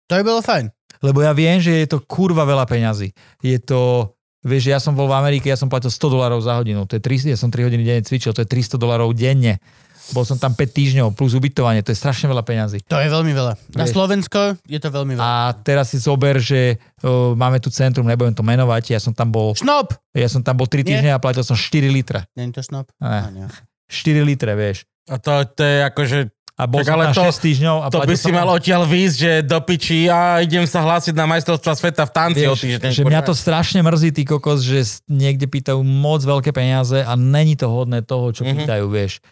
[0.10, 0.72] To by bolo fajn.
[1.00, 3.14] Lebo ja viem, že je to kurva veľa peňazí.
[3.40, 4.12] Je to,
[4.44, 6.84] vieš, že ja som bol v Amerike, ja som platil 100 dolarov za hodinu.
[6.90, 9.64] To je 3, ja som 3 hodiny denne cvičil, to je 300 dolarov denne.
[10.10, 12.82] Bol som tam 5 týždňov plus ubytovanie, to je strašne veľa peňazí.
[12.84, 13.54] To je veľmi veľa.
[13.74, 13.94] Na Vieš.
[13.94, 15.24] Slovensko je to veľmi veľa.
[15.24, 19.30] A teraz si zober, že o, máme tu centrum, nebudem to menovať, ja som tam
[19.30, 19.94] bol, Šnop!
[20.12, 20.88] ja som tam bol 3 Nie.
[20.88, 22.26] týždne a platil som 4 litre.
[22.34, 22.90] Nie je to šnop?
[22.98, 23.20] Ne.
[23.20, 23.46] Á, nie.
[23.88, 24.84] 4 litre, vieš.
[25.06, 26.18] A to, to je akože,
[26.54, 29.16] A bol Tak som ale to- 6 týždňov a to by si mal odtiaľ výjsť,
[29.16, 32.92] že do piči a idem sa hlásiť na majstrovstva sveta v tanci o týždeň.
[32.92, 37.56] že mňa to strašne mrzí, ty kokos, že niekde pýtajú moc veľké peniaze a není
[37.56, 38.52] to hodné toho, čo Mhm.
[38.60, 39.24] pýtajú, vieš.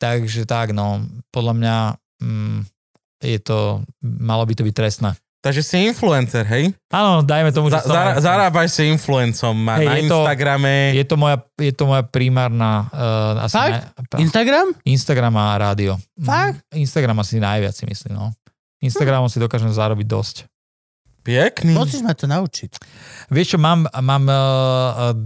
[0.00, 1.76] Takže tak, no, podľa mňa
[2.24, 2.58] mm,
[3.20, 5.12] je to, malo by to byť trestné.
[5.40, 6.72] Takže si influencer, hej?
[6.92, 10.20] Áno, dajme tomu, že Za, som zara, zarábaš si influencom má Hej, na je to-
[10.20, 10.72] Instagrame.
[10.92, 13.72] je to moja, je to moja primárna uh, asi Fakt?
[13.72, 14.66] naj, Instagram?
[14.84, 15.96] Instagram a rádio.
[16.20, 16.60] Fakt?
[16.68, 18.36] Mm, Instagram asi najviac si myslím, no.
[18.84, 20.36] Instagramom si dokážem zarobiť dosť.
[21.20, 21.72] Pekný.
[21.72, 22.80] Musíš ma to naučiť.
[23.28, 24.36] Vieš čo, mám, mám, uh,
[25.12, 25.16] uh,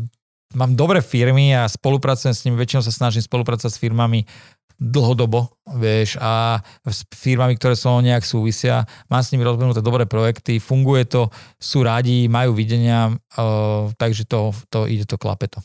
[0.55, 4.27] mám dobré firmy a spolupracujem s nimi, väčšinou sa snažím spolupracovať s firmami
[4.79, 8.85] dlhodobo, vieš, a s firmami, ktoré so nejak súvisia.
[9.09, 14.53] Mám s nimi rozbenuté dobré projekty, funguje to, sú radi, majú videnia, uh, takže to,
[14.69, 15.63] to ide to, klape to.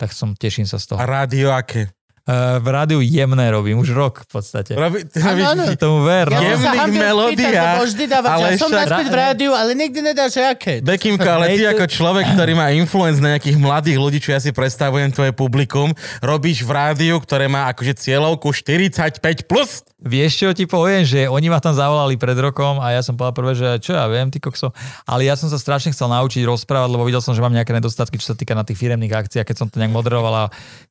[0.00, 0.98] Tak som, teším sa z toho.
[0.98, 1.92] A rádio aké?
[2.30, 4.78] Uh, v rádiu jemné robím, už rok v podstate.
[4.78, 5.62] Robí, Áno, áno.
[5.74, 6.46] Tomu ver, Ja no.
[6.62, 10.78] Jemných melódiách, vždy ale ja som však- naspäť v rádiu, ale nikdy nedáš, aké.
[10.78, 14.38] Bekimko, ale ty to- ako človek, ktorý má influence na nejakých mladých ľudí, čo ja
[14.38, 15.90] si predstavujem tvoje publikum,
[16.22, 19.42] robíš v rádiu, ktoré má akože cieľovku 45+.
[19.50, 19.82] Plus.
[20.00, 23.36] Vieš, čo ti poviem, že oni ma tam zavolali pred rokom a ja som povedal
[23.36, 24.72] prvé, že čo ja viem, ty kokso.
[25.04, 28.16] Ale ja som sa strašne chcel naučiť rozprávať, lebo videl som, že mám nejaké nedostatky,
[28.16, 30.44] čo sa týka na tých firemných akciách, keď som to nejak moderoval a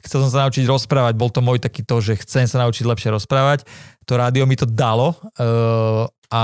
[0.06, 1.18] chcel som sa naučiť rozprávať.
[1.18, 3.66] Bol to môj taký to, že chcem sa naučiť lepšie rozprávať.
[4.06, 6.44] To rádio mi to dalo uh, a,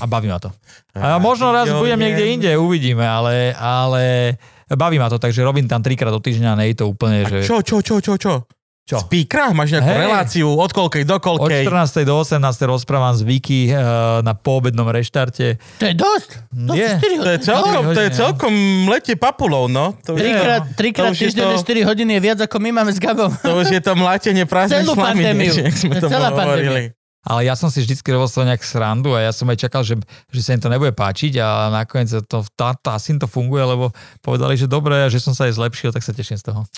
[0.00, 0.48] a baví ma to.
[0.96, 4.34] A možno raz budem niekde inde, uvidíme, ale, ale
[4.72, 7.38] baví ma to, takže robím tam trikrát do týždňa, nie je to úplne, A že...
[7.44, 8.48] čo, čo, čo, čo, čo?
[8.84, 9.00] Čo?
[9.00, 9.48] Speakera?
[9.56, 10.00] Máš nejakú Hej.
[10.04, 11.64] reláciu od koľkej do Od koľkej?
[11.64, 12.04] 14.
[12.04, 12.36] do 18.
[12.68, 15.56] rozprávam s Viki uh, na poobednom reštarte.
[15.80, 16.30] To je dosť.
[16.68, 16.88] To Je.
[16.92, 18.52] sú 4 To je celkom, to je celkom
[18.86, 19.96] letie papulov, no.
[20.04, 23.00] To, Trikrát, to trikrát je týždenne to- 4 hodiny je viac ako my máme s
[23.00, 23.32] Gabom.
[23.40, 25.52] To už je to mlátenie prázdnej Celú slamy, pandémiu.
[25.64, 26.92] jak sme to Celá hovorili.
[27.24, 29.80] Ale ja som si vždycky robil z toho nejak srandu a ja som aj čakal,
[29.80, 29.96] že,
[30.28, 33.64] že sa im to nebude páčiť a nakoniec to, tá, tá, asi im to funguje,
[33.64, 33.88] lebo
[34.20, 36.68] povedali, že dobre a že som sa aj zlepšil, tak sa teším z toho.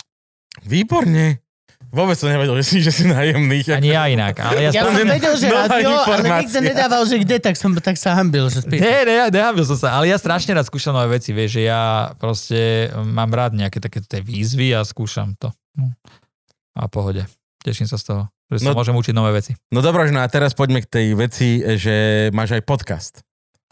[0.62, 1.42] Výborne.
[1.86, 3.62] Vôbec som nevedel, že si, že si nájemný.
[3.72, 4.92] Ani ja inak, ale ja, Ja som...
[4.92, 8.84] vedel, že rádio, ale nikto nedával, že kde, tak som tak sa hambil, že spýtam.
[8.84, 12.10] Nie, ne, nehambil som sa, ale ja strašne rád skúšam nové veci, vieš, že ja
[12.18, 15.54] proste mám rád nejaké také tie výzvy a skúšam to.
[15.78, 15.94] No.
[16.76, 17.24] A pohode.
[17.64, 18.22] Teším sa z toho,
[18.52, 19.54] že sa No- môžem učiť nové veci.
[19.72, 23.25] No dobro, no a teraz poďme k tej veci, že máš aj podcast.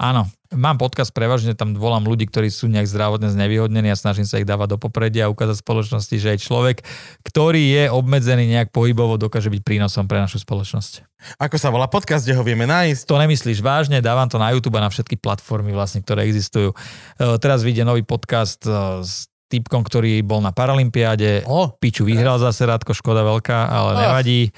[0.05, 4.37] Áno, mám podcast prevažne, tam volám ľudí, ktorí sú nejak zdravotne znevýhodnení a snažím sa
[4.37, 6.77] ich dávať do popredia a ukázať spoločnosti, že aj človek,
[7.25, 11.09] ktorý je obmedzený nejak pohybovo, dokáže byť prínosom pre našu spoločnosť.
[11.41, 13.09] Ako sa volá podcast, kde ho vieme nájsť?
[13.09, 16.77] To nemyslíš vážne, dávam to na YouTube a na všetky platformy vlastne, ktoré existujú.
[16.77, 21.49] E, Teraz vyjde nový podcast e, s typkom, ktorý bol na Paralympiáde.
[21.49, 24.53] O, Piču vyhral zase Rádko, škoda veľká, ale nevadí.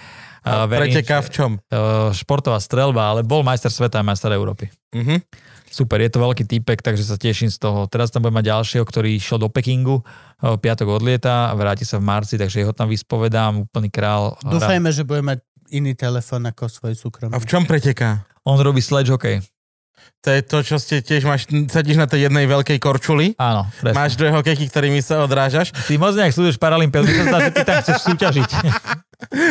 [0.47, 1.51] A verím, Preteká v čom?
[2.15, 4.71] športová strelba, ale bol majster sveta a majster Európy.
[4.95, 5.27] Mhm.
[5.67, 7.91] Super, je to veľký týpek, takže sa teším z toho.
[7.91, 10.01] Teraz tam budem mať ďalšieho, ktorý išiel do Pekingu,
[10.41, 14.39] piatok odlieta, vráti sa v marci, takže jeho tam vyspovedám, úplný král.
[14.47, 15.43] dúfajme, že bude mať
[15.75, 17.35] iný telefon ako svoj súkromný.
[17.35, 18.25] A v čom preteká?
[18.47, 19.43] On robí sledge hokej.
[20.23, 23.95] To je to, čo ste tiež máš, sedíš na tej jednej veľkej korčuli, Áno, presne.
[23.95, 25.75] máš dve hokejky, ktorými sa odrážaš.
[25.87, 28.51] Ty moc nejak mi sa zdá, že ty tam chceš súťažiť.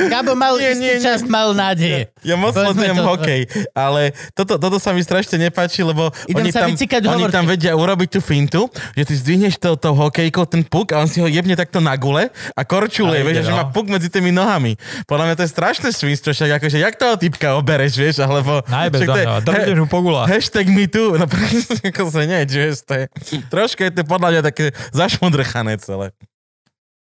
[0.07, 1.01] Gabo mal Nie, istý nie, nie.
[1.01, 2.13] čas, mal nádej.
[2.21, 4.01] Ja moc Povedzme sledujem to- hokej, ale
[4.31, 6.77] toto, toto sa mi strašne nepáči, lebo Idem oni sa tam,
[7.07, 8.61] oni tam vedia urobiť tú fintu,
[8.93, 11.93] že ty zdvihneš to, tou hokejkou ten puk a on si ho jebne takto na
[11.93, 13.57] gule a korčuluje, A ide, vieš, že no.
[13.57, 14.77] má puk medzi tými nohami.
[15.03, 18.61] Podľa mňa to je strašné svinstvo, však akože, jak toho typka obereš, vieš, alebo...
[18.65, 20.27] Najbez to je- držíš mu po gulách.
[20.27, 23.05] Hashtag me too, no presne, ako sa nie, že to je,
[23.47, 26.13] troška je to podľa mňa také zašmodrchané celé.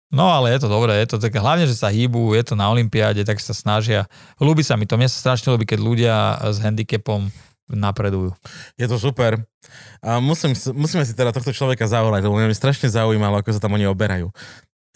[0.10, 2.66] No ale je to dobré, je to také, hlavne, že sa hýbu, je to na
[2.74, 4.10] Olympiáde, tak sa snažia.
[4.42, 6.16] Ľúbi sa mi to, mne sa strašne ľúbi, keď ľudia
[6.50, 7.30] s handicapom
[7.70, 8.34] napredujú.
[8.82, 9.38] Je to super.
[10.02, 13.62] A musím, musíme si teda tohto človeka zavolať, lebo mňa mi strašne zaujímalo, ako sa
[13.62, 14.34] tam oni oberajú.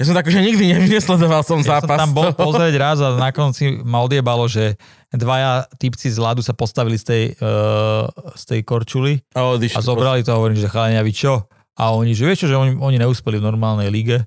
[0.02, 1.94] Ja som tak, že nikdy ne- nesledoval som Ja zápas.
[1.94, 4.74] som tam bol pozrieť raz a na konci ma odjebalo, že
[5.14, 10.26] dvaja typci z ľadu sa postavili z tej, uh, z tej korčuly A a zobrali
[10.26, 11.46] to a hovorím, že chalania, vy čo?
[11.78, 14.26] A oni, že vieš čo, že oni, oni neúspeli v normálnej lige,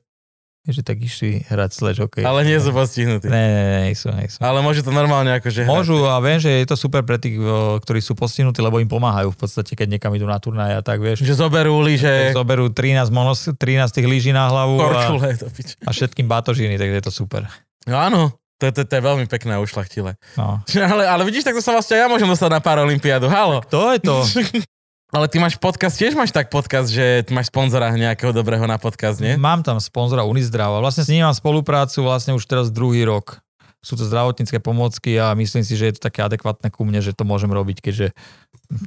[0.66, 2.26] že tak išli hrať sledge hokej.
[2.26, 3.30] Ale nie sú postihnutí.
[3.30, 4.38] Ne, ne, ne, nejsú, nejsú.
[4.42, 5.70] Ale môže to normálne akože hrať.
[5.70, 7.38] Môžu a viem, že je to super pre tých,
[7.86, 10.98] ktorí sú postihnutí, lebo im pomáhajú v podstate, keď niekam idú na turnaj a tak,
[10.98, 11.22] vieš.
[11.22, 13.58] Že zoberú lyže, Zoberú 13, monos, 13
[13.94, 15.78] tých lyží na hlavu a, korčule, to pič.
[15.86, 17.46] a všetkým batožiny, takže je to super.
[17.86, 20.16] No áno, to, to, to je veľmi pekné a ušlachtile.
[20.34, 20.64] No.
[20.92, 23.28] Ale, ale vidíš, takto sa vlastne ja môžem dostať na Paralympiádu.
[23.28, 23.60] Halo.
[23.68, 24.16] To je to.
[25.14, 28.74] Ale ty máš podcast, tiež máš tak podcast, že ty máš sponzora nejakého dobrého na
[28.74, 29.38] podcast, nie?
[29.38, 33.38] Mám tam sponzora Unizdrav a vlastne s ním mám spoluprácu vlastne už teraz druhý rok.
[33.86, 37.14] Sú to zdravotnícke pomôcky a myslím si, že je to také adekvátne ku mne, že
[37.14, 38.10] to môžem robiť, keďže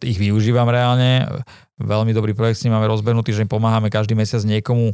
[0.04, 1.24] ich využívam reálne.
[1.80, 4.91] Veľmi dobrý projekt s ním máme rozbehnutý, že im pomáhame každý mesiac niekomu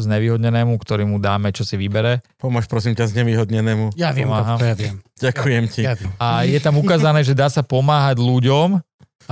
[0.00, 2.24] znevýhodnenému, ktorý mu dáme, čo si vybere.
[2.40, 3.92] Pomôž prosím ťa znevýhodnenému.
[3.96, 4.56] Ja viem, Pomáham.
[4.56, 5.04] Ja viem.
[5.20, 5.84] Ďakujem ti.
[5.84, 6.12] Ja viem.
[6.16, 8.80] A je tam ukázané, že dá sa pomáhať ľuďom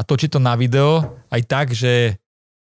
[0.01, 2.17] a točiť to na video aj tak, že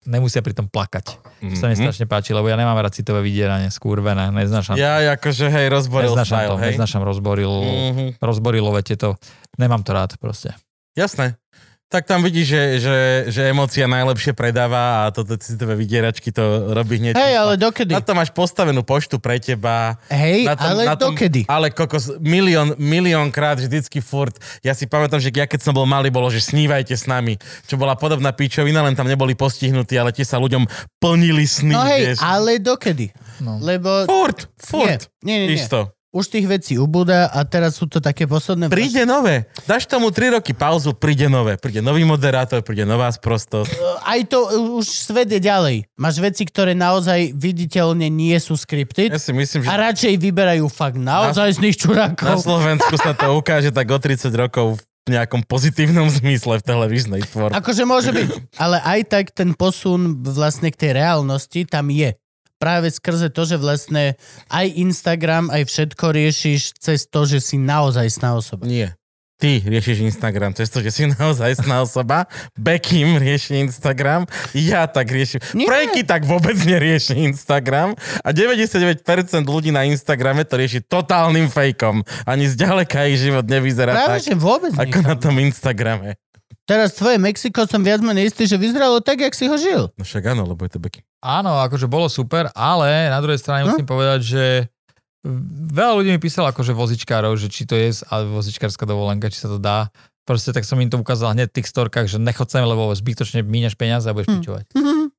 [0.03, 1.21] nemusia pri tom plakať.
[1.43, 1.83] To sa mi Mhm.
[1.83, 4.73] strašne páči, lebo ja nemám rád citové vydieranie, skúrvené, neznášam.
[4.73, 6.67] Ja akože, hej, rozboril neznášam style, to, hej.
[6.73, 8.05] neznášam rozboril, Mhm.
[8.17, 9.19] rozborilové tieto,
[9.55, 10.55] nemám to rád proste.
[10.95, 11.37] Jasné.
[11.87, 12.97] Tak tam vidíš, že, že,
[13.31, 17.15] že emócia najlepšie predáva a toto citové vydieračky to robí hneď.
[17.15, 17.95] Hej, ale dokedy?
[17.95, 19.95] Na to máš postavenú poštu pre teba.
[20.11, 21.47] Hej, na tom, ale na tom, dokedy?
[21.47, 24.35] Ale kokos, milión, milión krát vždycky furt.
[24.67, 27.39] Ja si pamätám, že ja keď som bol malý, bolo, že snívajte s nami.
[27.71, 30.67] Čo bola podobná píčovina, len tam neboli postihnutí, ale tie sa ľuďom
[30.99, 31.71] plnili sny.
[31.71, 32.19] No hej, vieš.
[32.19, 33.15] ale dokedy?
[33.39, 33.63] No.
[33.63, 35.07] Lebo Furt, furt.
[35.23, 35.63] Nie, nie, nie, nie.
[35.63, 35.96] Isto.
[36.17, 38.73] Už tých vecí ubúda a teraz sú to také posledné...
[38.73, 39.45] Príde nové.
[39.69, 41.61] Dáš tomu 3 roky pauzu, príde nové.
[41.61, 43.69] Príde nový moderátor, príde nová sprostosť.
[44.01, 44.41] Aj to
[44.81, 45.85] už svet je ďalej.
[45.93, 50.65] Máš veci, ktoré naozaj viditeľne nie sú scripted Ja si myslím, že a radšej vyberajú
[50.73, 52.41] fakt naozaj z nich na čurákov.
[52.41, 57.55] Slovensku sa to ukáže tak o 30 rokov v nejakom pozitívnom zmysle v televíznej tvorbe.
[57.55, 58.59] Akože môže byť.
[58.59, 62.11] Ale aj tak ten posun vlastne k tej reálnosti tam je.
[62.57, 64.17] Práve skrze to, že vlastne
[64.49, 68.65] aj Instagram, aj všetko riešiš cez to, že si naozaj sná osoba.
[68.65, 68.97] Nie.
[69.37, 72.25] Ty riešiš Instagram, cez to, že si naozaj sná osoba.
[72.57, 74.25] Bekim rieši Instagram,
[74.57, 75.37] ja tak riešim.
[75.53, 75.69] Nie.
[76.01, 77.93] Tak vôbec nerieši Instagram
[78.25, 79.05] a 99%
[79.45, 82.01] ľudí na Instagrame to rieši totálnym fejkom.
[82.25, 85.21] Ani zďaleka ich život nevyzerá Práve, tak, že vôbec ako na nikam.
[85.21, 86.17] tom Instagrame.
[86.67, 89.87] Teraz tvoje Mexiko som viac menej istý, že vyzeralo tak, jak si ho žil.
[89.95, 90.99] No však áno, lebo je to Bekim.
[91.23, 93.67] Áno, akože bolo super, ale na druhej strane Hm?
[93.71, 94.43] musím povedať, že
[95.71, 99.47] veľa ľudí mi písalo akože vozičkárov, že či to je a vozičkárska dovolenka, či sa
[99.47, 99.87] to dá.
[100.27, 103.47] Proste tak som im to ukázal hneď v tých storkách, že nechod sem, lebo zbytočne
[103.47, 104.35] míňaš peniaze a budeš Hm.
[104.37, 104.65] pičovať.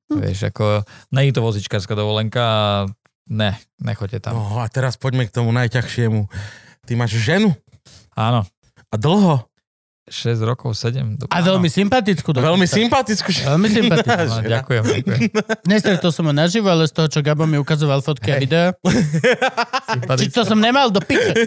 [0.09, 2.61] Vieš, ako, není to vozičkárska dovolenka a
[3.25, 4.37] ne, nechoďte tam.
[4.37, 6.29] No a teraz poďme k tomu najťažšiemu.
[6.85, 7.53] Ty máš ženu
[8.13, 8.45] Áno.
[8.85, 9.45] a dlho.
[10.09, 11.29] 6 rokov, 7.
[11.29, 12.33] A veľmi sympatickú.
[12.33, 12.77] Veľmi dokonca.
[12.81, 13.29] sympatickú.
[13.45, 14.17] Veľmi sympatickú.
[14.29, 15.19] No, ďakujem, ďakujem.
[15.71, 18.67] Nestretol som ho naživo, ale z toho, čo Gabo mi ukazoval fotky a videa.
[20.17, 21.45] Či to som nemal do piče.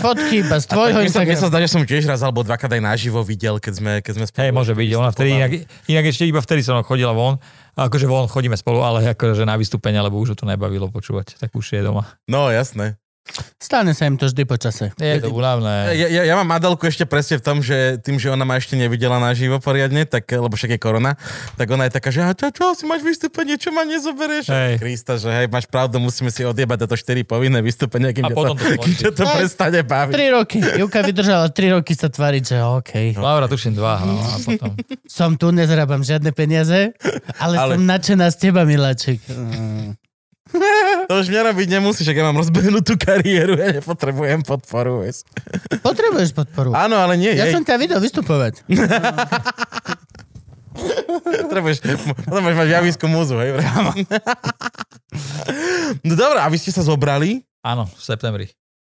[0.00, 1.48] Fotky iba z tvojho sa, mne sa Instagramu.
[1.48, 4.40] zdá, že som tiež raz alebo dvakrát aj naživo videl, keď sme, keď sme spolu.
[4.44, 4.88] Hej, môže byť.
[4.96, 5.50] Ona vtedy inak,
[5.86, 7.36] inak ešte iba vtedy som chodila von.
[7.78, 11.38] A Akože von chodíme spolu, ale akože na vystúpenie, lebo už ho to nebavilo počúvať.
[11.38, 12.10] Tak už je doma.
[12.26, 12.98] No, jasné.
[13.58, 14.94] Stane sa im to vždy po čase.
[14.96, 15.92] Je to únavné.
[15.98, 18.78] Ja, ja, ja mám Adelku ešte presne v tom, že tým, že ona ma ešte
[18.78, 21.18] nevidela naživo poriadne, tak, lebo však je korona,
[21.58, 24.46] tak ona je taká, že čo, čo si máš vystúpenie, čo ma nezoberieš?
[24.48, 24.72] Hej.
[24.78, 28.56] Krista, že hej, máš pravdu, musíme si odjebať toto 4 povinné vystúpenia, kým, A potom
[28.56, 29.34] to, to kým to Hej.
[29.36, 30.14] prestane baviť.
[30.14, 30.58] Tri roky.
[30.78, 32.92] Juka vydržala tri roky sa tvariť, že OK.
[33.18, 34.00] Laura, tuším dva.
[34.06, 34.72] No, a potom.
[35.04, 36.94] Som tu, nezrábam žiadne peniaze,
[37.42, 39.20] ale, Ale- som nadšená z teba, miláčik.
[39.28, 40.07] Mm.
[41.04, 45.02] To už mňa robiť nemusíš, ak ja mám rozbehnutú kariéru, ja nepotrebujem podporu.
[45.02, 45.24] vieš.
[45.78, 46.72] Potrebuješ podporu.
[46.72, 48.64] Áno, ale nie, Ja jej, som ťa videl vystupovať.
[51.42, 51.78] potrebuješ,
[52.22, 53.58] potom máš mať javiskú múzu, hej.
[56.00, 57.42] no dobré, a vy ste sa zobrali?
[57.60, 58.46] Áno, v septembri.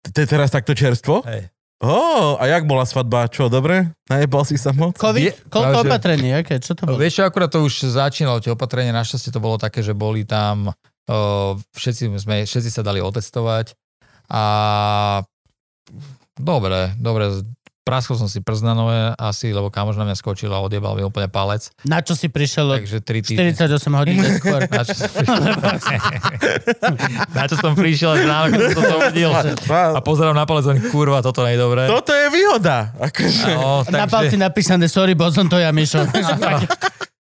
[0.05, 1.25] To je teraz takto čerstvo?
[1.25, 1.49] Hej.
[1.79, 1.97] Ó,
[2.35, 3.29] a jak bola svadba?
[3.29, 3.93] Čo, dobre?
[4.09, 4.97] Najebal si sa moc?
[4.97, 5.21] COVID?
[5.23, 6.29] Je- Koľko že- opatrení?
[6.33, 6.57] Aké?
[6.57, 6.97] Čo to bolo?
[6.97, 10.73] Vieš akurát to už začínalo, tie opatrenie, našťastie to bolo také, že boli tam,
[11.73, 13.77] všetci, sme, všetci sa dali otestovať
[14.33, 14.43] a
[16.35, 17.45] dobre, dobre,
[17.85, 21.69] praskol som si prznanové asi, lebo kamož na mňa skočil a odjebal mi úplne palec,
[21.85, 23.53] Na čo si prišiel takže 3 týždne.
[23.53, 24.65] 48 hodín neskôr?
[24.65, 25.53] Na čo som prišiel?
[27.37, 29.31] na čo som prišiel až ráno, keď som to zobudil.
[29.97, 31.85] A pozerám na palec, hovorím, kurva, toto nie je dobré.
[31.85, 32.97] Toto je výhoda.
[32.97, 33.53] Akože.
[33.53, 36.09] No, Na palci takže, napísané, sorry, bol som to ja, Mišo.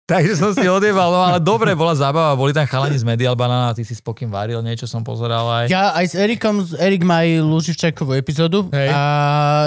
[0.10, 3.72] Takže som si odjebal, no ale dobre, bola zábava, boli tam chalani z Medial Banana,
[3.72, 5.66] ty si s pokým varil, niečo som pozeral aj.
[5.68, 8.66] Ja aj s Erikom, Erik má aj Luživčákovú epizódu.
[8.70, 8.90] Hej.
[8.90, 9.02] A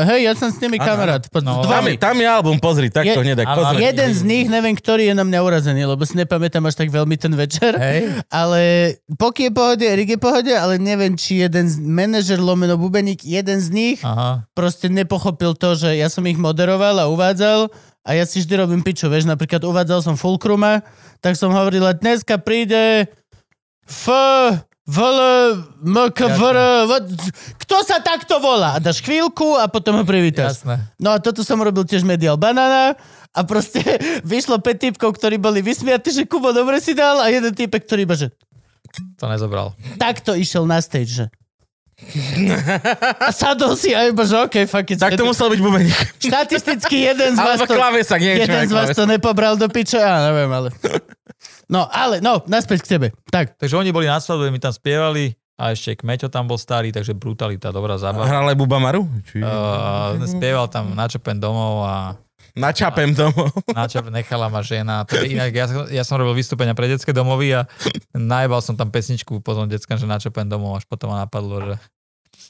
[0.05, 1.23] hej, ja som s nimi Áno, kamarát.
[1.24, 3.32] Po, No, Tam, je, tam je album, pozri, takto Je- pozri.
[3.39, 6.89] ale- Jeden z nich, neviem, ktorý je na mňa urazený, lebo si nepamätám až tak
[6.89, 7.74] veľmi ten večer.
[7.74, 8.27] Hej.
[8.28, 8.60] Ale
[9.12, 13.59] Poky je pohode, Erik je pohode, ale neviem, či jeden z, manažer lomeno bubeník, jeden
[13.59, 14.43] z nich Aha.
[14.51, 17.70] proste nepochopil to, že ja som ich moderoval a uvádzal
[18.03, 20.83] a ja si vždy robím piču, vieš, napríklad uvádzal som Fulkruma,
[21.23, 23.07] tak som hovorila, dneska príde
[23.87, 24.11] F,
[24.83, 25.19] VL,
[25.87, 26.59] MKVR,
[27.62, 28.74] kto sa takto volá?
[28.74, 30.66] A dáš chvíľku a potom ho privítaš.
[30.66, 30.91] Jasné.
[30.99, 32.99] No a toto som robil tiež Medial Banana
[33.31, 33.79] a proste
[34.27, 38.03] vyšlo 5 typkov, ktorí boli vysmiatí, že Kubo dobre si dal a jeden typek, ktorý
[38.03, 38.35] iba, že
[39.23, 39.79] To nezobral.
[39.97, 41.24] takto išiel na stage, že
[43.19, 45.01] a sadol si a iba, že okay, fuck it.
[45.01, 45.97] Tak to musel byť bubeník.
[46.20, 50.31] Štatisticky jeden z vás to, klavesak, nie, jeden z vás to nepobral do piče, ja
[50.31, 50.69] neviem, ale...
[51.73, 53.07] No, ale, no, naspäť k tebe.
[53.33, 56.93] Tak, Takže oni boli na svadbe, mi tam spievali a ešte Kmeťo tam bol starý,
[56.93, 58.29] takže brutalita, dobrá zábava.
[58.29, 59.09] Hral aj Buba Maru?
[59.31, 59.41] Či...
[59.41, 61.95] Uh, spieval tam Načapen domov a
[62.53, 63.49] Načapem tomu.
[63.79, 65.09] Načap nechala ma žena.
[65.09, 67.65] To je inak, ja, ja som robil vystúpenia pre detské domovy a
[68.12, 71.74] najebal som tam pesničku potom deckám, že Načapen domov, až potom ma napadlo, že,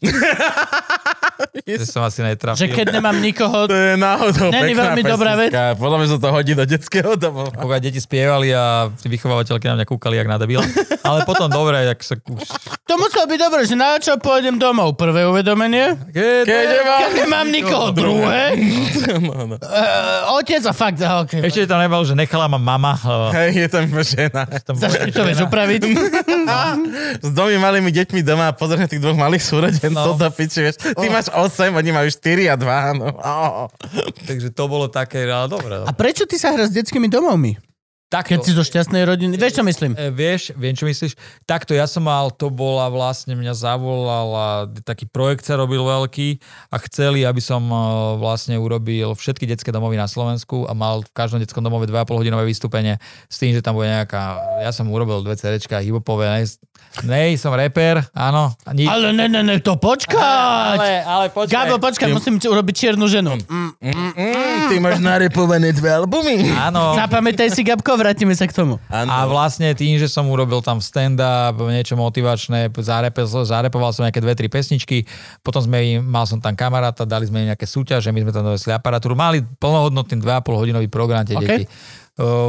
[1.63, 2.59] že som asi netrafil.
[2.59, 5.51] že keď nemám nikoho, To je náhodou Není pekná veľmi dobrá vec.
[5.53, 7.51] Podľa mňa sa to hodí do detského domova.
[7.53, 10.65] Pokiaľ deti spievali a vychovávateľky na mňa kúkali, jak nadabila.
[11.01, 12.43] Ale potom dobre, jak sa už...
[12.83, 14.95] to muselo byť dobré, že na čo pôjdem domov?
[14.95, 15.97] Prvé uvedomenie?
[16.09, 16.99] Keď, Keď nemám...
[16.99, 18.43] Keď nemám nikoho, druhé?
[19.23, 19.57] No, no.
[19.57, 21.43] Uh, otec a fakt, okay.
[21.43, 22.95] Ešte tam nebol, že nechala ma mama.
[22.99, 24.43] lebo Hej, je tam žena.
[24.59, 25.81] tam Za bola to vieš upraviť?
[27.23, 30.19] S dvomi malými deťmi doma a pozrieš na tých dvoch malých súrodencov No.
[30.19, 30.77] do piči, vieš.
[30.83, 33.01] Ty máš 8, oni majú 4 a 2.
[33.01, 33.09] No.
[33.17, 33.67] Oh.
[34.29, 35.83] Takže to bolo také, ale dobre.
[35.83, 37.72] A prečo ty sa hráš s detskými domovmi?
[38.13, 39.41] Takto, Keď si zo šťastnej rodiny.
[39.41, 39.97] Vieš, čo myslím?
[39.97, 41.17] E, vieš, viem, čo myslíš.
[41.49, 46.37] Takto ja som mal, to bola vlastne, mňa zavolala, taký projekt sa robil veľký
[46.69, 47.77] a chceli, aby som e,
[48.21, 52.45] vlastne urobil všetky detské domovy na Slovensku a mal v každom detskom domove 2,5 hodinové
[52.45, 53.01] vystúpenie
[53.33, 56.45] s tým, že tam bude nejaká, ja som urobil dve CDčka hipopové, nej,
[57.09, 58.53] nej, som reper, áno.
[58.77, 60.77] Ni, Ale ne, ne, ne, to počkať!
[60.77, 61.49] ale, ale počkaj.
[61.49, 63.41] Gabo, počkaj, musím ti urobiť čiernu ženu.
[63.49, 63.73] Mm.
[63.81, 66.53] Mm, ty máš narepované dve albumy.
[66.53, 66.93] Áno.
[66.93, 68.83] Zapamätaj si, Gabko, vrátime sa k tomu.
[68.91, 74.35] A vlastne tým, že som urobil tam stand-up, niečo motivačné, zarepe, zarepoval som nejaké dve,
[74.35, 75.07] tri pesničky,
[75.47, 78.43] potom sme im, mal som tam kamaráta, dali sme im nejaké súťaže, my sme tam
[78.51, 81.47] dovesli aparatúru, mali plnohodnotný 2,5 hodinový program tie OK.
[81.47, 81.65] deti.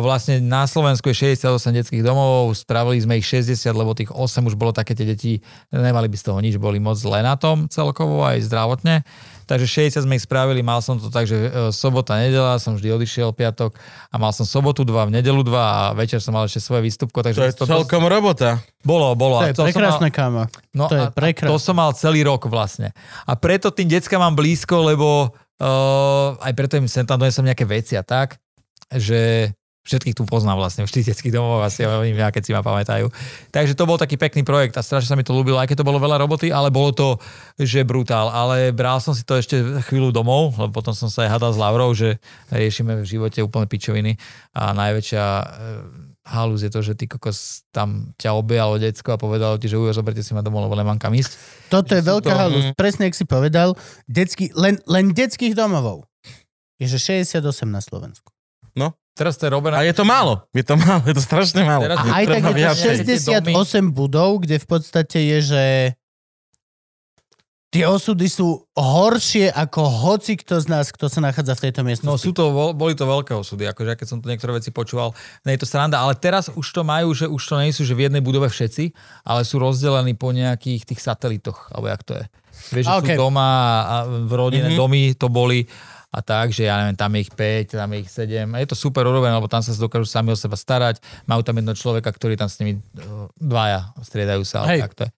[0.04, 4.60] Vlastne na Slovensku je 68 detských domov, spravili sme ich 60, lebo tých 8 už
[4.60, 5.40] bolo také, tie deti
[5.72, 9.08] nemali by z toho nič, boli moc zle na tom celkovo aj zdravotne.
[9.44, 12.95] Takže 60 sme ich spravili, mal som to tak, že e, sobota, nedela, som vždy
[12.95, 13.76] odišiel piatok
[14.11, 17.20] a mal som sobotu 2, v nedelu 2 a večer som mal ešte svoje výstupko.
[17.20, 18.64] To Takže je celkom robota.
[18.84, 19.44] Bolo, bolo.
[19.44, 20.44] To je som prekrásne, mal, kámo.
[20.76, 21.52] no to je prekrásne.
[21.52, 22.91] to som mal celý rok vlastne.
[23.24, 27.64] A preto tým deckám mám blízko, lebo uh, aj preto im sem tam donesem nejaké
[27.64, 28.40] veci a tak,
[28.91, 29.52] že
[29.84, 33.11] všetkých tu poznám vlastne, všetkých detských domov asi oni mňa, keď si ma pamätajú.
[33.51, 35.88] Takže to bol taký pekný projekt a strašne sa mi to ľúbilo, aj keď to
[35.88, 37.07] bolo veľa roboty, ale bolo to,
[37.60, 38.31] že brutál.
[38.31, 41.60] Ale bral som si to ešte chvíľu domov, lebo potom som sa aj hadal s
[41.60, 42.15] Laurou, že
[42.49, 44.15] riešime v živote úplne pičoviny
[44.55, 45.45] a najväčšia e,
[46.23, 49.91] halúz je to, že ty kokos tam ťa objalo decko a povedalo ti, že ujo,
[49.91, 51.35] zoberte si ma domov, lebo nemám kam ísť.
[51.68, 52.65] Toto je Sú veľká to- halus.
[52.73, 53.76] Presne, jak si povedal,
[54.07, 56.07] detský, len, len detských domovov
[56.81, 58.32] je, že 68 na Slovensku.
[59.14, 59.76] Teraz to je robené...
[59.76, 60.49] A je to málo.
[60.52, 61.81] Je to málo, je to strašne málo.
[61.84, 62.88] Teraz- A aj tak je to viacej.
[63.45, 63.45] 68
[63.91, 65.64] budov, kde v podstate je, že
[67.69, 71.88] tie osudy sú horšie ako hoci kto z nás, kto sa nachádza v tejto No
[71.88, 72.22] miestnosti.
[72.22, 75.53] sú to, bol- boli to veľké osudy, akože keď som tu niektoré veci počúval, nie
[75.53, 78.06] je to sranda, ale teraz už to majú, že už to nie sú, že v
[78.06, 82.26] jednej budove všetci, ale sú rozdelení po nejakých tých satelitoch, alebo jak to je.
[82.72, 83.14] Vieš, že Okay.
[83.14, 83.49] sú doma
[83.84, 84.77] a v rodine Mhm.
[84.80, 85.65] domy to boli
[86.14, 88.53] a tak, že ja neviem, tam je ich 5, tam je ich 7.
[88.53, 91.02] A je to super urobené, lebo tam sa dokážu sami o seba starať.
[91.26, 94.69] Majú tam jedno človeka, ktorý tam s nimi uh, dvaja striedajú sa.
[94.69, 94.85] Hej.
[94.85, 95.11] Tak to je.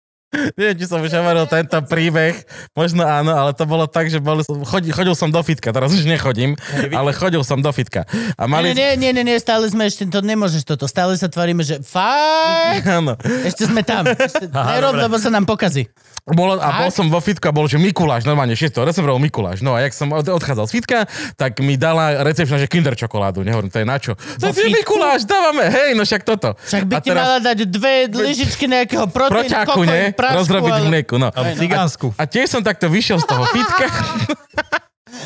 [0.55, 2.35] Neviem, či som už hovoril tento príbeh,
[2.75, 6.05] možno áno, ale to bolo tak, že bol, chodil, chodil som do fitka, teraz už
[6.05, 6.55] nechodím,
[6.91, 8.03] ale chodil som do fitka.
[8.35, 8.75] A mali...
[8.75, 12.85] Nie, nie, nie, nie, stále sme ešte, to nemôžeš toto, stále sa tvaríme, že fakt,
[12.99, 13.15] Áno.
[13.45, 14.07] ešte sme tam.
[14.25, 15.85] Ešte, Aha, nerob, lebo sa nám pokazí.
[16.25, 18.73] Bolo, a bol som vo fitku a bol, že Mikuláš, normálne 6.
[18.81, 19.61] decembra Mikuláš.
[19.61, 20.99] No a jak som od, odchádzal z fitka,
[21.37, 23.45] tak mi dala recepčná, že kinder čokoládu.
[23.45, 24.17] Nehovorím, to je na čo?
[24.41, 24.73] To je?
[24.73, 26.57] Mikuláš, dávame, hej, no však toto.
[26.65, 30.01] Však by a ti mala dať dve lyžičky nejakého proteínu, proťaku, kokos, ne?
[30.25, 31.29] Prášku, Rozrobiť v ale- mlieku, no.
[31.29, 32.07] A Cigánsku.
[32.17, 33.85] A tiež som takto vyšiel z toho fitka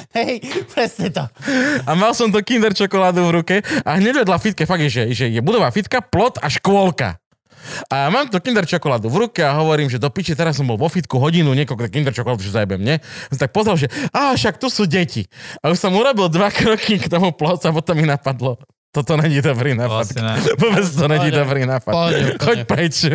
[0.10, 0.42] Hej,
[0.74, 1.24] presne to.
[1.86, 5.04] a mal som to kinder čokoládu v ruke a hneď vedľa fitke, fakt je, že,
[5.14, 7.18] že je budová fitka, plot a škôlka.
[7.92, 10.80] A mám to kinder čokoládu v ruke a hovorím, že do piči, teraz som bol
[10.80, 12.96] vo fitku hodinu, niekoľko kinder čokoládu, že zajebem, nie?
[13.30, 15.28] Som tak pozrel, že a však tu sú deti.
[15.62, 18.58] A už som urobil dva kroky k tomu plotu a potom mi napadlo,
[18.90, 20.02] toto není dobrý nápad.
[20.02, 20.34] Vlastne ne.
[20.62, 21.94] Vôbec to není dobrý nápad.
[21.94, 23.06] Pohode, Choď preč.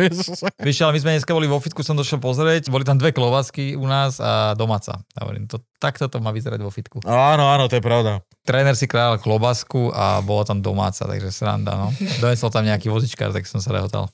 [0.63, 3.75] Víš, ale my sme dneska boli vo fitku, som došiel pozrieť, boli tam dve klovacky
[3.75, 5.03] u nás a domáca.
[5.11, 7.03] Ja hovorím, to, takto to má vyzerať vo fitku.
[7.03, 8.23] Áno, áno, to je pravda.
[8.47, 11.91] Tréner si krájal klobasku a bola tam domáca, takže sranda, no.
[12.23, 14.07] Donesol tam nejaký vozičkár, tak som sa rehotal.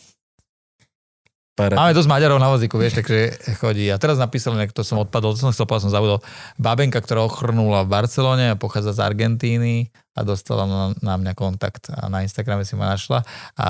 [1.61, 1.77] Pere.
[1.77, 3.85] Máme dosť Maďarov na vozíku, vieš, takže chodí.
[3.93, 6.17] A teraz napísal, nejak to som odpadol, to som chcel som zabudol.
[6.57, 11.93] Babenka, ktorá ochrnula v Barcelone a pochádza z Argentíny a dostala na, na mňa kontakt
[11.93, 13.21] a na Instagrame si ma našla
[13.61, 13.69] a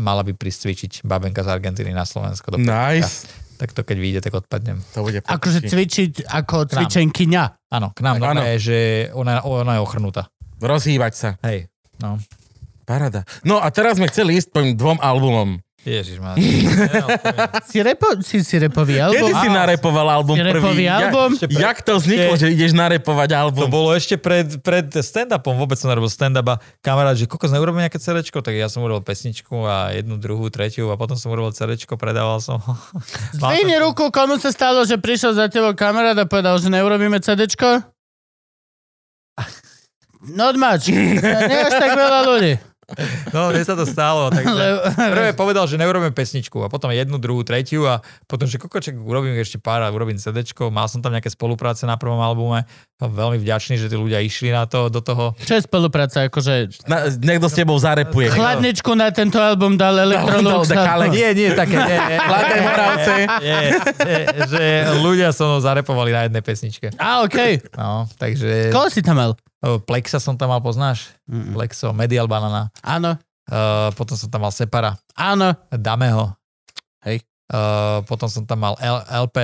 [0.00, 2.56] mala by prísť cvičiť babenka z Argentíny na Slovensko.
[2.56, 3.28] Do Nice.
[3.60, 4.80] Tak to keď vyjde, tak odpadnem.
[4.96, 7.68] To bude Akože cvičiť ako cvičenkyňa.
[7.68, 8.40] Áno, k nám Tak áno.
[8.40, 10.32] normálne, že ona, ona je ochrnutá.
[10.64, 11.28] Rozhýbať sa.
[11.44, 11.68] Hej,
[12.00, 12.16] no.
[12.88, 13.28] Parada.
[13.44, 15.60] No a teraz sme chceli ísť po dvom albumom.
[15.80, 16.36] Ježiš má.
[17.64, 19.16] Si, repo, si, si repový album?
[19.16, 20.84] Kedy si Á, narepoval album si repový prvý?
[20.84, 21.30] album?
[21.40, 23.66] Jak, jak to vzniklo, že ideš narepovať To album?
[23.72, 27.96] bolo ešte pred, pred stand-upom, vôbec som nerobil stand-up a kamarát, že kokos neurobím nejaké
[27.96, 31.96] CDčko, tak ja som urobil pesničku a jednu, druhú, tretiu a potom som urobil CDčko,
[31.96, 32.76] predával som ho.
[33.32, 37.88] Zdvihni ruku, komu sa stalo, že prišiel za tebou kamarát a povedal, že neurobíme CDčko?
[40.20, 40.92] Not much.
[40.92, 42.52] Nie až tak veľa ľudí.
[43.30, 44.64] No, mne sa to stalo, takže
[44.96, 49.38] prvé povedal, že neurobím pesničku a potom jednu, druhú, tretiu a potom, že kokoček urobím
[49.38, 53.38] ešte pár a urobím CDčko, mal som tam nejaké spolupráce na prvom albume, som veľmi
[53.38, 55.32] vďačný, že tí ľudia išli na to, do toho.
[55.40, 56.26] Čo je spolupráca?
[56.26, 58.28] Akože Na, niekto s tebou zarepuje.
[58.28, 60.68] chladničku na tento album dal Electrolux.
[60.68, 61.10] dal The Kalex.
[61.14, 63.12] Nie, nie, také, nie, nie, Chladné Moravce.
[63.40, 63.60] nie,
[64.04, 64.62] nie, že
[65.00, 66.92] ľudia so mnou zarepovali na jednej pesničke.
[67.00, 67.64] Á, okej.
[67.78, 68.68] No, takže...
[68.68, 69.32] Koho si tam mal?
[69.60, 71.12] O, Plexa som tam mal, poznáš?
[71.28, 71.52] Mm.
[71.52, 72.72] Plexo, Medial Banana.
[72.80, 73.16] Áno,
[73.50, 75.50] Uh, potom som tam mal Separa, áno.
[75.74, 76.30] Dameho.
[77.02, 77.26] Hej.
[77.50, 79.42] Uh, potom som tam mal L- LP.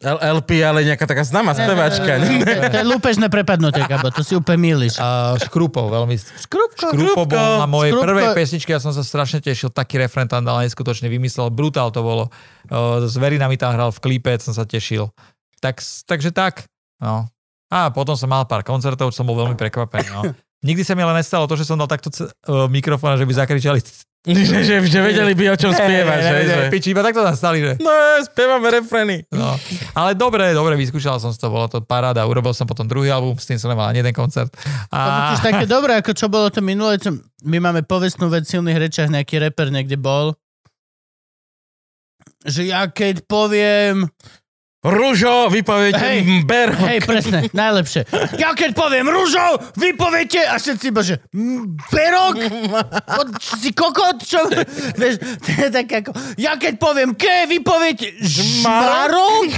[0.00, 2.16] L- LP, ale nejaká taká známa spevačka.
[2.16, 2.68] Ne, ne, ne, ne.
[2.72, 4.96] To je lúpežné prepadnutie, Gabo, to si úplne milíš.
[4.96, 6.16] Uh, Škrupov, veľmi...
[6.16, 6.88] Skrupko.
[6.88, 8.08] Škrupo bol na mojej Škrupko.
[8.08, 12.00] prvej pesničke, ja som sa strašne tešil, taký refrén tam dal neskutočne vymyslel, brutál to
[12.00, 12.32] bolo.
[12.72, 15.12] Uh, s Verinami tam hral v klipe, som sa tešil.
[15.60, 16.64] Tak, takže tak,
[16.96, 17.28] no.
[17.66, 20.22] A potom som mal pár koncertov, som bol veľmi prekvapený, no.
[20.64, 23.34] Nikdy sa mi ale nestalo to, že som dal takto c- uh, mikrofón, že by
[23.34, 23.78] zakričali.
[24.26, 26.22] že, že, že vedeli by, o čom spievaš.
[26.26, 26.72] Ne, ne, že, ne, že...
[26.74, 27.78] Piči, iba takto tam stali, že...
[27.78, 27.92] No,
[28.26, 29.22] spievame refrény.
[29.30, 29.54] No.
[29.94, 32.26] Ale dobre, dobre, vyskúšal som to, bolo to paráda.
[32.26, 34.50] Urobil som potom druhý album, s tým som nemal ani jeden koncert.
[34.90, 35.30] To A...
[35.30, 36.98] musíš také dobré, ako čo bolo to minulé.
[36.98, 37.14] Čo...
[37.46, 40.34] My máme povestnú vec v silných rečiach, nejaký reper niekde bol.
[42.42, 44.10] Že ja keď poviem...
[44.86, 46.46] Ružo, vypoviete Hej.
[46.46, 46.78] Berok.
[46.86, 48.06] Hej, presne, najlepšie.
[48.38, 52.38] Ja keď poviem rúžo, vy poviete a všetci bože, "Mm, perok?
[53.18, 54.22] Od, si kokot?
[54.22, 54.46] Čo?
[54.94, 59.50] Vieš, to je tak ako, ja keď poviem ke, vy poviete žmarok?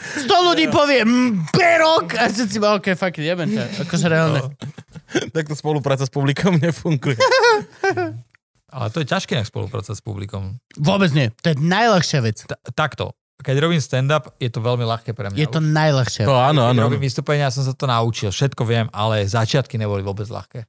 [0.00, 1.04] 100 ľudí povie
[1.52, 3.84] perok a si si ok, fuck it, jebem ťa.
[3.84, 4.40] Akože reálne.
[5.36, 7.20] Takto spolupráca s publikom nefunguje.
[8.70, 10.56] Ale to je ťažké nejak spolupracovať s publikom.
[10.76, 11.28] Vôbec nie.
[11.42, 12.42] To je najľahšia vec.
[12.44, 13.12] Ta- takto.
[13.40, 15.36] Keď robím stand-up, je to veľmi ľahké pre mňa.
[15.36, 16.48] Je to najľahšia To vec.
[16.52, 16.80] áno, Keď áno.
[16.84, 18.28] robím vystúpenia, som sa to naučil.
[18.28, 20.68] Všetko viem, ale začiatky neboli vôbec ľahké.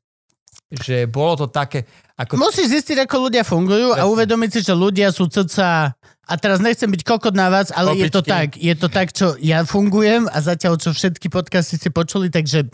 [0.71, 1.83] Že bolo to také,
[2.15, 2.39] ako...
[2.39, 4.07] Musíš zistiť, ako ľudia fungujú a Presne.
[4.07, 5.91] uvedomiť si, že ľudia sú cca...
[6.31, 8.31] A teraz nechcem byť kokot na vás, ale je to Opičky.
[8.31, 8.47] tak.
[8.55, 12.71] Je to tak, čo ja fungujem a zatiaľ, čo všetky podcasty ste počuli, takže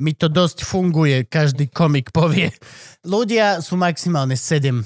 [0.00, 2.50] mi to dosť funguje, každý komik povie.
[3.04, 4.80] Ľudia sú maximálne 7.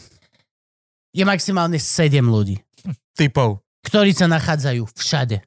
[1.14, 2.58] Je maximálne 7 ľudí,
[3.14, 3.62] Typov.
[3.86, 5.38] ktorí sa nachádzajú všade.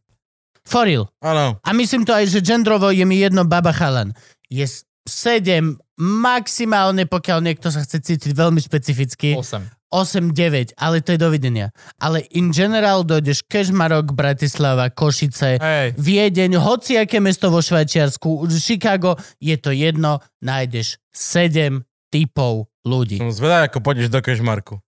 [0.67, 1.07] For real.
[1.23, 1.59] Áno.
[1.63, 4.11] A myslím to aj, že gendrovo je mi jedno baba chalan.
[4.47, 4.63] Je
[5.07, 9.35] 7 maximálne, pokiaľ niekto sa chce cítiť veľmi špecificky.
[9.35, 9.76] 8.
[9.93, 11.71] 8-9, ale to je dovidenia.
[12.01, 15.87] Ale in general dojdeš Kežmarok, Bratislava, Košice, Hej.
[15.95, 23.19] Viedeň, hociaké mesto vo Švajčiarsku, Chicago, je to jedno, nájdeš 7 typov ľudí.
[23.19, 24.79] Som zvedavý, ako pôjdeš do Kešmarku.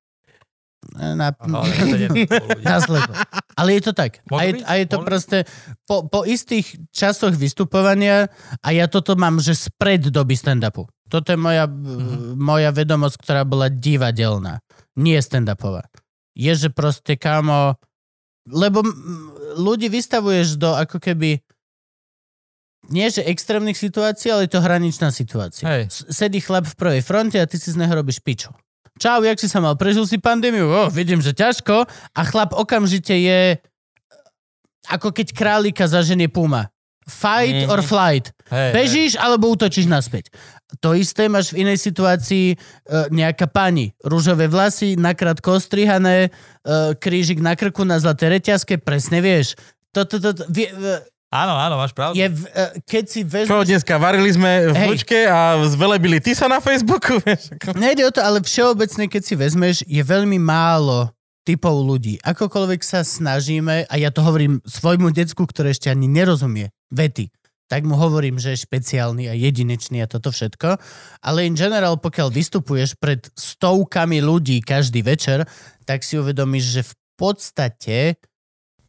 [0.95, 1.67] Na, Ale
[2.63, 3.11] na slepo.
[3.59, 4.23] Ale je to tak.
[4.31, 5.43] A je, a je to proste
[5.83, 8.31] po, po istých časoch vystupovania
[8.63, 10.87] a ja toto mám, že spred doby stand-upu.
[11.11, 12.39] Toto je moja, mm-hmm.
[12.39, 14.63] moja vedomosť, ktorá bola divadelná.
[14.99, 15.87] Nie stand-upová.
[16.35, 17.79] Je, že proste, kámo...
[18.49, 21.39] Lebo mm, ľudí vystavuješ do ako keby
[22.89, 25.67] nie že extrémnych situácií, ale je to hraničná situácia.
[25.67, 25.93] Hej.
[26.09, 28.49] Sedí chlap v prvej fronte a ty si z neho robíš piču.
[28.97, 29.77] Čau, jak si sa mal?
[29.77, 30.65] Prežil si pandémiu?
[30.67, 31.85] O, vidím, že ťažko.
[32.15, 33.61] A chlap okamžite je
[34.89, 36.73] ako keď králika zaženie puma.
[37.05, 37.69] Fight Mhm.
[37.69, 38.33] or flight.
[38.49, 40.33] Hej, Bežíš alebo útočíš naspäť.
[40.79, 42.55] To isté máš v inej situácii e,
[43.09, 43.97] nejaká pani.
[43.99, 46.29] Rúžové vlasy, nakrátko ostrihané, e,
[46.93, 49.57] krížik na krku na zlaté reťazke, presne vieš.
[49.89, 52.17] Toto, to, to, vie, e, Áno, áno, máš pravdu.
[52.17, 53.65] je, v- e, keď si Čo vezmeš...
[53.67, 53.93] dneska?
[53.97, 54.85] Varili sme v Hej.
[54.87, 57.17] hlučke a zvelebili ty sa na Facebooku?
[57.77, 61.09] Nejde o to, ale všeobecne, keď si vezmeš, je veľmi málo
[61.41, 62.21] typov ľudí.
[62.21, 67.29] Akokoľvek sa snažíme, a ja to hovorím svojmu decku, ktoré ešte ani nerozumie vety,
[67.69, 70.81] tak mu hovorím, že je špeciálny a jedinečný a toto všetko.
[71.21, 75.45] Ale in general, pokiaľ vystupuješ pred stovkami ľudí každý večer,
[75.85, 78.17] tak si uvedomíš, že v podstate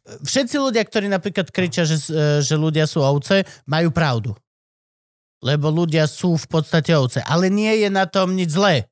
[0.01, 4.33] všetci ľudia, ktorí napríklad kričia, že, e, že ľudia sú ovce, majú pravdu.
[5.45, 7.21] Lebo ľudia sú v podstate ovce.
[7.21, 8.89] Ale nie je na tom nič zlé.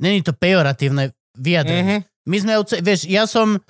[0.00, 2.04] Není to pejoratívne vyjadrenie.
[2.04, 2.08] Mhm.
[2.28, 3.60] My sme ovce, vieš, ja som uh,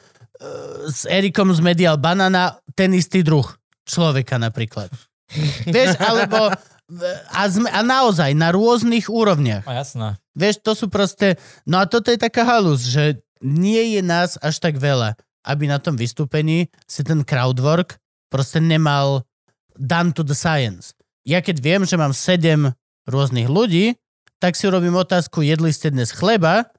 [0.90, 3.46] s Erikom z Medial Banana ten istý druh
[3.86, 4.90] človeka napríklad.
[5.74, 6.50] vieš, alebo
[7.30, 9.62] a, sme, a naozaj na rôznych úrovniach.
[9.62, 10.08] No, jasná.
[10.34, 11.38] Vieš, to sú proste...
[11.62, 15.14] No a toto je taká halus, že nie je nás až tak veľa,
[15.46, 17.96] aby na tom vystúpení si ten crowdwork
[18.30, 19.26] proste nemal
[19.74, 20.92] done to the science.
[21.24, 22.72] Ja keď viem, že mám sedem
[23.08, 23.98] rôznych ľudí,
[24.40, 26.72] tak si robím otázku, jedli ste dnes chleba,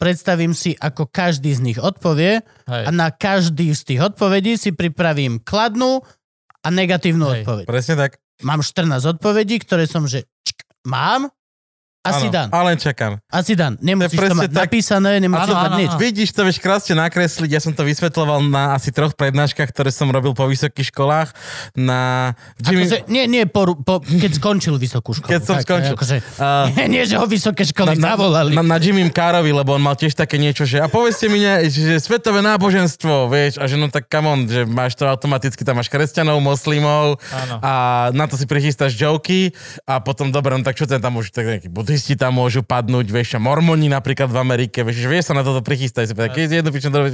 [0.00, 2.84] predstavím si, ako každý z nich odpovie Hej.
[2.88, 6.04] a na každý z tých odpovedí si pripravím kladnú
[6.66, 7.46] a negatívnu Hej.
[7.46, 7.64] odpoveď.
[7.70, 8.18] Presne tak.
[8.42, 11.30] Mám 14 odpovedí, ktoré som, že čk, mám,
[12.10, 12.46] asi dan.
[12.52, 13.18] A len čakám.
[13.30, 13.78] Asi dan.
[13.82, 14.62] Nemusíš to, mať tak.
[14.68, 15.90] napísané, nemusíš to mať áno, nič.
[15.94, 16.00] áno.
[16.00, 17.50] Vidíš, to vieš krásne nakresliť.
[17.50, 21.34] Ja som to vysvetloval na asi troch prednáškach, ktoré som robil po vysokých školách.
[21.74, 22.86] Na Jimmy...
[22.86, 25.30] Akože, nie, nie, po, po, keď skončil vysokú školu.
[25.30, 25.94] Keď som tak, skončil.
[25.94, 28.52] Akože, A- nie, nie, že ho vysoké školy na, zavolali.
[28.54, 31.66] na, na Jimmy Carovi, lebo on mal tiež také niečo, že a povedzte mi, ne,
[31.66, 35.80] že svetové náboženstvo, vieš, a že no tak come on, že máš to automaticky, tam
[35.80, 37.56] máš kresťanov, moslimov Áno.
[37.64, 37.72] a
[38.12, 39.50] na to si prichystáš joky
[39.88, 43.08] a potom dobre, no tak čo ten tam môžu, tak nejakí buddhisti tam môžu padnúť,
[43.08, 46.36] vieš, a mormoni napríklad v Amerike, vieš, že vieš sa na toto prichystať, si povedať,
[46.36, 47.08] keď je jedno pičo, dobre,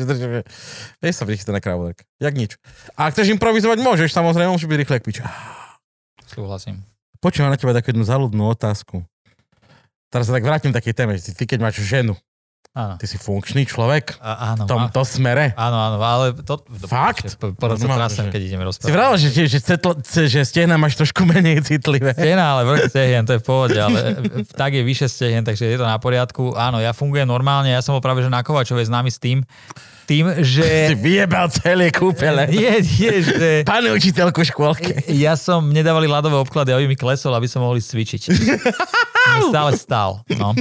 [0.99, 2.59] vieš sa prichystať na crowdwork, jak nič.
[2.99, 5.23] A ak chceš improvizovať, môžeš, samozrejme, môžeš byť rýchle, jak pičo.
[6.27, 6.83] Súhlasím.
[7.23, 9.07] Počujem na teba takú jednu záľudnú otázku.
[10.11, 12.19] Teraz sa tak vrátim k takej téme, že ty keď máš ženu,
[12.73, 12.97] Áno.
[12.97, 15.53] ty si funkčný človek A, áno, v tomto smere.
[15.55, 16.57] áno, áno, ale to...
[16.83, 17.37] Fakt?
[17.37, 18.95] Po- Podľa sa trasem, že- keď ideme Si rozprávať.
[18.97, 22.17] vravel, že, že, cetlo, že stehna máš trošku menej citlivé.
[22.17, 25.77] Stehna, ale vrch stehien, to je v pohode, ale tak je vyše stehien, takže je
[25.77, 26.57] to na poriadku.
[26.57, 29.45] Áno, ja fungujem normálne, ja som bol práve že na Kovačovej známy s tým,
[30.03, 30.97] tým, Si že...
[30.97, 32.49] vyjebal celé kúpele.
[32.57, 33.49] Nie, nie, že...
[33.63, 35.13] Pane učiteľku škôlke.
[35.13, 38.23] Ja som, mne dávali ľadové obklady, aby mi klesol, aby som mohli cvičiť.
[39.23, 40.11] Mne stále stál.
[40.35, 40.55] No.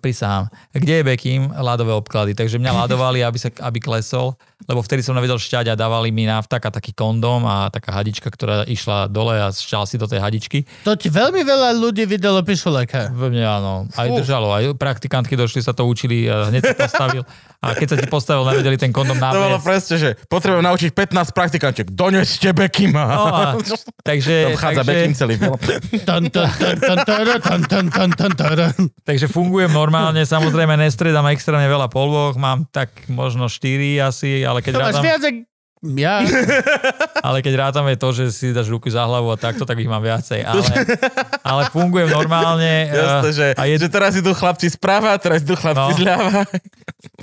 [0.00, 0.48] Prisahám.
[0.72, 1.52] Kde je Bekim?
[1.52, 2.32] Ľadové obklady.
[2.32, 4.32] Takže mňa ľadovali, aby, sa, aby klesol
[4.66, 8.30] lebo vtedy som nevedel šťať a dávali mi na vtaka taký kondom a taká hadička,
[8.30, 10.64] ktorá išla dole a šťal si do tej hadičky.
[10.86, 13.12] To ti veľmi veľa ľudí videlo pišuleka.
[13.12, 14.16] Veľmi áno, aj Fú.
[14.22, 17.22] držalo, aj praktikantky došli, sa to učili a hneď sa postavil.
[17.62, 21.30] A keď sa ti postavil, nevedeli ten kondom To bolo presne, že potrebujem naučiť 15
[21.30, 21.86] praktikantiek.
[21.94, 23.06] Doneste Bekima.
[23.06, 23.42] No a,
[24.10, 25.38] takže, Tam vchádza Bekim celý.
[29.06, 34.72] Takže fungujem normálne, samozrejme nestredám extrémne veľa polôch, mám tak možno 4 asi, ale keď
[34.76, 35.22] To máš rátam, viac.
[35.82, 36.22] Ja.
[37.26, 39.98] ale keď rátame to, že si dáš ruku za hlavu a takto, tak ich mám
[39.98, 40.46] viacej.
[40.46, 40.62] Ale,
[41.42, 42.86] ale fungujem normálne.
[42.86, 45.98] Eh, že, a je, že teraz idú chlapci správa, teraz idú chlapci No.
[45.98, 46.46] zľava.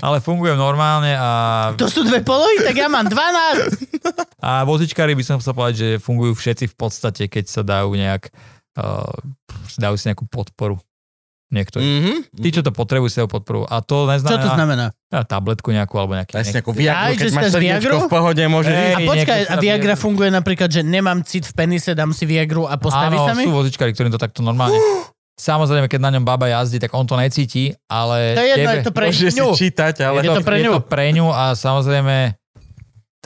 [0.03, 1.29] ale fungujem normálne a,
[1.79, 3.79] To sú dve polohy, tak ja mám 12.
[4.43, 8.27] a vozičkári by som chcel povedať, že fungujú všetci v podstate, keď sa dajú nejak
[8.75, 9.07] uh,
[9.79, 10.75] dajú si nejakú podporu.
[11.49, 11.81] Niektorí.
[11.81, 12.13] Mhm.
[12.29, 13.65] Tí, čo to potrebujú, si dajú podporu.
[13.65, 14.37] A to Čo neznamená...
[14.39, 14.85] to znamená?
[15.09, 16.29] Ja, tabletku nejakú alebo nejaký...
[16.31, 17.95] Presne ako nejaký- Viagru, keď máš srdiečko Viagru?
[17.97, 18.93] v pohode, môže ísť.
[18.93, 22.77] A počkaj, a Viagra funguje napríklad, že nemám cit v penise, dám si Viagru a
[22.77, 23.43] postaví Áno, sa mi?
[23.43, 24.77] sú vozičkári, ktorým to takto normálne...
[25.39, 28.35] Samozrejme, keď na ňom baba jazdí, tak on to necíti, ale...
[28.35, 29.47] To je jedno, tebe- je to pre Môže si ňu.
[29.55, 30.19] čítať, ale...
[30.19, 30.71] Je to pre je ňu.
[30.75, 32.15] to pre ňu a samozrejme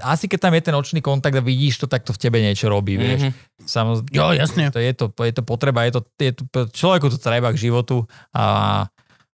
[0.01, 2.65] asi keď tam je ten očný kontakt a vidíš to, tak to v tebe niečo
[2.65, 3.29] robí, vieš.
[3.29, 3.33] Mhm.
[3.61, 4.73] Samozrejme, Jo, jasne.
[4.73, 6.43] to je, to, je to potreba, je to, je to,
[6.73, 8.87] človeku to treba k životu a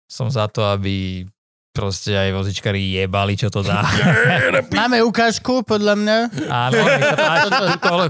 [0.06, 1.26] som za to, aby
[1.74, 3.82] proste aj vozičkári jebali, čo to dá.
[4.80, 6.18] Máme ukážku, podľa mňa.
[6.46, 6.78] Áno,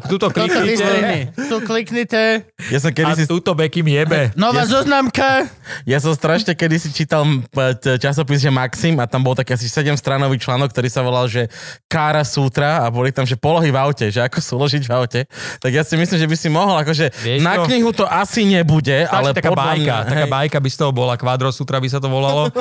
[0.03, 1.31] túto, kliknite.
[1.31, 2.23] Tu kliknite.
[2.67, 4.29] Ja som a kedysi, túto Bekim jebe.
[4.35, 5.47] Nová zoznamka.
[5.87, 7.39] ja som strašne kedysi čítal m,
[7.79, 11.31] t- časopis, že Maxim a tam bol taký asi 7 stranový článok, ktorý sa volal,
[11.31, 11.47] že
[11.87, 15.21] Kára Sutra a boli tam, že polohy v aute, že ako sú uložiť v aute.
[15.63, 17.71] Tak ja si myslím, že by si mohol, akože Vieš na čo?
[17.71, 20.91] knihu to asi nebude, ale Ale taká podľa bajka, mňa, taká bajka by z toho
[20.91, 22.51] bola, kvadrosutra by sa to volalo.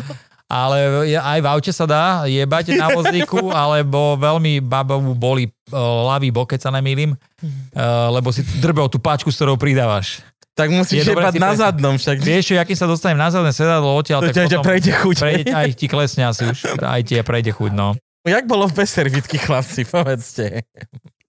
[0.53, 6.29] Ale aj v aute sa dá jebať na vozíku, alebo veľmi babovú boli uh, ľavý
[6.29, 10.21] bok, keď sa nemýlim, uh, lebo si drbel tú páčku, s ktorou pridávaš.
[10.53, 12.21] Tak musíš si na zadnom však.
[12.21, 15.17] Vieš, čo, akým sa dostanem na zadné sedadlo odtiaľ, tak ťa, ťa potom prejde chuť.
[15.25, 16.77] prejde, aj ti klesne asi už.
[16.85, 17.97] Aj ti prejde chuť, no.
[18.29, 20.69] Jak bolo bez servítky, chlapci, povedzte.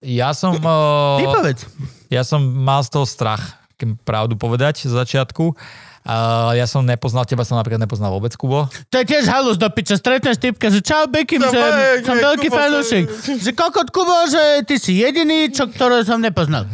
[0.04, 1.16] Ja som, uh,
[2.12, 3.56] ja som mal z toho strach,
[4.04, 5.56] pravdu povedať z začiatku.
[6.04, 8.68] Uh, ja som nepoznal, teba som napríklad nepoznal vôbec, Kubo.
[8.68, 9.96] To je tiež halus do piča.
[9.96, 13.04] Stretneš typka, že čau Bekim, No, že hej, som hej, veľký Kubo, fanúšik.
[13.40, 16.68] Že kokot Kubo, že ty si jediný, čo, ktorého som nepoznal.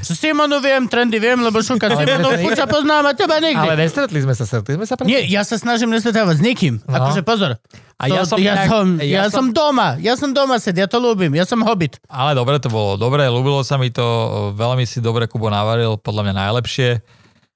[0.00, 3.56] Že Simonu viem, trendy viem, lebo šuka Simonu, Fuča poznám a teba nikdy.
[3.58, 5.04] Ale nestretli sme sa, stretli sme sa pre...
[5.04, 6.80] Nie, ja sa snažím nestretávať s nikým.
[6.80, 6.92] No.
[6.94, 7.56] Akože pozor.
[7.94, 9.96] A ja To- som ja, inak- som, ja ja, som- som doma.
[9.98, 11.32] Ja som doma sed, ja to ľúbim.
[11.32, 11.96] Ja som hobbit.
[12.06, 14.04] Ale dobre to bolo, dobre, ľúbilo sa mi to,
[14.52, 16.90] veľmi si dobre Kubo navaril, podľa mňa najlepšie.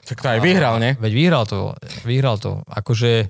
[0.09, 0.97] Tak to aj vyhral, ne?
[0.97, 1.77] Veď vyhral to,
[2.09, 2.65] vyhral to.
[2.65, 3.29] Akože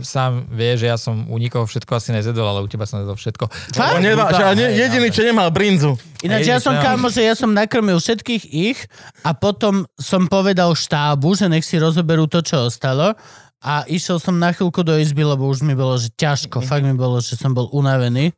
[0.00, 3.20] sám vie, že ja som u nikoho všetko asi nezjedol, ale u teba som nezjedol
[3.20, 3.44] všetko.
[3.76, 3.94] Fakt?
[3.94, 6.00] On nemal, že ne, jediný, čo nemal brinzu.
[6.24, 8.78] Ináč ja som kámo, že ja som nakrmil všetkých ich
[9.20, 13.12] a potom som povedal štábu, že nech si rozoberú to, čo ostalo
[13.60, 16.96] a išiel som na chvíľku do izby, lebo už mi bolo, že ťažko, fakt mi
[16.96, 18.32] bolo, že som bol unavený.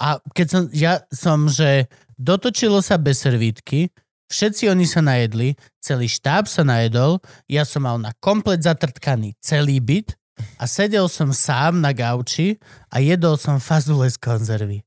[0.00, 3.92] A keď som, ja som, že dotočilo sa bez servítky,
[4.30, 7.18] všetci oni sa najedli, celý štáb sa najedol,
[7.50, 10.14] ja som mal na komplet zatrtkaný celý byt
[10.56, 12.56] a sedel som sám na gauči
[12.88, 14.80] a jedol som fazule z konzervy.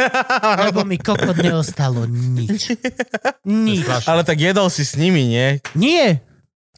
[0.68, 2.76] Lebo mi kokot neostalo nič.
[3.48, 3.88] Nič.
[4.04, 5.64] Ale tak jedol si s nimi, nie?
[5.72, 6.20] Nie.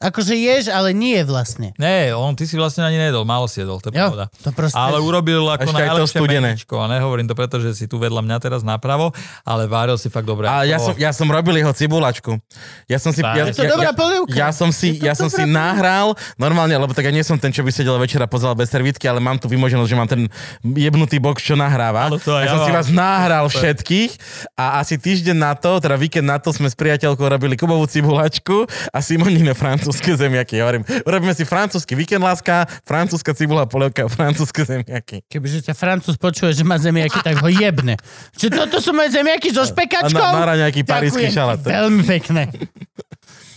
[0.01, 1.77] Akože ješ, ale nie vlastne.
[1.77, 4.25] Nie, on, ty si vlastne ani nedol, málo si jedol, to je Jo, pravda.
[4.33, 4.73] to proste...
[4.73, 6.47] Ale urobil ako Ešte aj to najlepšie studené.
[6.51, 6.73] meničko.
[6.75, 9.13] A nehovorím to preto, že si tu vedľa mňa teraz napravo,
[9.43, 10.45] ale váril si fakt dobre.
[10.45, 12.41] A ja To- som, ja som robil jeho cibulačku.
[12.85, 13.21] Ja som si...
[13.21, 14.33] Ja, Je to ja, dobrá ja, polievka.
[14.33, 17.49] ja som si, to ja som si nahral, normálne, lebo tak ja nie som ten,
[17.49, 20.25] čo by sedel večera pozeral bez servítky, ale mám tu vymoženosť, že mám ten
[20.63, 22.09] jebnutý box, čo nahráva.
[22.09, 24.11] Ale to ja ja som si vás nahral všetkých
[24.57, 28.65] a asi týždeň na to, teda víkend na to sme s priateľkou robili kubovú cibulačku
[28.89, 29.53] a Simonine
[29.91, 30.53] francúzske zemiaky.
[30.55, 35.27] Ja hovorím, urobíme si francúzsky víkend láska, francúzska cibula, polievka, francúzske zemiaky.
[35.27, 37.99] Kebyže ťa Francúz počuje, že má zemiaky, tak ho jebne.
[38.39, 40.15] Že toto sú moje zemiaky so špekačkou?
[40.15, 41.59] A na- na nejaký parísky šalát.
[41.59, 42.47] Veľmi pekné.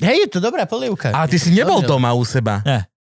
[0.03, 1.15] Hej, je to dobrá polievka.
[1.15, 2.61] A ty si nebol doma u seba.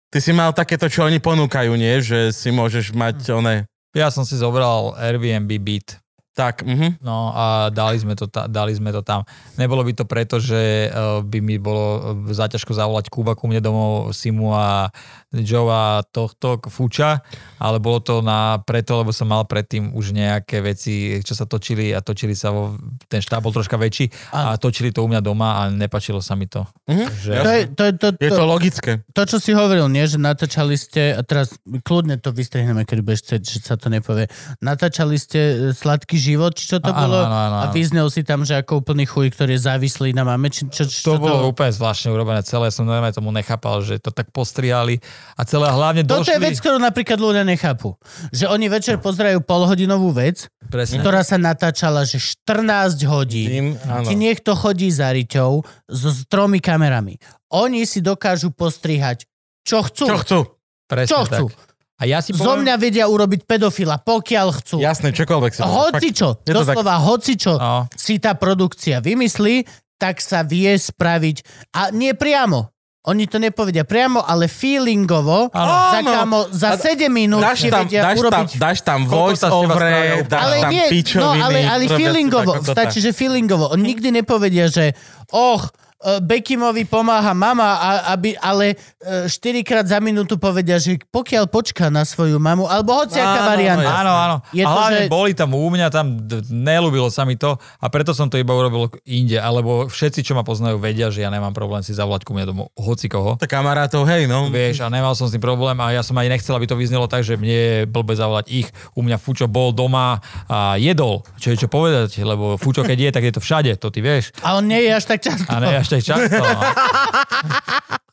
[0.09, 2.01] Ty si mal takéto, čo oni ponúkajú, nie?
[2.01, 3.69] Že si môžeš mať one...
[3.93, 6.01] Ja som si zobral Airbnb byt.
[6.39, 7.03] Tak, mhm.
[7.03, 9.27] No a dali sme, to ta, dali sme to tam.
[9.59, 13.59] Nebolo by to preto, že uh, by mi bolo eh, zaťažko zavolať Kuba ku mne
[13.59, 14.87] domov, Simu a
[15.35, 17.27] Joe a tohto Fuča,
[17.59, 21.91] ale bolo to na preto, lebo som mal predtým už nejaké veci, čo sa točili
[21.91, 22.79] a točili sa vo,
[23.11, 26.47] ten štáb bol troška väčší a točili to u mňa doma a nepačilo sa mi
[26.47, 26.63] to.
[26.87, 27.05] Mhm.
[27.19, 28.91] Že, To je, to, je, to, Je to, to logické.
[29.11, 30.07] to, čo si hovoril, nie?
[30.07, 34.31] že natáčali ste, a teraz kľudne to vystrihneme, keď budeš chcieť, že sa to nepovie,
[34.63, 37.19] natáčali ste e, Sladký život, či čo to Áno, bolo?
[37.25, 37.73] áno, áno, A áno.
[37.73, 41.17] vyznel si tam, že ako úplný chuj, ktorý je závislý na mame, či čo, čo
[41.17, 45.01] to bolo úplne zvláštne urobené celé, som normálne tomu nechápal, že to tak postrihali
[45.35, 46.37] a celé a hlavne Toto došli...
[46.37, 47.97] je vec, ktorú napríklad ľudia nechápu.
[48.31, 51.01] Že oni večer pozerajú polhodinovú vec, Presne.
[51.01, 53.49] ktorá sa natáčala, že 14 hodín.
[53.49, 53.67] Tým.
[53.81, 57.17] Ti niekto chodí za riťou so s tromi kamerami.
[57.49, 59.25] Oni si dokážu postrihať,
[59.65, 60.05] čo chcú.
[60.05, 60.39] Čo chcú?
[60.85, 61.68] Presne Čo tak.
[61.99, 62.63] A ja si Zo poviem...
[62.63, 64.79] mňa vedia urobiť pedofila, pokiaľ chcú.
[64.79, 66.55] Jasné, čokoľvek si Hocičo, to tak.
[66.63, 67.91] doslova hocičo No.
[67.91, 69.67] si tá produkcia vymyslí,
[69.99, 71.37] tak sa vie spraviť.
[71.75, 72.71] A nie priamo.
[73.09, 75.75] Oni to nepovedia priamo, ale feelingovo Áno.
[75.91, 78.51] za, kamo, za A 7 minút Dáš tam, dáš, tam, urobiť...
[78.61, 79.81] dáš tam voice over,
[80.29, 81.41] dáš ale tam nie, no pičoviny.
[81.41, 83.73] ale, ale si feelingovo, stačí, že feelingovo.
[83.73, 84.93] On nikdy nepovedia, že
[85.33, 85.67] och,
[85.99, 92.07] Bekimovi pomáha mama, a, aby, ale e, štyrikrát za minútu povedia, že pokiaľ počká na
[92.07, 93.91] svoju mamu, alebo hociaká varianta.
[93.91, 94.37] Áno, áno.
[94.55, 97.87] Je a to, hlavne že- boli tam u mňa, tam nelúbilo sa mi to a
[97.91, 101.51] preto som to iba urobil inde, alebo všetci, čo ma poznajú, vedia, že ja nemám
[101.51, 103.35] problém si zavolať ku mne domov hoci koho.
[103.35, 104.47] To kamarátov, hej, no.
[104.55, 107.11] Vieš, a nemal som s tým problém a ja som aj nechcel, aby to vyznelo
[107.11, 108.69] tak, že mne je blbe zavolať ich.
[108.95, 111.27] U mňa Fučo bol doma a jedol.
[111.43, 114.31] Čo je čo povedať, lebo Fučo keď je, tak je to všade, to ty vieš.
[114.47, 115.49] A on nie je až tak často.
[115.51, 116.45] A ne až tak často.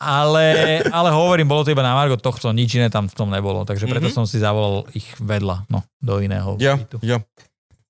[0.05, 0.45] Ale,
[0.85, 3.65] ale hovorím, bolo to iba na Margo tohto, nič iné tam v tom nebolo.
[3.65, 4.17] Takže preto mm-hmm.
[4.21, 6.59] som si zavolal ich vedľa, no, do iného.
[6.61, 6.97] Jo, bytu.
[7.01, 7.17] jo.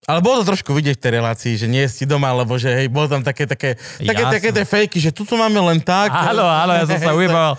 [0.05, 2.93] Ale bolo to trošku vidieť v tej relácii, že nie si doma, lebo že hej,
[2.93, 4.37] bolo tam také, také, také, Jasné.
[4.37, 6.13] také tie fejky, že tu máme len tak.
[6.13, 7.57] Áno, áno, ja som sa ujebal.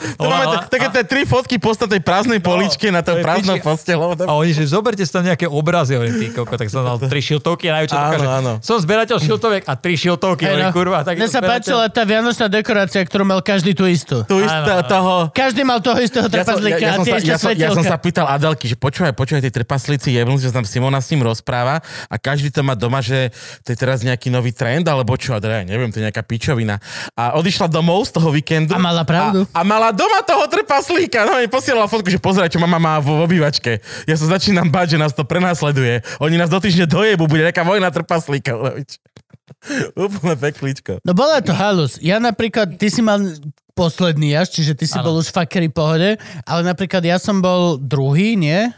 [0.71, 4.15] Také tie tri fotky posta tej prázdnej poličke na to tom je prázdnou postelou.
[4.15, 7.19] A oni, že zoberte si tam nejaké obrazy, hovorím, ty koko, tak som dal tri
[7.19, 8.53] šiltovky a najväčšie Áno, taká, že áno.
[8.63, 10.75] som zberateľ šiltoviek a tri šiltovky, hovorím, no.
[10.75, 10.99] kurva.
[11.03, 14.23] Tak Mne sa páčila tá vianočná dekorácia, ktorú mal každý tú istú.
[14.23, 14.87] Áno, áno.
[14.87, 15.15] toho...
[15.35, 18.31] Každý mal toho istého trpaslíka ja, a som tie sa, isté ja, som, sa pýtal
[18.31, 22.53] Adelky, že počúvaj, počúvaj, tí trpaslíci jebnú, že tam Simona s ním rozpráva a každý
[22.53, 23.33] to má doma, že
[23.65, 26.21] to je teraz nejaký nový trend, alebo čo, a teda ja neviem, to je nejaká
[26.21, 26.77] pičovina.
[27.17, 28.77] A odišla domov z toho víkendu.
[28.77, 29.49] A mala pravdu.
[29.57, 31.25] A, a mala doma toho trpaslíka.
[31.25, 33.81] No mi posielala fotku, že pozeraj, čo mama má v, v obývačke.
[34.05, 36.05] Ja sa začínam báť, že nás to prenasleduje.
[36.21, 38.85] Oni nás do týždňa dojebu, bude nejaká vojna trpaslíkov.
[39.97, 41.01] Úplne pekličko.
[41.09, 41.97] No bola to halus.
[42.05, 43.17] Ja napríklad, ty si mal
[43.73, 45.09] posledný až, čiže ty si Áno.
[45.09, 48.69] bol už v fakeri pohode, ale napríklad ja som bol druhý, nie?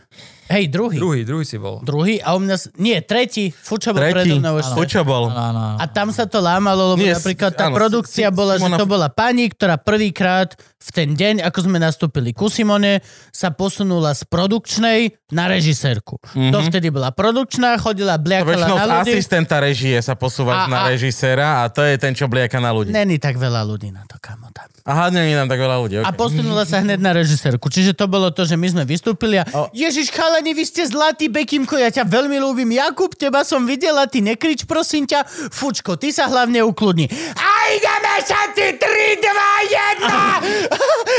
[0.49, 0.97] Hej, druhý.
[0.97, 1.79] Druhý, druhý si bol.
[1.81, 2.57] Druhý a u mňa...
[2.75, 3.53] Nie, tretí.
[3.53, 4.33] Fučo bol Tretí.
[4.33, 5.01] predo mnou ešte.
[5.01, 5.29] Bol.
[5.29, 5.77] Áno, áno.
[5.77, 8.77] A tam sa to lámalo, lebo Nie, napríklad tá áno, produkcia si- bola, že Simona-
[8.77, 14.11] to bola pani, ktorá prvýkrát v ten deň, ako sme nastúpili ku Simone, sa posunula
[14.11, 14.99] z produkčnej
[15.29, 16.17] na režisérku.
[16.25, 16.49] Mm-hmm.
[16.49, 19.13] Dovtedy bola produkčná, chodila, To bliakala väčšinou na ľudí.
[19.13, 22.71] asistenta režie sa posúvaš A- na a- režiséra a to je ten, čo blieka na
[22.71, 22.89] ľudí.
[22.89, 24.65] Není tak veľa ľudí na to, kamo tam.
[24.83, 25.95] Aha, nie je nám tak veľa ľudí.
[25.99, 26.17] A Okay.
[26.17, 27.69] posunula sa hneď na režisérku.
[27.69, 29.69] Čiže to bolo to, že my sme vystúpili a O.
[29.71, 30.09] Ježiš,
[30.39, 32.71] chalani, vy ste zlatý, Bekimko, ja ťa veľmi ľúbim.
[32.71, 35.27] Jakub, teba som videla, ty nekrič, prosím ťa.
[35.51, 37.11] Fučko, ty sa hlavne ukludni.
[37.35, 40.07] A ideme sa ty 3, 2, 1!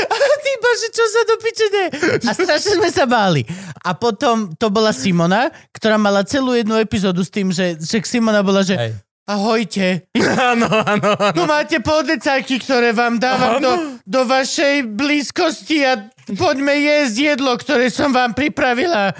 [0.08, 1.88] A ty bože, čo sa do piče deje?
[2.24, 3.44] A strašne sme sa báli.
[3.84, 8.40] A potom to bola Simona, ktorá mala celú jednu epizódu s tým, že, že Simona
[8.40, 8.92] bola, že Hej.
[9.28, 10.08] ahojte,
[10.52, 11.36] Áno, áno, áno.
[11.36, 13.72] tu máte podecajky, ktoré vám dávam do,
[14.08, 19.14] do vašej blízkosti a poďme jesť jedlo, ktoré som vám pripravila.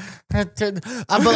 [1.10, 1.34] A, bol,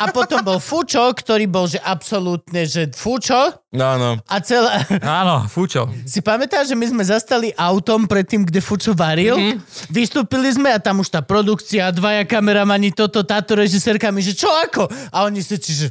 [0.00, 4.20] a potom bol Fučo, ktorý bol, že absolútne, že Fučo No, no.
[4.24, 4.84] a celá...
[5.00, 5.88] Áno, Fučo.
[6.08, 9.36] Si pamätáš, že my sme zastali autom predtým, kde Fučo varil?
[9.36, 9.92] Mm-hmm.
[9.92, 14.48] Vystúpili sme a tam už tá produkcia, dvaja kameramani, toto, táto režisérka mi, že čo
[14.48, 14.88] ako?
[15.12, 15.88] A oni si, čiže,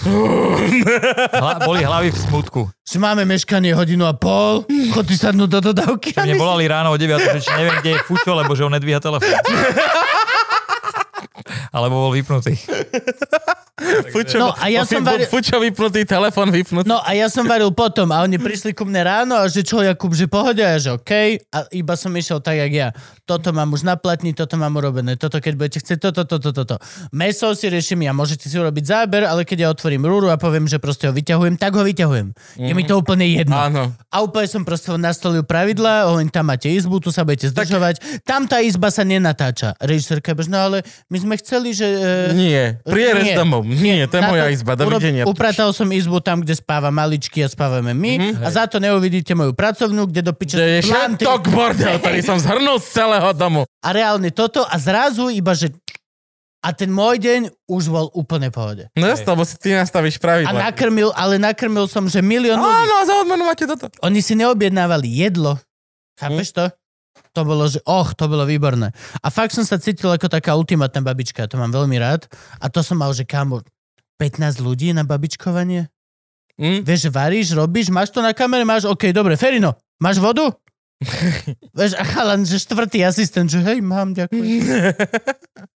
[0.00, 2.60] Hla, boli hlavy v smutku.
[2.80, 6.14] že máme meškanie hodinu a pol, chod si sadnúť do dodávky.
[6.14, 8.70] A Mne si- volali ráno o 9, že neviem, kde je Fučo, lebo že on
[8.70, 9.34] nedvíha telefón.
[11.70, 12.56] Alebo bol vypnutý.
[14.14, 16.86] Fučo, No, a ja som varil- Fučo vypnutý, telefon vypnutý.
[16.88, 19.78] No a ja som varil potom a oni prišli ku mne ráno a že čo
[19.82, 21.10] Jakub, že pohode a že OK
[21.54, 22.88] a iba som išiel tak, jak ja.
[23.22, 26.76] Toto mám už na platni, toto mám urobené, toto keď budete chcieť, toto, toto, toto.
[27.14, 30.66] Meso si riešim ja, môžete si urobiť záber, ale keď ja otvorím rúru a poviem,
[30.66, 32.34] že proste ho vyťahujem, tak ho vyťahujem.
[32.58, 33.54] Je mi to úplne jedno.
[33.54, 33.82] Áno.
[34.08, 38.48] A úplne som proste nastolil pravidla, hovorím, tam máte izbu, tu sa budete zdržovať, tam
[38.48, 39.76] tá izba sa nenatáča.
[39.78, 40.78] Režisérka no ale
[41.12, 41.84] my sme chceli, že...
[41.84, 43.67] e, Nie, prierez domov.
[43.70, 45.22] Nie, nie, to je moja izba, dovidenia.
[45.22, 48.40] upratal som izbu tam, kde spáva maličky a spávame my Mhm.
[48.40, 52.36] a za to neuvidíte moju pracovnú, kde do piče To je všetok bordel, ktorý som
[52.36, 53.68] zhrnul z celého domu.
[53.78, 55.68] A reálne toto a zrazu iba, že
[56.58, 58.90] a ten môj deň už bol úplne pohode.
[58.92, 60.58] No jasne, lebo si ty nastavíš A pravidla.
[60.64, 62.74] nakrmil, ale nakrmil som, že milión ľudí.
[62.82, 63.86] Áno, a za odmenu máte toto.
[64.00, 65.54] Oni si neobjednávali jedlo.
[66.18, 66.64] Chápeš to?
[67.38, 68.90] To bolo, že och, to bolo výborné.
[69.22, 72.26] A fakt som sa cítil ako taká ultimátna babička, to mám veľmi rád.
[72.58, 73.62] A to som mal, že kámo,
[74.18, 75.86] 15 ľudí na babičkovanie?
[76.58, 76.82] Hm?
[76.82, 80.50] Vieš, že varíš, robíš, máš to na kamere, máš, OK, dobre, Ferino, máš vodu?
[81.78, 84.42] Vieš, a chalan, že štvrtý asistent, že hej, mám, ďakujem.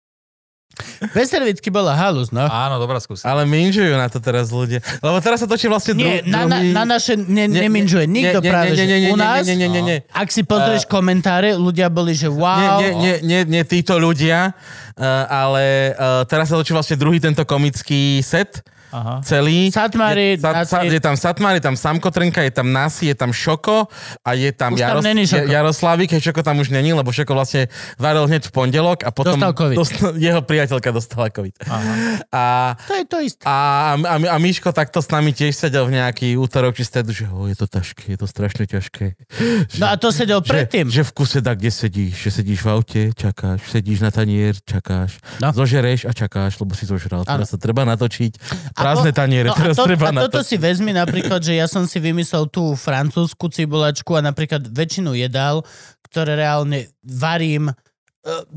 [1.16, 2.44] Bez servitky bola halus, no.
[2.48, 3.28] Áno, dobrá skúsenosť.
[3.28, 4.80] Ale minžujú na to teraz ľudia.
[5.04, 6.72] Lebo teraz sa točí vlastne Nie, dru- na, na, druhý...
[6.72, 9.70] na naše ne, Nie, neminžuje nikto nie, práve, nie, nie, nie, u nás, nie, nie,
[9.70, 9.98] nie, nie.
[10.12, 14.52] ak si pozrieš komentáre, ľudia boli, že wow, Nie, nie, nie, nie, nie títo ľudia,
[14.52, 19.22] uh, ale uh, teraz sa točí vlastne druhý tento komický set, Aha.
[19.22, 19.70] celý.
[19.70, 23.30] Satmári, je, sa, sa, je tam Satmar, je tam Samkotrenka, je tam Nasi, je tam
[23.30, 23.86] Šoko
[24.20, 25.46] a je tam, Už tam Jaros, není Šoko.
[25.46, 29.10] Ja- Jaroslavik, hej, Šoko tam už není, lebo Šoko vlastne varil hneď v pondelok a
[29.10, 29.78] potom Dostal COVID.
[29.78, 31.56] Dostal, jeho priateľka dostala COVID.
[31.64, 31.92] Aha.
[32.28, 32.44] A,
[32.80, 33.44] to je to isté.
[33.44, 33.56] a,
[33.94, 37.46] a, a Miško takto s nami tiež sedel v nejaký útorok či stredu, že oh,
[37.46, 39.06] je to ťažké, je to strašne ťažké.
[39.78, 40.88] No a to sedel predtým.
[40.88, 44.58] Že, že v kuse tak, kde sedíš, že sedíš v aute, čakáš, sedíš na tanier,
[44.60, 45.52] čakáš, No.
[45.52, 47.22] zožereš a čakáš, lebo si zožral.
[47.22, 48.32] Teraz sa treba natočiť.
[48.80, 51.84] Prázdne taniere, no a teraz to, treba a toto si vezmi napríklad, že ja som
[51.84, 55.68] si vymyslel tú francúzsku cibulačku a napríklad väčšinu jedál,
[56.08, 57.70] ktoré reálne varím.
[57.70, 57.74] e,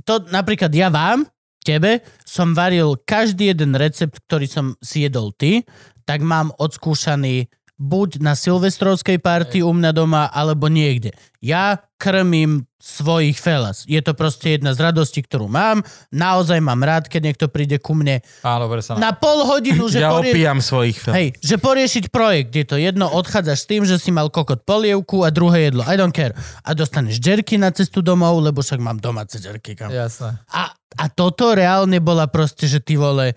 [0.06, 1.26] To napríklad ja vám,
[1.66, 5.62] tebe, som varil každý jeden recept, ktorý som si jedol ty,
[6.06, 7.46] tak mám odskúšaný
[7.82, 11.10] buď na silvestrovskej party u mňa doma, alebo niekde.
[11.42, 13.86] Ja krmím svojich felas.
[13.86, 15.82] Je to proste jedna z radostí, ktorú mám.
[16.10, 18.98] Naozaj mám rád, keď niekto príde ku mne Áno, sa...
[18.98, 21.14] na pol hodinu, že Ja porie- opíjam svojich fel.
[21.14, 25.22] Hej, že poriešiť projekt, je to jedno, odchádzaš s tým, že si mal kokot polievku
[25.22, 25.86] a druhé jedlo.
[25.86, 26.34] I don't care.
[26.66, 29.78] A dostaneš jerky na cestu domov, lebo však mám domáce jerky.
[29.78, 29.90] Kam.
[29.90, 30.42] Jasné.
[30.50, 33.34] A, a toto reálne bola proste, že ty vole...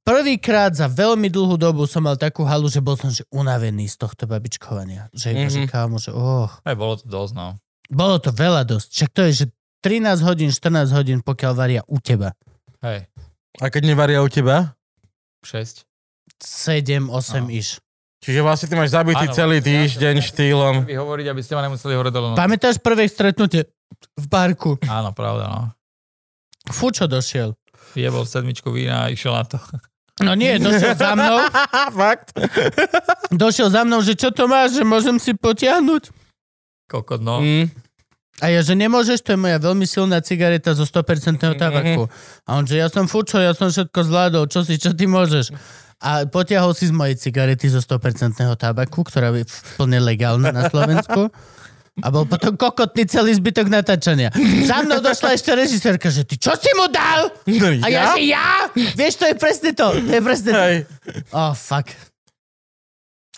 [0.00, 3.96] Prvýkrát za veľmi dlhú dobu som mal takú halu, že bol som že unavený z
[3.98, 5.10] tohto babičkovania.
[5.10, 5.50] Že, mm-hmm.
[5.50, 5.68] že Mhm.
[5.68, 6.46] kámo, že oh.
[6.62, 7.58] Aj bolo to dosť, no.
[7.90, 8.88] Bolo to veľa dosť.
[8.94, 9.44] Však to je, že
[9.82, 12.36] 13 hodín, 14 hodín, pokiaľ varia u teba.
[12.80, 13.10] Hej,
[13.58, 14.78] A keď nevaria u teba?
[15.42, 15.82] 6.
[16.38, 17.50] 7, 8 No.
[17.50, 17.82] iš.
[18.20, 20.74] Čiže vlastne ty máš zabitý Áno, celý týždeň štýlom.
[20.84, 22.36] Vy hovoriť, aby ste ma nemuseli hovoriť dole.
[22.36, 23.64] Pamätáš prvé stretnutie
[24.14, 24.76] v parku?
[24.84, 25.60] Áno, pravda, no.
[26.68, 27.56] Fučo došiel.
[27.98, 29.58] Jebol sedmičku vína a išiel na to.
[30.20, 31.48] No nie, došiel za mnou,
[32.00, 32.36] Fakt?
[33.32, 36.12] došiel za mnou, že čo to máš, že môžem si potiahnuť.
[36.92, 37.40] Kokot, no.
[37.40, 37.72] Mm.
[38.40, 42.08] A ja, že nemôžeš, to je moja veľmi silná cigareta zo 100% tabaku.
[42.48, 45.52] A on, že ja som fučo, ja som všetko zvládol, čo si, čo ty môžeš.
[46.00, 49.44] A potiahol si z mojej cigarety zo 100% tabaku, ktorá je
[49.76, 51.28] plne legálna na Slovensku.
[51.98, 54.30] A bol potom kokotný celý zbytok natáčania.
[54.62, 57.28] Za mnou došla ešte režisérka, že ty čo si mu dal?
[57.82, 58.70] A ja, že ja?
[58.72, 59.90] Vieš, to je presne to.
[59.92, 60.62] To je presne to.
[60.62, 60.76] Hej.
[61.30, 61.90] Oh, fuck.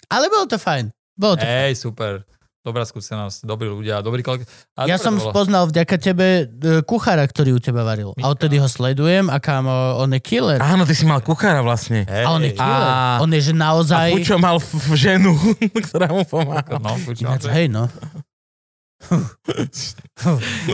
[0.07, 0.93] Ale bolo to fajn.
[1.13, 2.23] Bolo to Hej, super.
[2.63, 4.47] Dobrá skúsenosť, dobrí ľudia, dobrý kolega.
[4.79, 5.35] A Ja som bolo.
[5.35, 8.15] spoznal vďaka tebe e, kuchára, ktorý u teba varil.
[8.15, 10.63] A odtedy ho sledujem a kámo, on je killer.
[10.63, 12.07] Áno, ty si mal kuchára vlastne.
[12.07, 12.87] Hej, A on je killer.
[12.87, 14.15] A- On je, že A naozaj...
[14.15, 14.63] Pučo mal
[14.95, 15.35] ženu,
[15.91, 16.79] ktorá mu pomáhala.
[16.79, 17.35] No, počúvam.
[17.35, 17.91] Ináč, hej, no.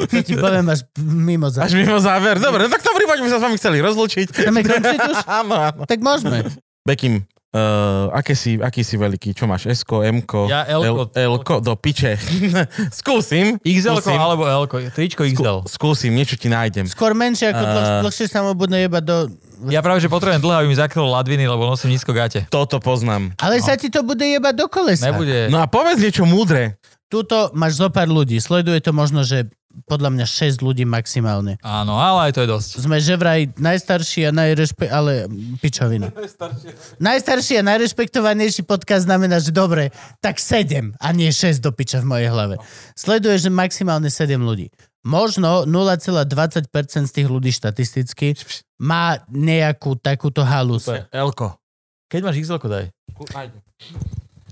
[0.09, 1.65] To ti poviem až mimo za...
[1.65, 2.37] Až mimo záver.
[2.39, 4.27] Dobre, no tak v tom prípade by sa s vami chceli rozlučiť.
[4.31, 5.19] Chceme končiť už?
[5.41, 5.83] áno, áno.
[5.89, 6.45] Tak môžeme.
[6.85, 9.33] Bekim, uh, aké si, aký si veľký?
[9.33, 9.69] Čo máš?
[9.69, 10.49] s M-ko?
[10.49, 11.13] Ja L-ko.
[11.13, 12.17] L-ko, do piče.
[13.01, 13.57] Skúsim.
[13.65, 15.65] XL alebo L, tričko XL.
[15.69, 16.85] Skúsim, niečo ti nájdem.
[16.89, 19.17] Skôr menšie, ako dlh, dlhšie sa mu budne jebať do...
[19.67, 22.47] Ja práve, že potrebujem dlhé, aby mi zakrylo ladviny, lebo nosím nízko gate.
[22.47, 23.35] Toto poznám.
[23.43, 25.11] Ale sa ti to bude jebať do kolesa.
[25.11, 25.51] Nebude.
[25.51, 26.79] No a povedz niečo múdre.
[27.09, 28.37] Tuto máš zo pár ľudí.
[28.37, 29.49] Sleduje to možno, že
[29.89, 31.57] podľa mňa 6 ľudí maximálne.
[31.65, 32.71] Áno, ale aj to je dosť.
[32.83, 34.85] Sme že vraj najstarší a najrešpe...
[34.91, 35.29] Ale
[35.63, 36.13] pičovina.
[36.99, 42.11] Najstarší a najrešpektovanejší podcast znamená, že dobre, tak 7 a nie 6 do piča v
[42.11, 42.61] mojej hlave.
[42.93, 44.69] Sleduje, že maximálne 7 ľudí.
[45.07, 48.35] Možno 0,20% z tých ľudí štatisticky
[48.83, 50.91] má nejakú takúto halus.
[51.15, 51.55] Elko.
[52.11, 52.87] Keď máš XL, daj.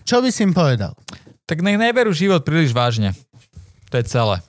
[0.06, 0.94] Čo by si im povedal?
[1.47, 3.14] Tak nech neberú život príliš vážne.
[3.90, 4.43] To je celé.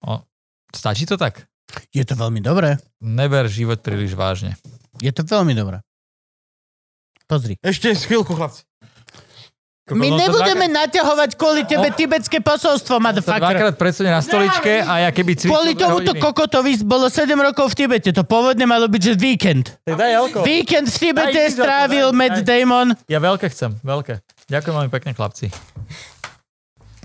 [0.00, 0.24] O,
[0.72, 1.44] stačí to tak?
[1.92, 2.80] Je to veľmi dobré.
[3.00, 4.56] Neber život príliš vážne.
[5.00, 5.84] Je to veľmi dobré.
[7.28, 7.56] Pozri.
[7.60, 8.64] Ešte chvíľku, chlapci.
[9.92, 13.42] My No nebudeme naťahovať kvôli tebe tibetské posolstvo, Sa motherfucker.
[13.44, 16.22] dvakrát presunie na stoličke a ja keby cvičil Kvôli tomuto hodiny.
[16.22, 18.08] kokotovi bolo 7 rokov v Tibete.
[18.08, 19.74] To pôvodne malo byť, že víkend.
[19.82, 20.12] Tak daj.
[20.46, 22.44] Víkend v Tibete Daj, daj, strávil daj, Matt daj.
[22.46, 22.88] Damon.
[23.04, 24.22] Ja veľké chcem, veľké.
[24.48, 25.46] Ďakujem veľmi pekne, chlapci.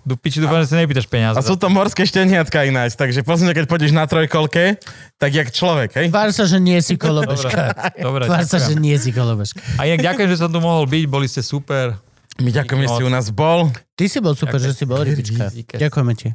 [0.07, 1.35] Du, piči, dúfam, že si nepýtaš peniaze.
[1.35, 4.79] A sú to morské šteniatka ináč, takže pozrieme, keď pôjdeš na trojkolke,
[5.19, 6.07] tak jak človek, hej?
[6.07, 7.75] Tvár sa, že nie si kolobežka.
[7.99, 8.87] Dobre, Tvár sa, že ďakujem.
[8.87, 9.59] nie si kolobežka.
[9.75, 11.99] A inak ďakujem, že som tu mohol byť, boli ste super.
[12.39, 13.67] My ďakujeme, že si u nás bol.
[13.99, 15.51] Ty si bol super, že si bol rybička.
[15.75, 16.31] Ďakujeme ti.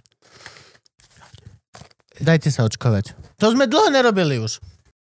[2.20, 3.16] Dajte sa očkovať.
[3.40, 4.60] To sme dlho nerobili už.